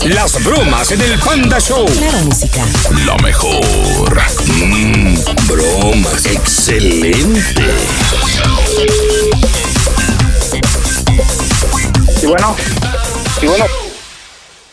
Las 0.05 0.43
bromas 0.45 0.91
en 0.93 1.01
el 1.01 1.19
Panda 1.19 1.59
Show. 1.61 1.87
Claro, 1.87 2.19
música. 2.19 2.63
Lo 3.05 3.17
mejor. 3.19 4.23
Mm, 4.47 5.17
bromas. 5.47 6.27
Excelente. 6.27 7.65
Y 12.23 12.27
bueno, 12.27 12.57
y 13.43 13.47
bueno, 13.47 13.65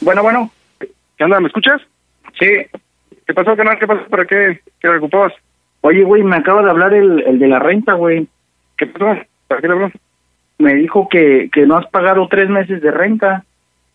bueno, 0.02 0.24
bueno. 0.24 0.62
¿Qué 1.18 1.24
onda? 1.24 1.39
¿Me 1.39 1.47
escuchas? 1.47 1.82
Sí. 2.39 2.47
¿Qué 3.26 3.34
pasó, 3.34 3.55
canal? 3.55 3.78
¿Qué 3.80 3.88
pasó? 3.88 4.05
¿Para 4.09 4.26
qué? 4.26 4.59
¿Qué 4.80 4.88
le 4.88 4.97
ocupabas? 4.97 5.34
Oye, 5.82 6.03
güey, 6.03 6.24
me 6.24 6.36
acaba 6.36 6.64
de 6.64 6.70
hablar 6.70 6.93
el, 6.93 7.22
el 7.22 7.39
de 7.39 7.47
la 7.47 7.59
renta, 7.59 7.93
güey. 7.93 8.28
¿Qué 8.78 8.88
pasó? 8.88 9.22
¿Para 9.47 9.61
qué 9.61 9.68
le 9.68 9.74
habló? 9.74 9.91
Me 10.57 10.76
dijo 10.76 11.07
que, 11.09 11.49
que 11.51 11.66
no 11.66 11.78
has 11.78 11.88
pagado 11.88 12.28
tres 12.30 12.49
meses 12.49 12.82
de 12.82 12.91
renta. 12.91 13.43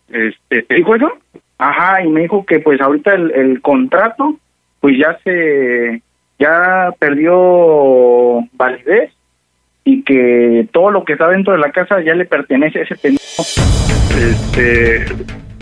Este, 0.09 0.63
¿Te 0.63 0.75
dijo 0.75 0.95
eso? 0.95 1.13
Ajá, 1.59 2.03
y 2.05 2.09
me 2.09 2.23
dijo 2.23 2.45
que 2.47 2.61
pues 2.61 2.81
ahorita 2.81 3.15
el, 3.15 3.31
el 3.33 3.61
contrato, 3.61 4.37
pues 4.81 4.97
ya 4.99 5.19
se, 5.25 6.03
ya 6.39 6.93
perdió 6.99 8.41
validez 8.53 9.13
y 9.85 10.03
que 10.03 10.69
todo 10.73 10.91
lo 10.91 11.05
que 11.05 11.15
está 11.15 11.29
dentro 11.29 11.55
de 11.55 11.59
la 11.59 11.73
casa 11.73 12.01
ya 12.01 12.15
le 12.15 12.27
pertenece 12.27 12.81
a 12.81 12.83
ese 12.83 12.97
pendejo. 12.97 13.43
Este, 14.19 15.07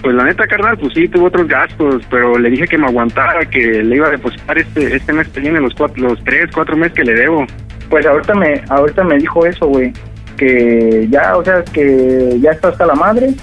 pues 0.06 0.14
la 0.14 0.22
neta, 0.22 0.46
carnal, 0.46 0.78
pues 0.78 0.94
sí, 0.94 1.08
tuvo 1.08 1.26
otros 1.26 1.48
gastos, 1.48 2.00
pero 2.08 2.38
le 2.38 2.48
dije 2.48 2.68
que 2.68 2.78
me 2.78 2.86
aguantara, 2.86 3.44
que 3.44 3.82
le 3.82 3.96
iba 3.96 4.06
a 4.06 4.12
depositar 4.12 4.56
este 4.56 4.94
este 4.94 5.12
mes 5.12 5.26
que 5.26 5.40
viene 5.40 5.60
los 5.60 5.74
cuatro, 5.74 6.00
los 6.00 6.22
tres, 6.22 6.48
cuatro 6.54 6.76
meses 6.76 6.92
que 6.92 7.02
le 7.02 7.14
debo. 7.14 7.44
Pues 7.90 8.06
ahorita 8.06 8.36
me 8.36 8.62
ahorita 8.68 9.02
me 9.02 9.18
dijo 9.18 9.44
eso, 9.44 9.66
güey, 9.66 9.92
que 10.36 11.08
ya, 11.10 11.36
o 11.36 11.44
sea, 11.44 11.64
que 11.64 12.38
ya 12.40 12.52
está 12.52 12.68
hasta 12.68 12.86
la 12.86 12.94
madre 12.94 13.34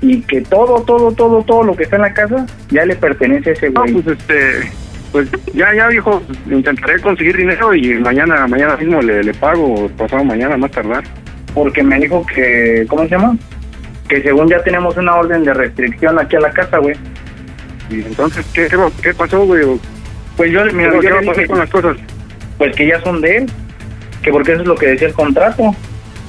y 0.00 0.22
que 0.22 0.40
todo, 0.40 0.82
todo, 0.84 1.12
todo, 1.12 1.42
todo 1.42 1.64
lo 1.64 1.76
que 1.76 1.82
está 1.82 1.96
en 1.96 2.02
la 2.02 2.14
casa 2.14 2.46
ya 2.70 2.86
le 2.86 2.96
pertenece 2.96 3.50
a 3.50 3.52
ese 3.52 3.68
güey. 3.68 3.92
No, 3.92 4.00
pues 4.00 4.18
este, 4.18 4.70
pues 5.12 5.28
ya, 5.52 5.74
ya, 5.74 5.88
viejo, 5.88 6.22
intentaré 6.50 6.98
conseguir 7.02 7.36
dinero 7.36 7.74
y 7.74 7.92
mañana, 7.98 8.46
mañana 8.46 8.74
mismo 8.78 9.02
le, 9.02 9.22
le 9.22 9.34
pago, 9.34 9.86
pasado 9.98 10.24
mañana 10.24 10.56
más 10.56 10.70
tardar. 10.70 11.04
Porque 11.52 11.82
me 11.82 12.00
dijo 12.00 12.24
que, 12.34 12.86
¿cómo 12.88 13.02
se 13.02 13.10
llama? 13.10 13.36
Que 14.08 14.22
según 14.22 14.48
ya 14.48 14.62
tenemos 14.62 14.96
una 14.96 15.14
orden 15.16 15.44
de 15.44 15.54
restricción 15.54 16.18
aquí 16.18 16.36
a 16.36 16.40
la 16.40 16.50
casa, 16.50 16.78
güey. 16.78 16.96
Y 17.90 18.02
entonces, 18.02 18.46
¿qué, 18.52 18.68
qué, 18.68 18.76
qué 19.02 19.14
pasó, 19.14 19.44
güey? 19.44 19.62
Pues 20.36 20.52
yo, 20.52 20.64
mira, 20.72 20.90
¿Qué 21.00 21.08
yo 21.08 21.14
va 21.14 21.18
a 21.18 21.22
le 21.22 21.26
pasar 21.28 21.46
con 21.46 21.58
las 21.58 21.70
cosas? 21.70 21.96
pues 22.58 22.74
que 22.74 22.86
ya 22.86 23.00
son 23.02 23.20
de 23.20 23.38
él, 23.38 23.46
que 24.22 24.30
porque 24.30 24.52
eso 24.52 24.62
es 24.62 24.68
lo 24.68 24.76
que 24.76 24.88
decía 24.88 25.08
el 25.08 25.14
contrato. 25.14 25.74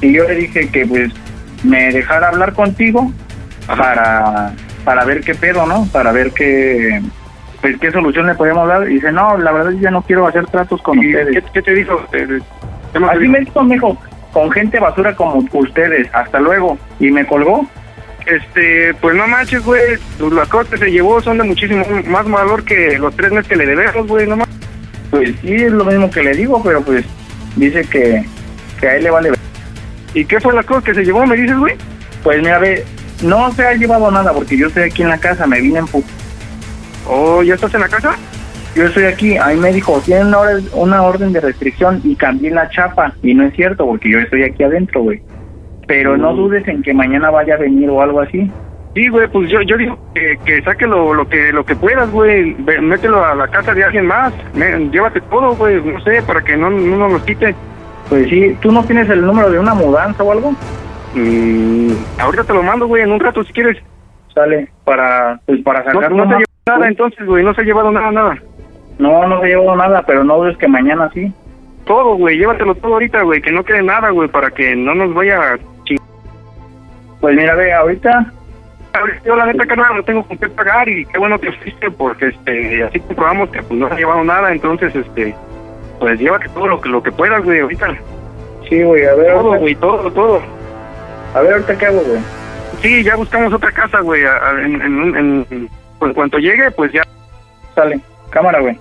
Y 0.01 0.13
yo 0.13 0.27
le 0.27 0.35
dije 0.35 0.69
que 0.69 0.85
pues 0.85 1.11
me 1.63 1.91
dejara 1.91 2.29
hablar 2.29 2.53
contigo 2.53 3.11
para 3.65 4.53
para 4.83 5.05
ver 5.05 5.21
qué 5.21 5.35
pedo, 5.35 5.65
¿no? 5.65 5.87
Para 5.91 6.11
ver 6.11 6.31
qué 6.31 7.01
pues 7.61 7.77
qué 7.79 7.91
solución 7.91 8.27
le 8.27 8.35
podíamos 8.35 8.67
dar. 8.67 8.89
Y 8.89 8.95
dice, 8.95 9.11
no, 9.11 9.37
la 9.37 9.51
verdad 9.51 9.71
yo 9.71 9.79
ya 9.79 9.91
no 9.91 10.01
quiero 10.01 10.27
hacer 10.27 10.45
tratos 10.47 10.81
con 10.81 10.99
ustedes. 10.99 11.43
¿Qué, 11.53 11.61
te 11.61 11.73
dijo? 11.73 11.99
Así 13.09 13.27
me 13.27 13.39
dijo, 13.39 13.63
mijo, 13.63 13.97
con 14.37 14.51
gente 14.51 14.79
basura 14.79 15.15
como 15.15 15.43
ustedes, 15.51 16.07
hasta 16.13 16.39
luego. 16.39 16.77
Y 16.99 17.09
me 17.09 17.25
colgó. 17.25 17.67
Este, 18.27 18.93
pues 19.01 19.15
no 19.15 19.27
manches, 19.27 19.63
güey, 19.63 19.97
las 20.31 20.47
cosas 20.47 20.69
que 20.69 20.77
se 20.77 20.91
llevó 20.91 21.19
son 21.23 21.39
de 21.39 21.43
muchísimo 21.43 21.83
más 22.05 22.29
valor 22.29 22.63
que 22.63 22.99
los 22.99 23.15
tres 23.15 23.31
meses 23.31 23.47
que 23.47 23.55
le 23.55 23.65
debemos, 23.65 24.05
güey, 24.05 24.27
no 24.27 24.37
más. 24.37 24.47
Pues 25.09 25.33
sí, 25.41 25.55
es 25.55 25.71
lo 25.71 25.85
mismo 25.85 26.11
que 26.11 26.21
le 26.21 26.35
digo, 26.35 26.61
pero 26.61 26.83
pues 26.83 27.03
dice 27.55 27.81
que, 27.85 28.23
que 28.79 28.87
a 28.87 28.95
él 28.97 29.05
le 29.05 29.09
vale. 29.09 29.31
¿Y 30.13 30.23
qué 30.23 30.39
fue 30.39 30.53
las 30.53 30.67
cosas 30.67 30.83
que 30.83 30.93
se 30.93 31.03
llevó, 31.03 31.25
me 31.25 31.35
dices, 31.35 31.57
güey? 31.57 31.75
Pues 32.21 32.37
mira, 32.37 32.59
ve, 32.59 32.85
no 33.23 33.51
se 33.53 33.65
ha 33.65 33.73
llevado 33.73 34.11
nada 34.11 34.33
porque 34.33 34.55
yo 34.55 34.67
estoy 34.67 34.83
aquí 34.83 35.01
en 35.01 35.09
la 35.09 35.17
casa, 35.17 35.47
me 35.47 35.61
vine 35.61 35.79
en 35.79 35.87
pu... 35.87 36.03
Oh, 37.07 37.41
¿ya 37.41 37.55
estás 37.55 37.73
en 37.73 37.79
la 37.79 37.89
casa? 37.89 38.15
Yo 38.77 38.83
estoy 38.85 39.05
aquí, 39.05 39.37
ahí 39.37 39.57
me 39.57 39.73
dijo, 39.73 39.99
tienen 40.05 40.27
una 40.27 40.37
orden, 40.39 40.65
una 40.73 41.01
orden 41.01 41.33
de 41.33 41.41
restricción 41.41 41.99
y 42.03 42.15
cambié 42.15 42.51
la 42.51 42.69
chapa. 42.69 43.11
Y 43.23 43.33
no 43.33 43.43
es 43.43 43.53
cierto, 43.55 43.85
porque 43.87 44.11
yo 44.11 44.19
estoy 44.19 44.43
aquí 44.43 44.61
adentro, 44.63 45.01
güey. 45.01 45.19
Pero 45.87 46.15
no 46.15 46.33
dudes 46.33 46.67
en 46.67 46.83
que 46.83 46.93
mañana 46.93 47.31
vaya 47.31 47.55
a 47.55 47.57
venir 47.57 47.89
o 47.89 48.01
algo 48.01 48.21
así. 48.21 48.51
Sí, 48.93 49.07
güey, 49.09 49.27
pues 49.29 49.49
yo, 49.49 49.61
yo 49.63 49.77
digo 49.77 49.97
que, 50.13 50.37
que 50.45 50.61
saque 50.61 50.85
lo, 50.85 51.13
lo 51.13 51.27
que 51.27 51.51
lo 51.51 51.65
que 51.65 51.75
puedas, 51.75 52.11
güey. 52.11 52.55
Mételo 52.81 53.23
a 53.25 53.33
la 53.35 53.47
casa 53.47 53.73
de 53.73 53.83
alguien 53.83 54.05
más. 54.05 54.31
Me- 54.53 54.89
llévate 54.91 55.21
todo, 55.21 55.55
güey, 55.55 55.81
no 55.83 55.99
sé, 56.01 56.21
para 56.21 56.41
que 56.41 56.55
no, 56.55 56.69
no 56.69 56.97
nos 56.97 57.11
lo 57.13 57.25
quite. 57.25 57.55
Pues 58.09 58.29
sí, 58.29 58.55
¿tú 58.61 58.71
no 58.71 58.83
tienes 58.83 59.09
el 59.09 59.25
número 59.25 59.49
de 59.49 59.59
una 59.59 59.73
mudanza 59.73 60.23
o 60.23 60.31
algo? 60.31 60.51
Mm, 61.15 61.91
ahorita 62.19 62.43
te 62.43 62.53
lo 62.53 62.63
mando, 62.63 62.85
güey, 62.87 63.03
en 63.03 63.11
un 63.11 63.19
rato 63.19 63.43
si 63.43 63.53
quieres. 63.53 63.77
Sale, 64.33 64.67
para, 64.83 65.39
pues 65.45 65.61
para 65.63 65.83
sacar 65.83 66.11
No, 66.11 66.17
no 66.17 66.27
se 66.27 66.35
ha 66.35 66.37
llevado 66.39 66.45
nada 66.67 66.87
entonces, 66.89 67.25
güey, 67.25 67.43
no 67.43 67.53
se 67.53 67.61
ha 67.61 67.63
llevado 67.63 67.91
nada, 67.91 68.11
nada. 68.11 68.37
No, 68.99 69.27
no 69.27 69.41
se 69.41 69.47
llevado 69.47 69.75
nada, 69.75 70.01
pero 70.05 70.23
no 70.23 70.37
dudes 70.37 70.57
que 70.57 70.67
mañana 70.67 71.09
sí. 71.13 71.31
Todo, 71.85 72.15
güey, 72.15 72.37
llévatelo 72.37 72.75
todo 72.75 72.93
ahorita, 72.93 73.21
güey, 73.21 73.41
que 73.41 73.51
no 73.51 73.63
quede 73.63 73.81
nada, 73.83 74.09
güey, 74.09 74.27
para 74.27 74.49
que 74.51 74.75
no 74.75 74.93
nos 74.95 75.13
vaya 75.13 75.53
a. 75.53 75.57
Pues 77.19 77.35
mira, 77.35 77.55
ve, 77.55 77.73
ahorita... 77.73 78.31
Yo 79.25 79.35
la 79.35 79.45
neta, 79.45 79.65
carnal, 79.67 79.95
no 79.97 80.03
tengo 80.03 80.23
con 80.23 80.37
qué 80.39 80.47
pagar 80.49 80.89
y 80.89 81.05
qué 81.05 81.19
bueno 81.19 81.37
que 81.39 81.51
fuiste 81.51 81.91
porque, 81.91 82.27
este, 82.29 82.83
así 82.83 82.99
comprobamos 83.01 83.49
que 83.51 83.61
pues 83.61 83.79
no 83.79 83.87
se 83.89 83.93
ha 83.93 83.97
llevado 83.97 84.23
nada, 84.23 84.51
entonces, 84.51 84.95
este, 84.95 85.35
pues 85.99 86.19
llévate 86.19 86.49
todo 86.49 86.67
lo 86.67 86.81
que, 86.81 86.89
lo 86.89 87.03
que 87.03 87.11
puedas, 87.11 87.43
güey, 87.43 87.59
ahorita. 87.59 87.95
Sí, 88.67 88.81
güey, 88.81 89.05
a 89.05 89.13
ver. 89.13 89.33
Todo, 89.33 89.55
güey, 89.59 89.75
todo, 89.75 90.11
todo. 90.11 90.41
A 91.35 91.41
ver, 91.41 91.53
ahorita 91.53 91.77
qué 91.77 91.85
hago, 91.85 92.01
güey. 92.01 92.19
Sí, 92.81 93.03
ya 93.03 93.15
buscamos 93.15 93.53
otra 93.53 93.71
casa, 93.71 93.99
güey. 94.01 94.23
en, 94.63 94.81
en- 94.81 95.69
en 96.01 96.13
cuanto 96.13 96.39
llegue, 96.39 96.71
pues 96.71 96.91
ya. 96.91 97.03
Sale. 97.75 97.99
Cámara, 98.31 98.59
güey. 98.61 98.79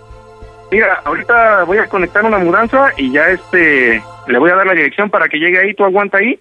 Mira, 0.71 1.01
ahorita 1.05 1.64
voy 1.64 1.79
a 1.79 1.87
conectar 1.87 2.25
una 2.25 2.39
mudanza 2.39 2.91
y 2.97 3.12
ya 3.12 3.29
este 3.29 4.03
le 4.27 4.39
voy 4.39 4.51
a 4.51 4.57
dar 4.57 4.67
la 4.67 4.75
dirección 4.75 5.09
para 5.09 5.29
que 5.29 5.39
llegue 5.39 5.59
ahí, 5.59 5.75
tú 5.75 5.85
aguanta 5.85 6.19
ahí 6.19 6.41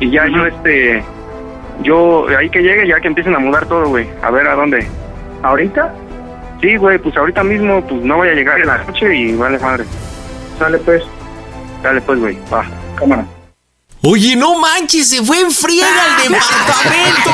y 0.00 0.10
ya 0.10 0.26
yo 0.28 0.46
este 0.46 1.02
yo 1.82 2.28
ahí 2.36 2.48
que 2.50 2.60
llegue 2.62 2.86
ya 2.86 3.00
que 3.00 3.08
empiecen 3.08 3.34
a 3.34 3.40
mudar 3.40 3.66
todo, 3.66 3.88
güey. 3.88 4.08
A 4.22 4.30
ver 4.30 4.46
a 4.46 4.54
dónde. 4.54 4.86
¿Ahorita? 5.42 5.92
Sí, 6.60 6.76
güey, 6.76 6.98
pues 6.98 7.16
ahorita 7.16 7.42
mismo 7.44 7.84
pues 7.86 8.02
no 8.02 8.16
voy 8.16 8.28
a 8.28 8.34
llegar 8.34 8.60
en 8.60 8.66
la 8.66 8.78
noche 8.78 9.14
y 9.14 9.34
vale 9.34 9.58
madre. 9.58 9.84
Sale 10.58 10.78
pues. 10.78 11.02
Dale 11.82 12.00
pues, 12.00 12.18
güey. 12.18 12.38
Va. 12.52 12.64
Cámara. 12.96 13.24
Oye, 14.02 14.36
no 14.36 14.58
manches, 14.58 15.10
se 15.10 15.22
fue 15.24 15.40
en 15.40 15.50
friega 15.50 15.88
el 16.24 16.32
departamento, 16.32 17.30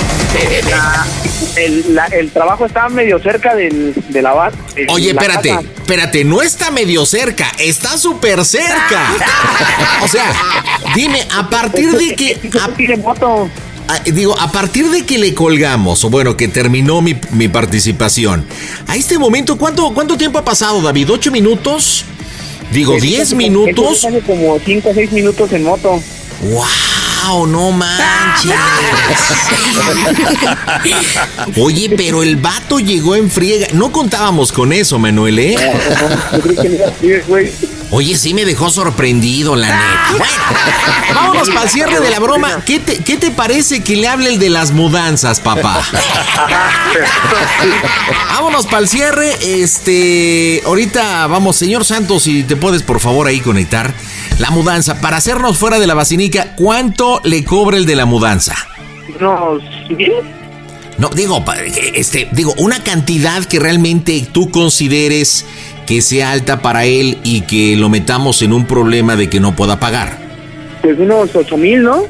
La- 0.68 1.06
el, 1.56 1.94
la- 1.94 2.06
el 2.06 2.30
trabajo 2.30 2.66
está 2.66 2.88
medio 2.88 3.18
cerca 3.18 3.54
del, 3.54 3.94
de 4.08 4.22
la 4.22 4.32
bar. 4.32 4.52
Oye, 4.90 5.12
la 5.12 5.20
espérate, 5.20 5.48
casa. 5.50 5.62
espérate, 5.76 6.24
no 6.24 6.42
está 6.42 6.70
medio 6.70 7.06
cerca, 7.06 7.50
está 7.58 7.96
súper 7.98 8.44
cerca. 8.44 9.06
O 10.02 10.08
sea, 10.08 10.30
dime, 10.94 11.26
a 11.36 11.48
partir 11.48 11.90
de 11.92 12.14
que... 12.14 12.38
a- 13.88 13.98
digo, 14.10 14.38
a 14.38 14.52
partir 14.52 14.90
de 14.90 15.04
que 15.06 15.18
le 15.18 15.32
colgamos, 15.34 16.04
o 16.04 16.10
bueno, 16.10 16.36
que 16.36 16.48
terminó 16.48 17.00
mi, 17.00 17.16
mi 17.30 17.48
participación, 17.48 18.44
a 18.86 18.96
este 18.96 19.18
momento, 19.18 19.56
¿cuánto, 19.56 19.92
¿cuánto 19.94 20.16
tiempo 20.16 20.38
ha 20.38 20.44
pasado, 20.44 20.82
David? 20.82 21.10
¿Ocho 21.12 21.30
minutos? 21.30 22.04
Digo, 22.72 22.94
Esto 22.94 23.06
¿diez 23.06 23.34
minutos? 23.34 24.06
como 24.26 24.58
5 24.64 24.88
o 24.90 24.94
6 24.94 25.12
minutos 25.12 25.52
en 25.52 25.62
moto. 25.64 26.02
¡Wow! 26.42 26.64
¡No 27.24 27.72
manches! 27.72 28.52
Oye, 31.56 31.90
pero 31.96 32.22
el 32.22 32.36
vato 32.36 32.78
llegó 32.78 33.16
en 33.16 33.30
friega. 33.30 33.66
No 33.72 33.90
contábamos 33.90 34.52
con 34.52 34.72
eso, 34.72 34.98
Manuel, 34.98 35.38
¿eh? 35.38 35.56
Oye, 37.90 38.16
sí 38.16 38.34
me 38.34 38.44
dejó 38.44 38.68
sorprendido, 38.68 39.54
la 39.54 39.68
neta. 39.68 40.10
Bueno, 40.18 40.32
vámonos 41.14 41.48
para 41.50 41.62
el 41.62 41.68
cierre 41.70 42.00
de 42.00 42.10
la 42.10 42.18
broma. 42.18 42.62
¿Qué 42.66 42.80
te, 42.80 42.98
¿Qué 42.98 43.16
te 43.16 43.30
parece 43.30 43.82
que 43.84 43.94
le 43.96 44.08
hable 44.08 44.28
el 44.30 44.38
de 44.40 44.50
las 44.50 44.72
mudanzas, 44.72 45.38
papá? 45.40 45.82
Vámonos 48.34 48.66
para 48.66 48.78
el 48.78 48.88
cierre. 48.88 49.36
Este, 49.40 50.62
ahorita 50.66 51.26
vamos, 51.28 51.56
señor 51.56 51.84
Santos, 51.84 52.24
si 52.24 52.42
te 52.42 52.56
puedes 52.56 52.82
por 52.82 53.00
favor 53.00 53.26
ahí 53.26 53.40
conectar 53.40 53.94
la 54.38 54.50
mudanza 54.50 55.00
para 55.00 55.16
hacernos 55.18 55.56
fuera 55.58 55.78
de 55.78 55.86
la 55.86 55.94
vacinica. 55.94 56.54
¿Cuánto 56.56 57.20
le 57.24 57.44
cobra 57.44 57.76
el 57.76 57.86
de 57.86 57.96
la 57.96 58.04
mudanza? 58.04 58.54
Unos 59.18 59.62
10. 59.88 60.10
No, 60.98 61.08
digo, 61.10 61.44
pa- 61.44 61.56
este, 61.62 62.28
digo, 62.32 62.54
una 62.58 62.82
cantidad 62.82 63.44
que 63.44 63.60
realmente 63.60 64.26
tú 64.32 64.50
consideres 64.50 65.44
que 65.86 66.02
sea 66.02 66.32
alta 66.32 66.60
para 66.60 66.84
él 66.84 67.18
y 67.24 67.42
que 67.42 67.76
lo 67.76 67.88
metamos 67.88 68.42
en 68.42 68.52
un 68.52 68.66
problema 68.66 69.16
de 69.16 69.30
que 69.30 69.40
no 69.40 69.54
pueda 69.56 69.78
pagar. 69.80 70.18
Pues 70.82 70.98
unos 70.98 71.30
8 71.34 71.56
mil, 71.56 71.82
¿no? 71.82 72.02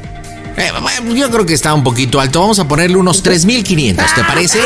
Eh, 0.57 0.71
yo 1.13 1.29
creo 1.29 1.45
que 1.45 1.53
está 1.53 1.71
un 1.75 1.83
poquito 1.83 2.19
alto. 2.19 2.41
Vamos 2.41 2.57
a 2.57 2.67
ponerle 2.67 2.97
unos 2.97 3.23
3.500, 3.23 4.15
¿te 4.15 4.23
parece? 4.23 4.59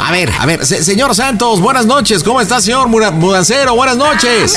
A 0.00 0.10
ver, 0.10 0.28
a 0.40 0.44
ver, 0.46 0.66
se- 0.66 0.82
señor 0.82 1.14
Santos, 1.14 1.60
buenas 1.60 1.86
noches. 1.86 2.24
¿Cómo 2.24 2.40
está, 2.40 2.60
señor 2.60 2.88
Mudancero? 2.88 3.76
Buenas 3.76 3.96
noches. 3.96 4.56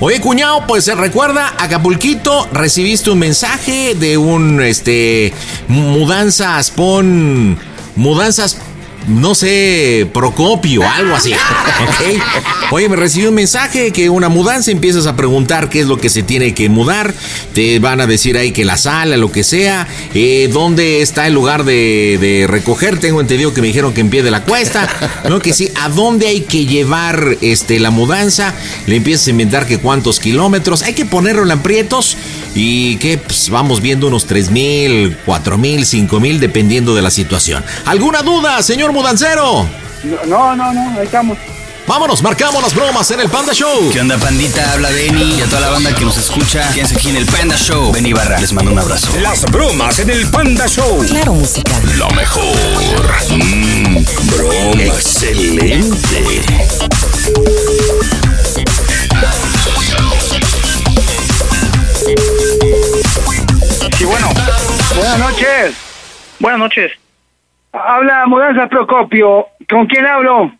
Oye, 0.00 0.20
cuñado, 0.20 0.62
pues 0.66 0.84
se 0.84 0.94
recuerda, 0.94 1.54
Acapulquito, 1.58 2.46
recibiste 2.52 3.10
un 3.10 3.18
mensaje 3.18 3.94
de 3.94 4.18
un, 4.18 4.60
este, 4.60 5.32
mudanzas, 5.68 6.70
pon, 6.70 7.58
mudanzas, 7.94 8.58
no 9.06 9.34
sé, 9.34 10.08
Procopio, 10.12 10.82
algo 10.82 11.14
así, 11.14 11.32
¿ok? 11.82 12.22
Oye, 12.70 12.88
me 12.88 12.96
recibí 12.96 13.26
un 13.26 13.34
mensaje 13.34 13.92
que 13.92 14.10
una 14.10 14.28
mudanza, 14.28 14.70
empiezas 14.70 15.06
a 15.06 15.16
preguntar 15.16 15.68
qué 15.68 15.80
es 15.80 15.86
lo 15.86 15.98
que 15.98 16.08
se 16.08 16.22
tiene 16.22 16.54
que 16.54 16.68
mudar, 16.68 17.14
te 17.54 17.78
van 17.78 18.00
a 18.00 18.06
decir 18.06 18.36
ahí 18.36 18.52
que 18.52 18.64
la 18.64 18.76
sala, 18.76 19.16
lo 19.16 19.30
que 19.30 19.44
sea, 19.44 19.86
eh, 20.14 20.48
dónde 20.52 21.02
está 21.02 21.26
el 21.26 21.34
lugar 21.34 21.64
de, 21.64 22.18
de 22.20 22.46
recoger, 22.46 22.98
tengo 22.98 23.20
entendido 23.20 23.54
que 23.54 23.60
me 23.60 23.68
dijeron 23.68 23.92
que 23.92 24.00
en 24.00 24.10
pie 24.10 24.22
de 24.22 24.30
la 24.30 24.42
cuesta, 24.42 24.88
no, 25.28 25.40
que 25.40 25.52
sí, 25.52 25.70
a 25.80 25.88
dónde 25.88 26.26
hay 26.26 26.40
que 26.40 26.66
llevar, 26.66 27.36
este, 27.40 27.78
la 27.78 27.90
mudanza, 27.90 28.54
le 28.86 28.96
empiezas 28.96 29.28
a 29.28 29.30
inventar 29.30 29.66
que 29.66 29.78
cuántos 29.78 30.20
kilómetros, 30.20 30.82
hay 30.82 30.94
que 30.94 31.04
ponerlo 31.04 31.44
en 31.44 31.52
aprietos 31.52 32.16
y 32.56 32.96
que 32.96 33.18
pues, 33.18 33.50
vamos 33.50 33.82
viendo 33.82 34.06
unos 34.06 34.26
tres 34.26 34.50
mil, 34.50 35.16
cuatro 35.26 35.58
mil, 35.58 35.84
cinco 35.84 36.18
mil, 36.18 36.40
dependiendo 36.40 36.94
de 36.94 37.02
la 37.02 37.10
situación. 37.10 37.62
¿Alguna 37.84 38.22
duda, 38.22 38.62
señor 38.62 38.92
mudancero? 38.92 39.68
No, 40.26 40.56
no, 40.56 40.72
no, 40.72 40.98
ahí 40.98 41.04
estamos. 41.04 41.36
Vámonos, 41.86 42.20
marcamos 42.22 42.60
las 42.62 42.74
bromas 42.74 43.08
en 43.12 43.20
el 43.20 43.28
Panda 43.28 43.52
Show. 43.52 43.90
¿Qué 43.92 44.00
onda, 44.00 44.18
pandita? 44.18 44.72
Habla 44.72 44.90
Denny 44.90 45.34
y 45.38 45.40
a 45.42 45.44
toda 45.44 45.60
la 45.60 45.68
banda 45.70 45.94
que 45.94 46.04
nos 46.04 46.16
escucha. 46.16 46.68
Quédense 46.72 46.96
aquí 46.96 47.10
en 47.10 47.16
el 47.16 47.26
Panda 47.26 47.56
Show. 47.56 47.92
Benny 47.92 48.12
Barra, 48.12 48.40
les 48.40 48.52
mando 48.52 48.72
un 48.72 48.78
abrazo. 48.78 49.08
Las 49.20 49.42
bromas 49.44 49.98
en 50.00 50.10
el 50.10 50.26
Panda 50.28 50.66
Show. 50.66 51.04
Claro, 51.06 51.34
música. 51.34 51.78
Lo 51.96 52.10
mejor. 52.10 52.56
Mm, 53.30 54.04
broma. 54.32 54.82
Excelente. 54.82 56.46
Buenas 64.96 65.18
noches. 65.18 66.36
Buenas 66.40 66.58
noches. 66.60 66.92
Habla 67.72 68.26
Mudanza 68.26 68.66
Procopio. 68.68 69.46
¿Con 69.68 69.86
quién 69.86 70.06
hablo? 70.06 70.52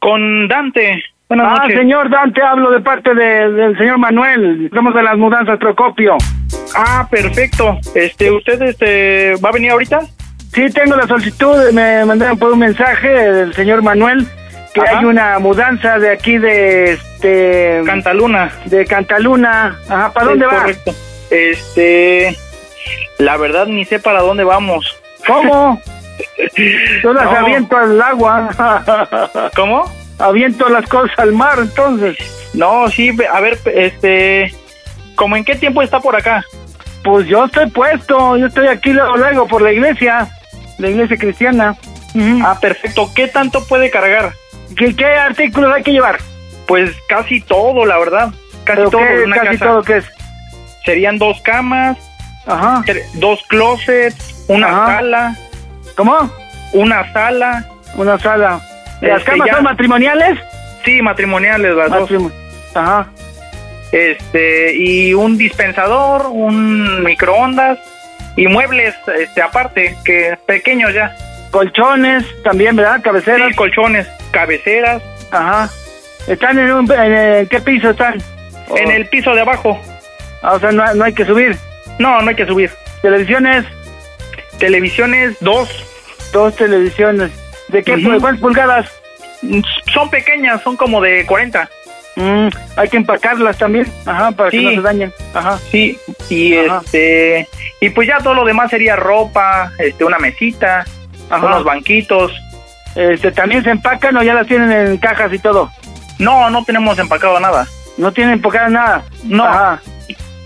Con 0.00 0.48
Dante. 0.48 1.02
Buenas 1.28 1.46
ah, 1.50 1.62
noches. 1.62 1.78
señor 1.78 2.10
Dante, 2.10 2.42
hablo 2.42 2.70
de 2.70 2.80
parte 2.80 3.14
de- 3.14 3.50
del 3.52 3.78
señor 3.78 3.98
Manuel. 3.98 4.68
Somos 4.74 4.94
de 4.94 5.02
las 5.02 5.16
Mudanzas 5.16 5.58
Procopio. 5.58 6.16
Ah, 6.76 7.06
perfecto. 7.10 7.78
Este, 7.94 8.30
¿usted 8.30 8.60
este 8.62 9.34
va 9.36 9.48
a 9.50 9.52
venir 9.52 9.70
ahorita? 9.70 10.00
Sí, 10.52 10.68
tengo 10.70 10.96
la 10.96 11.06
solicitud. 11.06 11.70
Me 11.72 12.04
mandaron 12.04 12.38
por 12.38 12.52
un 12.52 12.58
mensaje 12.58 13.08
del 13.08 13.54
señor 13.54 13.82
Manuel 13.82 14.26
que 14.74 14.80
Ajá. 14.80 14.98
hay 14.98 15.04
una 15.04 15.38
mudanza 15.38 15.98
de 15.98 16.10
aquí 16.10 16.38
de 16.38 16.92
este 16.92 17.82
Cantaluna. 17.86 18.50
de 18.66 18.84
Cantaluna. 18.86 19.78
Ajá, 19.88 20.12
¿para 20.12 20.26
dónde 20.26 20.46
va? 20.46 20.58
Correcto. 20.60 20.92
Este, 21.30 22.36
la 23.18 23.36
verdad 23.36 23.66
ni 23.66 23.84
sé 23.84 23.98
para 23.98 24.20
dónde 24.20 24.44
vamos. 24.44 24.96
¿Cómo? 25.26 25.80
Yo 27.02 27.12
las 27.12 27.24
No. 27.24 27.30
aviento 27.38 27.76
al 27.76 28.00
agua. 28.00 29.50
¿Cómo? 29.56 29.90
Aviento 30.18 30.68
las 30.68 30.88
cosas 30.88 31.18
al 31.18 31.32
mar, 31.32 31.58
entonces. 31.60 32.16
No, 32.54 32.88
sí, 32.88 33.10
a 33.32 33.40
ver, 33.40 33.58
este, 33.74 34.54
¿cómo 35.16 35.36
en 35.36 35.44
qué 35.44 35.56
tiempo 35.56 35.82
está 35.82 35.98
por 36.00 36.14
acá? 36.14 36.44
Pues 37.02 37.26
yo 37.26 37.44
estoy 37.44 37.68
puesto, 37.68 38.36
yo 38.36 38.46
estoy 38.46 38.68
aquí 38.68 38.90
luego, 38.90 39.16
luego 39.16 39.46
por 39.48 39.60
la 39.60 39.72
iglesia, 39.72 40.28
la 40.78 40.88
iglesia 40.88 41.16
cristiana. 41.16 41.76
Ah, 42.44 42.56
perfecto. 42.60 43.10
¿Qué 43.14 43.26
tanto 43.28 43.66
puede 43.66 43.90
cargar? 43.90 44.32
¿Qué, 44.76 44.94
qué 44.94 45.04
artículos 45.04 45.74
hay 45.74 45.82
que 45.82 45.90
llevar? 45.92 46.18
Pues 46.66 46.92
casi 47.08 47.40
todo, 47.40 47.84
la 47.84 47.98
verdad. 47.98 48.32
Casi 48.64 48.78
¿Pero 48.78 48.90
todo 48.90 49.00
qué, 49.00 49.24
una 49.24 49.36
casi 49.36 49.48
casa. 49.58 49.64
todo 49.64 49.82
que 49.82 49.96
es? 49.98 50.04
Serían 50.84 51.18
dos 51.18 51.40
camas, 51.42 51.98
Ajá. 52.46 52.82
dos 53.14 53.42
closets, 53.48 54.44
una 54.48 54.66
Ajá. 54.68 54.86
sala, 54.96 55.36
¿Cómo? 55.96 56.30
una 56.72 57.12
sala. 57.12 57.66
Una 57.96 58.18
sala. 58.18 58.60
¿Las 59.00 59.18
Este, 59.20 59.30
camas 59.32 59.46
ya- 59.48 59.54
son 59.54 59.64
matrimoniales? 59.64 60.38
Sí, 60.84 61.00
matrimoniales 61.00 61.74
las 61.76 61.90
dos. 61.90 62.10
Ajá. 62.74 63.06
Este, 63.92 64.74
y 64.76 65.14
un 65.14 65.38
dispensador, 65.38 66.26
un 66.30 67.02
microondas 67.04 67.78
y 68.36 68.48
muebles 68.48 68.94
este 69.18 69.40
aparte, 69.42 69.96
que 70.04 70.36
pequeños 70.46 70.92
ya. 70.92 71.14
Colchones 71.52 72.24
también, 72.42 72.74
¿verdad? 72.74 73.00
Cabeceras. 73.02 73.48
Sí, 73.50 73.54
colchones, 73.54 74.08
cabeceras, 74.32 75.00
Ajá. 75.30 75.68
¿Están 76.26 76.58
en, 76.58 76.72
un, 76.72 76.90
en 76.92 77.12
el- 77.14 77.48
qué 77.48 77.60
piso 77.60 77.90
están? 77.90 78.20
en 78.76 78.90
el 78.90 79.06
piso 79.08 79.32
de 79.34 79.42
abajo. 79.42 79.78
Ah, 80.42 80.54
o 80.54 80.58
sea, 80.58 80.72
no, 80.72 80.94
no 80.94 81.04
hay 81.04 81.12
que 81.12 81.24
subir. 81.24 81.56
No, 81.98 82.20
no 82.22 82.28
hay 82.30 82.36
que 82.36 82.46
subir. 82.46 82.70
Televisiones, 83.02 83.64
Televisiones, 84.58 85.36
dos. 85.40 85.68
dos 86.32 86.54
televisiones. 86.56 87.30
¿De 87.68 87.82
qué? 87.82 87.96
¿De 87.96 88.02
cuántas 88.20 88.40
pulgadas? 88.40 88.90
Son 89.92 90.08
pequeñas, 90.10 90.62
son 90.62 90.76
como 90.76 91.00
de 91.00 91.24
40. 91.26 91.68
Mm, 92.16 92.48
hay 92.76 92.88
que 92.88 92.96
empacarlas 92.96 93.58
también, 93.58 93.86
ajá, 94.06 94.30
para 94.32 94.50
que 94.50 94.58
Sí. 94.58 94.64
no 94.64 94.70
se 94.70 94.80
dañen. 94.80 95.12
Ajá. 95.34 95.58
Sí, 95.70 95.98
y 96.30 96.56
Ajá. 96.56 96.80
este 96.84 97.48
y 97.80 97.90
pues 97.90 98.06
ya 98.08 98.18
todo 98.18 98.34
lo 98.34 98.44
demás 98.44 98.70
sería 98.70 98.94
ropa, 98.96 99.72
este 99.78 100.04
una 100.04 100.18
mesita, 100.18 100.84
Ajá. 101.28 101.44
unos 101.46 101.64
banquitos. 101.64 102.32
Este, 102.94 103.32
¿También 103.32 103.64
se 103.64 103.70
empacan 103.70 104.16
o 104.16 104.22
ya 104.22 104.34
las 104.34 104.46
tienen 104.46 104.70
en 104.70 104.96
cajas 104.98 105.32
y 105.32 105.38
todo? 105.40 105.70
No, 106.20 106.48
no 106.50 106.64
tenemos 106.64 106.96
empacado 107.00 107.40
nada. 107.40 107.66
No 107.98 108.12
tienen 108.12 108.34
empacado 108.34 108.68
nada. 108.70 109.02
No. 109.24 109.44
Ajá. 109.44 109.80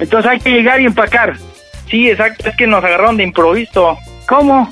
Entonces 0.01 0.31
hay 0.31 0.39
que 0.41 0.51
llegar 0.51 0.81
y 0.81 0.87
empacar. 0.87 1.35
Sí, 1.91 2.11
exacto, 2.11 2.49
es 2.49 2.57
que 2.57 2.67
nos 2.67 2.85
agarraron 2.85 3.17
de 3.17 3.25
improviso. 3.25 3.99
¿Cómo? 4.29 4.71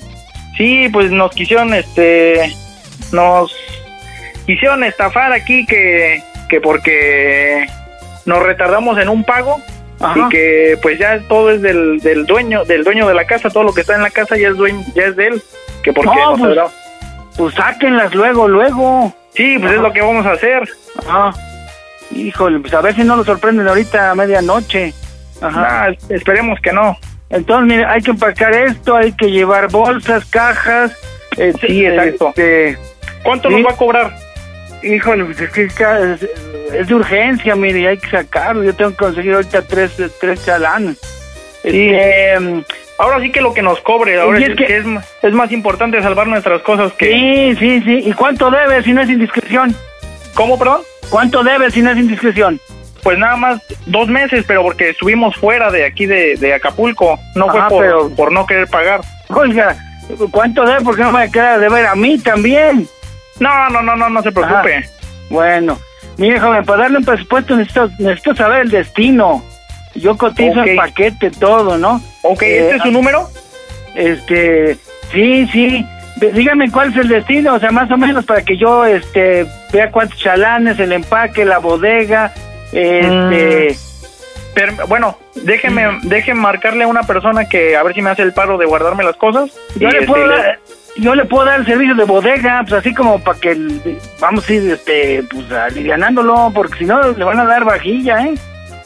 Sí, 0.57 0.89
pues 0.93 1.11
nos 1.11 1.31
quisieron, 1.33 1.72
este, 1.74 2.53
nos 3.12 3.55
quisieron 4.47 4.85
estafar 4.85 5.33
aquí 5.33 5.66
que, 5.66 6.22
que 6.49 6.61
porque 6.61 7.66
nos 8.24 8.43
retardamos 8.43 8.99
en 8.99 9.09
un 9.09 9.24
pago 9.24 9.61
Ajá. 10.01 10.18
y 10.18 10.29
que 10.31 10.79
pues 10.83 10.99
ya 10.99 11.20
todo 11.29 11.51
es 11.51 11.62
del, 11.62 11.99
del 12.01 12.27
dueño, 12.27 12.64
del 12.64 12.85
dueño 12.85 13.07
de 13.09 13.14
la 13.14 13.24
casa, 13.27 13.51
todo 13.51 13.64
lo 13.64 13.72
que 13.74 13.81
está 13.83 13.95
en 13.97 14.03
la 14.03 14.11
casa 14.11 14.37
ya 14.37 14.49
es 14.49 14.57
dueño, 14.57 14.83
ya 14.95 15.05
es 15.05 15.16
de 15.16 15.27
él, 15.29 15.43
que 15.83 15.93
porque 15.93 16.11
No, 16.14 16.37
nos 16.37 16.41
pues- 16.57 16.72
Pues 17.37 17.55
sáquenlas 17.55 18.14
luego, 18.14 18.49
luego. 18.49 19.14
Sí, 19.35 19.59
pues 19.59 19.72
es 19.74 19.81
lo 19.81 19.93
que 19.93 20.01
vamos 20.01 20.24
a 20.24 20.33
hacer. 20.33 20.66
Ajá. 21.07 21.35
Híjole, 22.11 22.61
pues 22.61 22.72
a 22.72 22.81
ver 22.81 22.95
si 22.95 23.05
no 23.05 23.16
lo 23.16 23.24
sorprenden 23.24 23.68
ahorita 23.68 24.11
a 24.11 24.14
medianoche. 24.14 24.95
Ajá. 25.41 25.89
Esperemos 26.09 26.59
que 26.61 26.72
no. 26.72 26.97
Entonces, 27.30 27.66
mire, 27.68 27.84
hay 27.87 28.01
que 28.03 28.12
empacar 28.12 28.55
esto, 28.55 28.97
hay 28.97 29.12
que 29.12 29.30
llevar 29.30 29.68
bolsas, 29.70 30.24
cajas. 30.26 30.97
este, 31.37 31.66
Sí, 31.66 31.84
exacto. 31.84 32.28
este, 32.28 32.78
¿Cuánto 33.22 33.49
sí. 33.49 33.57
nos 33.57 33.66
va 33.66 33.74
a 33.74 33.76
cobrar? 33.76 34.16
Híjole, 34.82 35.24
pues 35.24 35.41
es 35.41 35.51
que 35.51 35.64
es, 35.64 35.74
ca- 35.74 35.99
es- 35.99 36.28
es 36.72 36.87
de 36.89 36.95
urgencia, 36.95 37.57
mire, 37.57 37.89
hay 37.89 37.99
que 37.99 38.09
sacarlo. 38.09 38.62
Yo 38.62 38.74
tengo 38.74 38.91
que 38.93 38.97
conseguir 38.97 39.34
ahorita 39.34 39.62
tres, 39.62 39.93
tres 40.20 40.45
chalanes. 40.45 40.99
Sí. 41.62 41.91
Este, 41.93 42.64
Ahora 42.99 43.20
sí 43.20 43.30
que 43.30 43.43
lo 43.43 43.53
que 43.53 43.61
nos 43.61 43.78
cobre, 43.80 44.18
ahora 44.18 44.39
es, 44.39 44.49
es 44.49 44.57
que- 44.57 44.64
que 44.64 44.76
es, 44.78 44.87
es 45.22 45.32
más 45.34 45.53
importante 45.53 46.01
salvar 46.01 46.26
nuestras 46.28 46.62
cosas 46.62 46.95
que... 46.95 47.12
Sí, 47.12 47.57
sí, 47.59 47.82
sí. 47.84 48.09
¿Y 48.09 48.12
cuánto 48.14 48.51
debe 48.51 48.82
si 48.82 48.95
no 48.95 49.03
es 49.03 49.11
indiscreción? 49.11 49.76
¿Cómo, 50.32 50.59
perdón? 50.59 50.80
¿Cuánto 51.11 51.45
debe 51.45 51.70
si 51.70 51.82
no 51.82 51.91
es 51.91 51.99
indiscreción? 51.99 52.59
Pues 53.07 53.19
nada 53.19 53.37
más 53.37 53.61
dos 53.87 54.09
meses, 54.09 54.45
pero 54.49 54.63
porque 54.63 54.91
estuvimos 54.91 55.37
fuera 55.37 55.71
de 55.71 55.85
aquí 55.87 56.07
de, 56.07 56.37
de 56.37 56.55
Acapulco. 56.55 57.19
No 57.37 57.49
fue 57.49 57.61
por, 57.69 57.81
pero- 57.85 58.11
por 58.17 58.33
no 58.33 58.45
querer 58.47 58.67
pagar. 58.67 59.01
Oiga, 59.29 59.77
¿cuánto 60.33 60.65
debe? 60.65 60.81
Porque 60.83 61.03
no 61.03 61.13
me 61.13 61.19
va 61.19 61.25
a 61.25 61.29
quedar 61.31 61.61
de 61.61 61.69
ver 61.69 61.87
a 61.87 61.95
mí 61.95 62.19
también. 62.19 62.89
No, 63.39 63.71
no, 63.71 63.81
no, 63.83 63.95
no, 63.95 64.09
no 64.11 64.23
se 64.23 64.33
preocupe. 64.33 64.75
Ajá. 64.77 64.89
Bueno, 65.31 65.79
mire, 66.17 66.41
joven, 66.41 66.65
para 66.65 66.83
darle 66.83 66.99
un 66.99 67.05
presupuesto 67.05 67.55
necesito, 67.57 67.89
necesito 68.01 68.35
saber 68.35 68.63
el 68.63 68.71
destino. 68.71 69.45
Yo 69.95 70.17
cotizo 70.19 70.63
el 70.63 70.75
paquete, 70.77 71.31
todo, 71.31 71.79
¿no? 71.79 72.01
Ok, 72.23 72.43
Eh, 72.43 72.59
¿este 72.65 72.77
es 72.77 72.83
su 72.83 72.91
número? 72.91 73.29
Este, 73.95 74.77
sí, 75.13 75.47
sí. 75.53 75.87
Dígame 76.33 76.71
cuál 76.71 76.91
es 76.91 76.97
el 76.97 77.09
destino, 77.09 77.55
o 77.55 77.59
sea, 77.61 77.71
más 77.71 77.91
o 77.91 77.97
menos 77.97 78.25
para 78.25 78.43
que 78.43 78.57
yo, 78.57 78.85
este, 78.87 79.47
vea 79.73 79.91
cuántos 79.91 80.19
chalanes, 80.19 80.79
el 80.81 80.93
empaque, 80.93 81.45
la 81.45 81.59
bodega, 81.59 82.33
este... 82.73 83.77
Per- 84.55 84.87
bueno, 84.89 85.19
déjeme, 85.35 85.99
déjeme 86.05 86.41
marcarle 86.41 86.85
a 86.85 86.89
una 86.89 87.03
persona 87.03 87.47
que 87.47 87.77
a 87.77 87.83
ver 87.83 87.95
si 87.95 88.01
me 88.01 88.09
hace 88.11 88.23
el 88.23 88.33
paro 88.33 88.57
de 88.57 88.64
guardarme 88.64 89.05
las 89.05 89.17
cosas. 89.17 89.51
Yo 89.75 89.89
le 89.91 89.99
este, 89.99 90.07
puedo 90.07 90.27
dar, 90.27 90.59
yo 90.97 91.14
le 91.14 91.25
puedo 91.27 91.45
dar 91.45 91.61
el 91.61 91.67
servicio 91.67 91.95
de 91.95 92.05
bodega, 92.05 92.61
pues 92.62 92.73
así 92.73 92.95
como 92.95 93.23
para 93.23 93.39
que 93.39 93.51
el- 93.51 93.99
vamos 94.19 94.49
a 94.49 94.53
ir 94.55 94.71
este 94.73 95.23
pues 95.31 95.53
alivianándolo, 95.53 96.51
porque 96.55 96.79
si 96.79 96.85
no 96.87 97.03
le 97.12 97.23
van 97.25 97.39
a 97.39 97.45
dar 97.45 97.64
vajilla, 97.64 98.25
¿eh? 98.27 98.35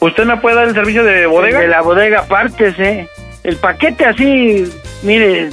¿Usted 0.01 0.25
me 0.25 0.35
puede 0.37 0.57
dar 0.57 0.67
el 0.67 0.73
servicio 0.73 1.05
de 1.05 1.25
bodega? 1.25 1.59
De 1.61 1.67
la 1.69 1.81
bodega 1.81 2.19
aparte, 2.21 2.73
¿eh? 2.77 3.07
El 3.43 3.55
paquete 3.55 4.05
así, 4.05 4.69
mire, 5.03 5.51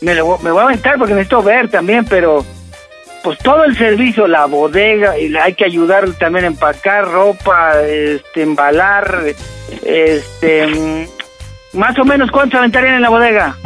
me, 0.00 0.14
lo, 0.14 0.38
me 0.38 0.50
voy 0.52 0.60
a 0.62 0.64
aventar 0.64 0.96
porque 0.96 1.12
necesito 1.12 1.42
ver 1.42 1.68
también, 1.68 2.06
pero 2.06 2.46
pues 3.22 3.38
todo 3.38 3.64
el 3.64 3.76
servicio, 3.76 4.26
la 4.26 4.46
bodega, 4.46 5.18
y 5.18 5.34
hay 5.36 5.54
que 5.54 5.64
ayudar 5.64 6.10
también 6.14 6.44
a 6.44 6.48
empacar 6.48 7.06
ropa, 7.06 7.80
este, 7.82 8.42
embalar, 8.42 9.22
este, 9.84 10.66
mm, 10.66 11.78
más 11.78 11.98
o 11.98 12.04
menos, 12.04 12.30
¿cuánto 12.30 12.58
aventarían 12.58 12.94
en 12.94 13.02
la 13.02 13.10
bodega? 13.10 13.56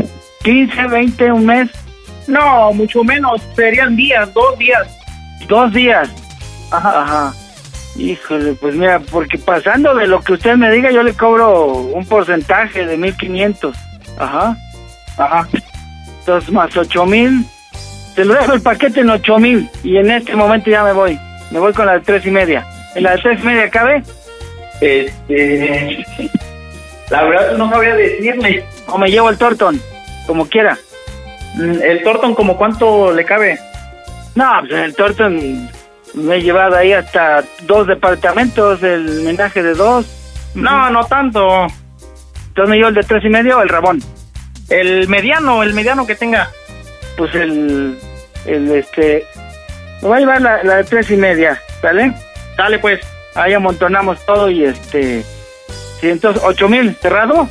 ¿15, 0.43 0.91
20, 0.91 1.33
un 1.33 1.47
mes? 1.47 1.71
No, 2.27 2.73
mucho 2.73 3.05
menos, 3.05 3.41
serían 3.55 3.97
días, 3.97 4.33
dos 4.35 4.59
días. 4.59 4.89
Dos 5.49 5.73
días. 5.73 6.09
Ajá, 6.71 7.03
ajá. 7.03 7.35
Híjole, 7.97 8.55
pues 8.55 8.75
mira, 8.75 8.99
porque 8.99 9.39
pasando 9.39 9.95
de 9.95 10.07
lo 10.07 10.21
que 10.21 10.33
usted 10.33 10.57
me 10.57 10.71
diga, 10.71 10.91
yo 10.91 11.03
le 11.03 11.15
cobro 11.15 11.67
un 11.73 12.05
porcentaje 12.07 12.85
de 12.87 12.97
1500. 12.97 13.77
Ajá. 14.19 14.57
Ajá. 15.17 15.49
Entonces, 16.21 16.51
más 16.51 16.77
8000. 16.77 17.47
Te 18.15 18.25
lo 18.25 18.35
dejo 18.35 18.53
el 18.53 18.63
paquete 18.63 19.01
en 19.01 19.11
8000. 19.11 19.71
Y 19.83 19.97
en 19.97 20.11
este 20.11 20.37
momento 20.37 20.71
ya 20.71 20.85
me 20.85 20.93
voy. 20.93 21.19
Me 21.51 21.59
voy 21.59 21.73
con 21.73 21.87
la 21.87 21.95
de 21.95 22.01
tres 22.01 22.25
y 22.27 22.31
media. 22.31 22.67
¿En 22.95 23.03
la 23.03 23.13
de 23.13 23.23
tres 23.23 23.41
y 23.41 23.47
media 23.47 23.71
cabe? 23.71 24.03
Este. 24.81 26.05
La 27.11 27.23
verdad 27.25 27.57
no 27.57 27.71
sabría 27.71 27.95
decirle. 27.95 28.65
O 28.87 28.99
me 28.99 29.11
llevo 29.11 29.31
el 29.31 29.39
tortón, 29.39 29.81
como 30.27 30.47
quiera. 30.49 30.79
Mm, 31.57 31.83
¿El 31.83 32.03
Torton 32.03 32.35
como 32.35 32.57
cuánto 32.57 33.13
le 33.13 33.25
cabe? 33.25 33.59
No, 34.35 34.51
pues 34.61 34.73
en 34.73 34.79
el 34.79 34.95
tortón 34.95 35.71
me 36.15 36.37
he 36.37 36.43
llevado 36.43 36.77
ahí 36.77 36.93
hasta 36.93 37.45
dos 37.63 37.87
departamentos, 37.87 38.83
el 38.83 39.23
menaje 39.23 39.63
de 39.63 39.75
dos. 39.75 40.07
No, 40.55 40.91
no 40.91 41.05
tanto. 41.07 41.67
Entonces 42.49 42.71
me 42.71 42.77
llevo 42.77 42.89
el 42.89 42.95
de 42.95 43.03
tres 43.03 43.25
y 43.25 43.29
medio 43.29 43.59
o 43.59 43.63
el 43.63 43.69
rabón. 43.69 44.01
El 44.69 45.09
mediano, 45.09 45.63
el 45.63 45.75
mediano 45.75 46.07
que 46.07 46.15
tenga. 46.15 46.51
Pues 47.17 47.35
el, 47.35 47.99
el 48.47 48.71
este, 48.73 49.25
me 50.03 50.09
voy 50.09 50.17
a 50.17 50.21
llevar 50.21 50.43
la, 50.43 50.63
la 50.65 50.77
de 50.77 50.85
tres 50.85 51.11
y 51.11 51.17
media, 51.17 51.61
¿sale? 51.81 52.13
Dale 52.57 52.79
pues. 52.79 53.01
Ahí 53.37 53.53
amontonamos 53.53 54.25
todo 54.27 54.49
y 54.49 54.65
este, 54.65 55.23
sí, 56.01 56.09
entonces 56.09 56.41
ocho 56.45 56.69
mil 56.69 56.95
cerrado, 56.95 57.49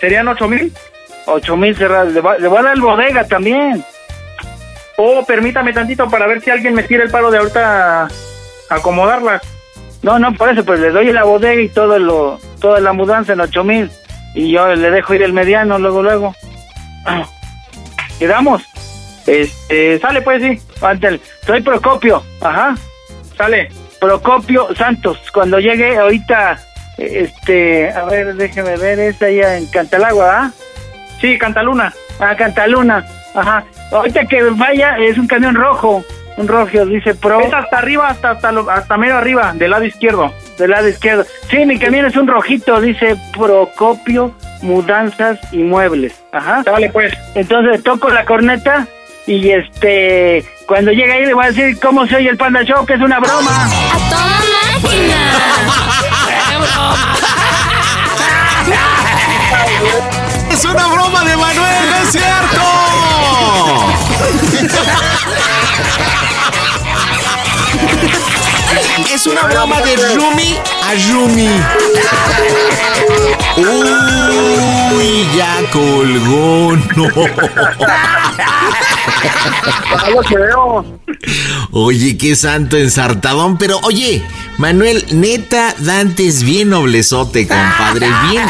¿Serían 0.00 0.28
ocho 0.28 0.46
mil? 0.48 0.70
ocho 1.26 1.56
mil 1.56 1.74
cerrado. 1.74 2.10
Le, 2.10 2.20
voy- 2.20 2.38
le 2.40 2.46
voy 2.48 2.58
a 2.58 2.62
dar 2.62 2.74
el 2.74 2.82
bodega 2.82 3.26
también. 3.26 3.82
Oh, 4.98 5.24
permítame 5.24 5.72
tantito 5.72 6.10
para 6.10 6.26
ver 6.26 6.42
si 6.42 6.50
alguien 6.50 6.74
me 6.74 6.82
tira 6.82 7.04
el 7.04 7.10
paro 7.10 7.30
de 7.30 7.38
ahorita 7.38 8.08
acomodarlas. 8.68 9.40
No, 10.02 10.18
no, 10.18 10.32
por 10.34 10.50
eso, 10.50 10.62
pues 10.64 10.78
le 10.80 10.90
doy 10.90 11.10
la 11.12 11.24
bodega 11.24 11.60
y 11.62 11.68
todo 11.70 11.98
lo, 11.98 12.38
toda 12.60 12.80
la 12.80 12.92
mudanza 12.92 13.32
en 13.32 13.40
ocho 13.40 13.64
mil 13.64 13.90
y 14.34 14.52
yo 14.52 14.74
le 14.74 14.90
dejo 14.90 15.14
ir 15.14 15.22
el 15.22 15.32
mediano 15.32 15.78
luego, 15.78 16.02
luego. 16.02 16.34
¿Quedamos? 18.18 18.62
Este, 19.28 19.98
sale 20.00 20.22
pues 20.22 20.42
sí. 20.42 20.58
Ándale. 20.80 21.20
Soy 21.46 21.60
Procopio, 21.60 22.22
ajá. 22.40 22.74
Sale. 23.36 23.68
Procopio 24.00 24.74
Santos. 24.74 25.18
Cuando 25.32 25.58
llegue 25.60 25.96
ahorita, 25.98 26.58
este, 26.96 27.90
a 27.90 28.04
ver, 28.04 28.34
déjeme 28.34 28.76
ver, 28.76 28.98
es 28.98 29.20
allá 29.22 29.56
en 29.56 29.66
Cantalagua, 29.66 30.36
¿ah? 30.38 30.50
Sí, 31.20 31.36
Cantaluna. 31.38 31.92
Ah, 32.20 32.34
Cantaluna, 32.36 33.04
ajá. 33.34 33.64
Ahorita 33.92 34.24
que 34.26 34.42
vaya, 34.50 34.96
es 34.98 35.18
un 35.18 35.26
camión 35.26 35.54
rojo, 35.54 36.04
un 36.36 36.48
rojo, 36.48 36.86
dice 36.86 37.14
Pro. 37.14 37.40
Es 37.40 37.52
hasta 37.52 37.78
arriba, 37.78 38.08
hasta, 38.08 38.30
hasta, 38.32 38.52
lo- 38.52 38.70
hasta 38.70 38.96
medio 38.96 39.16
arriba, 39.16 39.52
del 39.54 39.70
lado 39.72 39.84
izquierdo. 39.84 40.32
Del 40.58 40.70
lado 40.70 40.88
izquierdo. 40.88 41.24
Sí, 41.50 41.64
mi 41.66 41.78
camión 41.78 42.06
es 42.06 42.16
un 42.16 42.26
rojito, 42.28 42.80
dice 42.80 43.16
Procopio 43.36 44.32
Mudanzas 44.62 45.38
y 45.52 45.58
Muebles. 45.58 46.20
Ajá. 46.32 46.62
Sale 46.64 46.90
pues. 46.90 47.12
Entonces 47.34 47.82
toco 47.82 48.08
la 48.10 48.24
corneta 48.24 48.86
y 49.28 49.50
este, 49.50 50.44
cuando 50.66 50.90
llegue 50.90 51.12
ahí 51.12 51.26
le 51.26 51.34
voy 51.34 51.44
a 51.44 51.48
decir 51.48 51.78
cómo 51.80 52.06
se 52.06 52.16
oye 52.16 52.30
el 52.30 52.38
Panda 52.38 52.62
Show, 52.64 52.86
que 52.86 52.94
es 52.94 53.00
una 53.00 53.20
broma. 53.20 53.66
¡A 53.66 53.98
toda 54.08 54.38
¡Es 60.50 60.64
una 60.64 60.86
broma 60.86 61.24
de 61.24 61.36
Manuel, 61.36 61.90
no 61.90 61.96
es 61.96 62.10
cierto! 62.10 62.62
una 69.30 69.42
broma 69.42 69.80
de 69.82 69.96
Rumi 70.14 70.56
a 70.82 70.94
Rumi. 71.12 71.48
Uy, 74.96 75.26
ya 75.36 75.58
colgó, 75.72 76.76
no. 76.96 77.08
Oye, 81.72 82.16
qué 82.16 82.36
santo 82.36 82.76
ensartadón, 82.76 83.58
pero 83.58 83.78
oye, 83.82 84.22
Manuel, 84.56 85.04
neta, 85.12 85.74
Dante 85.78 86.26
es 86.26 86.42
bien 86.42 86.70
noblezote, 86.70 87.46
compadre, 87.46 88.08
bien. 88.30 88.46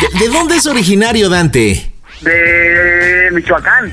¿De, 0.00 0.18
de 0.18 0.28
dónde 0.28 0.56
es 0.56 0.66
originario 0.66 1.28
Dante? 1.28 1.92
De 2.20 3.30
Michoacán. 3.32 3.92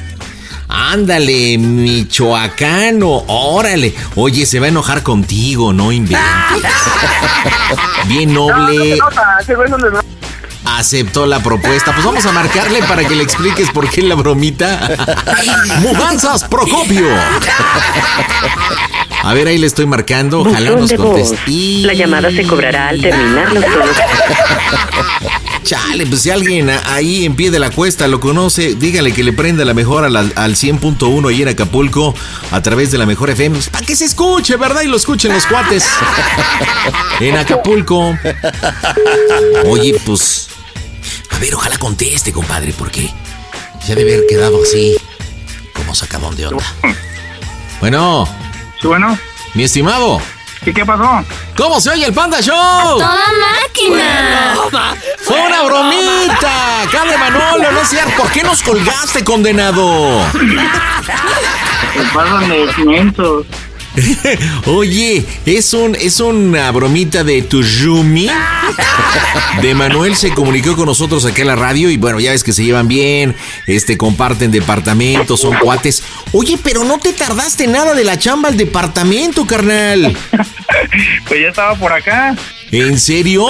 Ándale, 0.70 1.58
michoacano, 1.58 3.24
órale. 3.28 3.96
Oye, 4.16 4.46
se 4.46 4.60
va 4.60 4.68
a 4.68 4.70
enojar 4.70 5.02
contigo, 5.02 5.74
no 5.74 5.92
inventes. 5.92 6.22
Bien 8.06 8.32
noble. 8.32 9.00
Aceptó 10.66 11.26
la 11.26 11.40
propuesta. 11.40 11.92
Pues 11.92 12.06
vamos 12.06 12.24
a 12.28 12.32
marcarle 12.32 12.84
para 12.84 13.04
que 13.04 13.16
le 13.16 13.24
expliques 13.24 13.72
por 13.72 13.90
qué 13.90 14.04
la 14.04 14.14
bromita. 14.14 14.96
Mudanzas 15.80 16.44
Procopio. 16.44 17.08
A 19.24 19.34
ver, 19.34 19.48
ahí 19.48 19.58
le 19.58 19.66
estoy 19.66 19.88
marcando. 19.88 20.42
Ojalá 20.42 20.72
nos 20.72 20.94
conteste. 20.94 21.42
La 21.82 21.94
llamada 21.94 22.30
se 22.30 22.46
cobrará 22.46 22.90
al 22.90 23.02
terminar 23.02 23.54
los. 23.54 23.66
Chale, 25.64 26.06
pues 26.08 26.22
si 26.22 26.30
alguien 26.32 26.70
ahí 26.86 27.26
en 27.26 27.36
pie 27.36 27.52
de 27.52 27.60
la 27.60 27.70
cuesta 27.70 28.08
lo 28.08 28.20
conoce, 28.20 28.76
dígale 28.76 29.12
que 29.12 29.24
le 29.24 29.34
prenda 29.34 29.66
la 29.66 29.74
mejor 29.74 30.04
al, 30.04 30.16
al 30.16 30.56
100.1 30.56 31.30
ahí 31.30 31.42
en 31.42 31.50
Acapulco 31.50 32.16
a 32.52 32.62
través 32.62 32.92
de 32.92 32.98
la 32.98 33.06
mejor 33.06 33.30
FM. 33.30 33.56
Pues, 33.56 33.70
Para 33.70 33.86
que 33.86 33.96
se 33.96 34.06
escuche, 34.06 34.56
¿verdad? 34.56 34.82
Y 34.82 34.88
lo 34.88 34.98
escuchen 34.98 35.34
los 35.34 35.46
cuates. 35.46 35.86
En 37.20 37.36
Acapulco. 37.38 38.18
Oye, 39.66 40.00
pues. 40.06 40.48
A 41.32 41.38
ver, 41.40 41.54
ojalá 41.54 41.78
conteste, 41.78 42.32
compadre, 42.32 42.74
porque 42.78 43.12
ya 43.86 43.94
debe 43.96 44.14
haber 44.14 44.28
quedado 44.28 44.64
así, 44.64 44.96
como 45.74 45.94
sacadón 45.94 46.36
de 46.36 46.48
onda. 46.48 46.64
Bueno. 47.82 48.28
Sí, 48.82 48.88
bueno. 48.88 49.18
Mi 49.54 49.64
estimado. 49.64 50.22
¿Qué, 50.70 50.74
qué 50.74 50.86
pasó? 50.86 51.26
¿Cómo 51.58 51.82
se 51.82 51.90
oye 51.90 52.06
el 52.06 52.14
Panda 52.14 52.40
Show? 52.42 53.00
¡Toda 53.00 53.18
máquina! 53.64 54.54
¡Fue 55.18 55.42
una 55.42 55.64
bromita! 55.64 56.84
¡Acá 56.84 57.06
de 57.06 57.18
Manolo, 57.18 57.72
no 57.72 57.82
es 57.82 57.90
cierto! 57.90 58.12
¿Por 58.16 58.32
qué 58.32 58.44
nos 58.44 58.62
colgaste, 58.62 59.24
condenado? 59.24 60.24
Se 60.32 62.04
pasan 62.14 62.50
de. 62.50 63.46
Oye, 64.66 65.26
es 65.46 65.74
un 65.74 65.96
es 65.96 66.20
una 66.20 66.72
bromita 66.72 67.24
de 67.24 67.42
tu 67.42 67.64
Yumi. 67.64 68.30
De 69.62 69.74
Manuel 69.74 70.16
se 70.16 70.32
comunicó 70.32 70.76
con 70.76 70.86
nosotros 70.86 71.26
aquí 71.26 71.42
en 71.42 71.48
la 71.48 71.56
radio 71.56 71.90
y 71.90 71.98
bueno, 71.98 72.20
ya 72.20 72.32
ves 72.32 72.44
que 72.44 72.54
se 72.54 72.64
llevan 72.64 72.88
bien, 72.88 73.36
este 73.68 73.98
comparten 73.98 74.52
departamentos, 74.52 75.42
son 75.42 75.56
cuates. 75.58 76.04
Oye, 76.32 76.58
pero 76.64 76.84
no 76.84 77.00
te 77.00 77.14
tardaste 77.14 77.68
nada 77.68 77.94
de 77.94 78.04
la 78.04 78.18
chamba 78.18 78.50
al 78.50 78.58
departamento, 78.58 79.46
carnal. 79.46 80.16
Pues 81.28 81.42
ya 81.42 81.50
estaba 81.50 81.76
por 81.76 81.92
acá. 81.92 82.36
¿En 82.72 83.00
serio? 83.00 83.48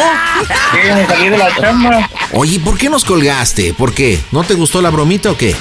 Sí, 0.72 0.78
me 0.94 1.06
salí 1.06 1.30
de 1.30 1.38
la 1.38 1.56
chamba. 1.56 2.10
Oye, 2.34 2.60
¿por 2.60 2.78
qué 2.78 2.90
nos 2.90 3.06
colgaste? 3.06 3.74
¿Por 3.74 3.94
qué? 3.94 4.20
¿No 4.32 4.44
te 4.44 4.54
gustó 4.56 4.82
la 4.82 4.90
bromita 4.90 5.32
o 5.32 5.38
qué? 5.38 5.56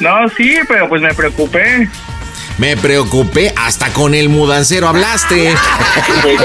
No, 0.00 0.28
sí, 0.36 0.56
pero 0.66 0.88
pues 0.88 1.02
me 1.02 1.14
preocupé. 1.14 1.88
Me 2.56 2.76
preocupé, 2.76 3.52
hasta 3.56 3.92
con 3.92 4.14
el 4.14 4.28
mudancero 4.28 4.88
hablaste. 4.88 5.54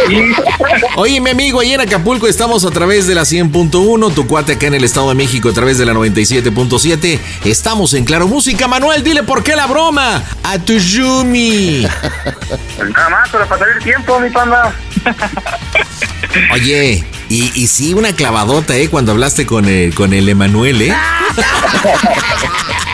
Oye, 0.96 1.20
mi 1.22 1.30
amigo, 1.32 1.60
ahí 1.60 1.74
en 1.74 1.82
Acapulco 1.82 2.28
estamos 2.28 2.66
a 2.66 2.72
través 2.72 3.08
de 3.08 3.16
la 3.16 3.22
100.1, 3.22 4.14
tu 4.14 4.28
cuate 4.28 4.54
acá 4.54 4.68
en 4.68 4.76
el 4.76 4.84
Estado 4.84 5.10
de 5.10 5.16
México 5.16 5.50
a 5.50 5.54
través 5.54 5.78
de 5.78 5.86
la 5.86 5.94
97.7. 5.94 7.20
Estamos 7.46 7.94
en 7.94 8.06
Claro 8.06 8.28
Música. 8.28 8.68
Manuel, 8.68 9.04
dile 9.04 9.24
por 9.24 9.44
qué 9.44 9.56
la 9.56 9.66
broma 9.66 10.24
a 10.44 10.60
tu 10.60 10.74
Yumi. 10.78 11.82
Nada 11.82 13.10
más, 13.10 13.30
para 13.30 13.48
pasar 13.48 13.68
el 13.76 13.84
tiempo, 13.84 14.20
mi 14.20 14.30
panda. 14.30 14.74
Oye, 16.54 17.04
y, 17.30 17.52
y 17.56 17.68
sí, 17.68 17.94
una 17.94 18.14
clavadota, 18.14 18.76
¿eh? 18.76 18.90
Cuando 18.90 19.12
hablaste 19.14 19.46
con 19.46 19.66
el, 19.66 19.96
con 19.96 20.14
el 20.14 20.30
Emanuel, 20.30 20.82
¿eh? 20.84 20.96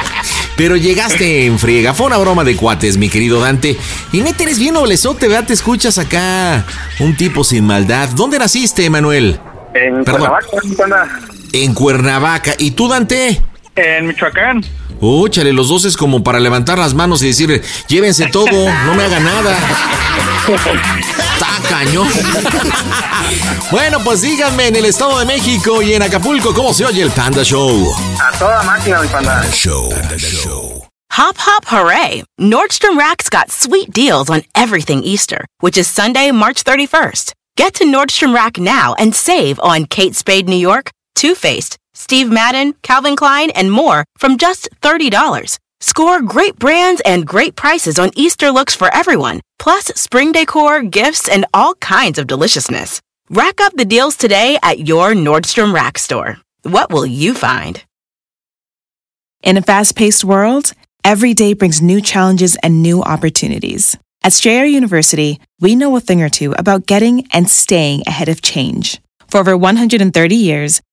Pero 0.60 0.76
llegaste 0.76 1.45
en 1.45 1.57
friega. 1.57 1.93
Fue 1.93 2.07
una 2.07 2.18
broma 2.18 2.43
de 2.43 2.57
cuates, 2.57 2.97
mi 2.97 3.07
querido 3.07 3.39
Dante. 3.39 3.78
Y 4.12 4.20
neta, 4.20 4.43
eres 4.43 4.60
bien 4.60 4.74
noblezote, 4.74 5.30
¿verdad? 5.30 5.47
Te 5.47 5.53
escuchas 5.53 5.97
acá. 5.97 6.66
Un 6.99 7.16
tipo 7.16 7.45
sin 7.45 7.64
maldad. 7.64 8.10
¿Dónde 8.10 8.38
naciste, 8.39 8.84
Emanuel? 8.84 9.39
En 9.74 10.03
Perdón. 10.03 10.32
Cuernavaca. 10.51 11.20
En 11.53 11.74
Cuernavaca. 11.74 12.55
¿Y 12.57 12.72
tú, 12.72 12.89
Dante? 12.89 13.41
En 13.80 14.07
Michoacán. 14.07 14.63
Úchale, 14.99 15.53
los 15.53 15.69
dos 15.69 15.86
es 15.86 15.95
como 15.95 16.21
para 16.23 16.39
levantar 16.39 16.77
las 16.77 16.93
manos 16.93 17.21
y 17.23 17.27
decir, 17.27 17.61
llévense 17.88 18.27
todo, 18.27 18.51
no 18.86 18.93
me 18.93 19.03
haga 19.03 19.19
nada. 19.19 19.57
Está 20.49 21.69
cañón. 21.69 22.09
bueno, 23.71 23.99
pues 24.03 24.21
díganme 24.21 24.67
en 24.67 24.75
el 24.75 24.86
Estado 24.86 25.19
de 25.19 25.25
México 25.25 25.82
y 25.82 25.93
en 25.93 26.01
Acapulco 26.01 26.53
cómo 26.53 26.73
se 26.73 26.86
oye 26.86 27.01
el 27.01 27.11
Panda 27.11 27.43
Show. 27.43 27.93
A 28.19 28.38
toda 28.38 28.61
máquina, 28.63 29.01
mi 29.01 29.07
panda. 29.07 29.41
Show. 29.53 29.89
Hop, 31.11 31.36
hop, 31.38 31.65
hooray! 31.65 32.23
Nordstrom 32.39 32.97
Rack's 32.97 33.30
got 33.30 33.49
sweet 33.49 33.91
deals 33.91 34.30
on 34.30 34.43
everything 34.53 35.01
Easter, 35.03 35.45
which 35.59 35.77
is 35.77 35.88
Sunday, 35.88 36.32
March 36.32 36.63
31st. 36.63 37.32
Get 37.55 37.73
to 37.75 37.86
Nordstrom 37.86 38.34
Rack 38.34 38.57
now 38.57 38.95
and 38.99 39.15
save 39.15 39.59
on 39.61 39.86
Kate 39.86 40.15
Spade 40.15 40.47
New 40.47 40.55
York, 40.55 40.91
Too 41.15 41.36
Faced, 41.36 41.77
Steve 42.00 42.30
Madden, 42.32 42.74
Calvin 42.82 43.18
Klein, 43.18 43.50
and 43.52 43.70
more 43.70 44.06
from 44.18 44.38
just 44.38 44.70
$30. 44.82 45.60
Score 45.82 46.22
great 46.22 46.58
brands 46.58 47.02
and 47.06 47.28
great 47.28 47.58
prices 47.58 48.00
on 48.00 48.10
Easter 48.16 48.52
looks 48.52 48.74
for 48.74 48.89
everyone, 48.95 49.41
plus 49.60 49.88
spring 49.95 50.32
decor, 50.32 50.82
gifts, 50.82 51.28
and 51.28 51.45
all 51.54 51.76
kinds 51.76 52.18
of 52.18 52.26
deliciousness. 52.26 53.02
Rack 53.30 53.60
up 53.60 53.74
the 53.76 53.84
deals 53.84 54.16
today 54.16 54.58
at 54.64 54.88
your 54.88 55.12
Nordstrom 55.12 55.74
Rack 55.74 55.97
store. 55.97 56.38
What 56.64 56.89
will 56.89 57.06
you 57.06 57.34
find? 57.34 57.84
In 59.43 59.58
a 59.58 59.62
fast 59.62 59.97
paced 59.97 60.24
world, 60.24 60.72
every 61.04 61.34
day 61.34 61.54
brings 61.54 61.82
new 61.82 62.00
challenges 62.00 62.56
and 62.64 62.82
new 62.82 63.04
opportunities. 63.04 63.97
At 64.24 64.34
Strayer 64.34 64.66
University, 64.66 65.39
we 65.60 65.76
know 65.76 65.95
a 65.97 66.02
thing 66.02 66.22
or 66.22 66.30
two 66.30 66.54
about 66.54 66.86
getting 66.86 67.28
and 67.32 67.50
staying 67.50 68.04
ahead 68.08 68.30
of 68.30 68.41
change. 68.41 69.02
For 69.28 69.39
over 69.39 69.56
130 69.56 70.36
years, 70.36 70.82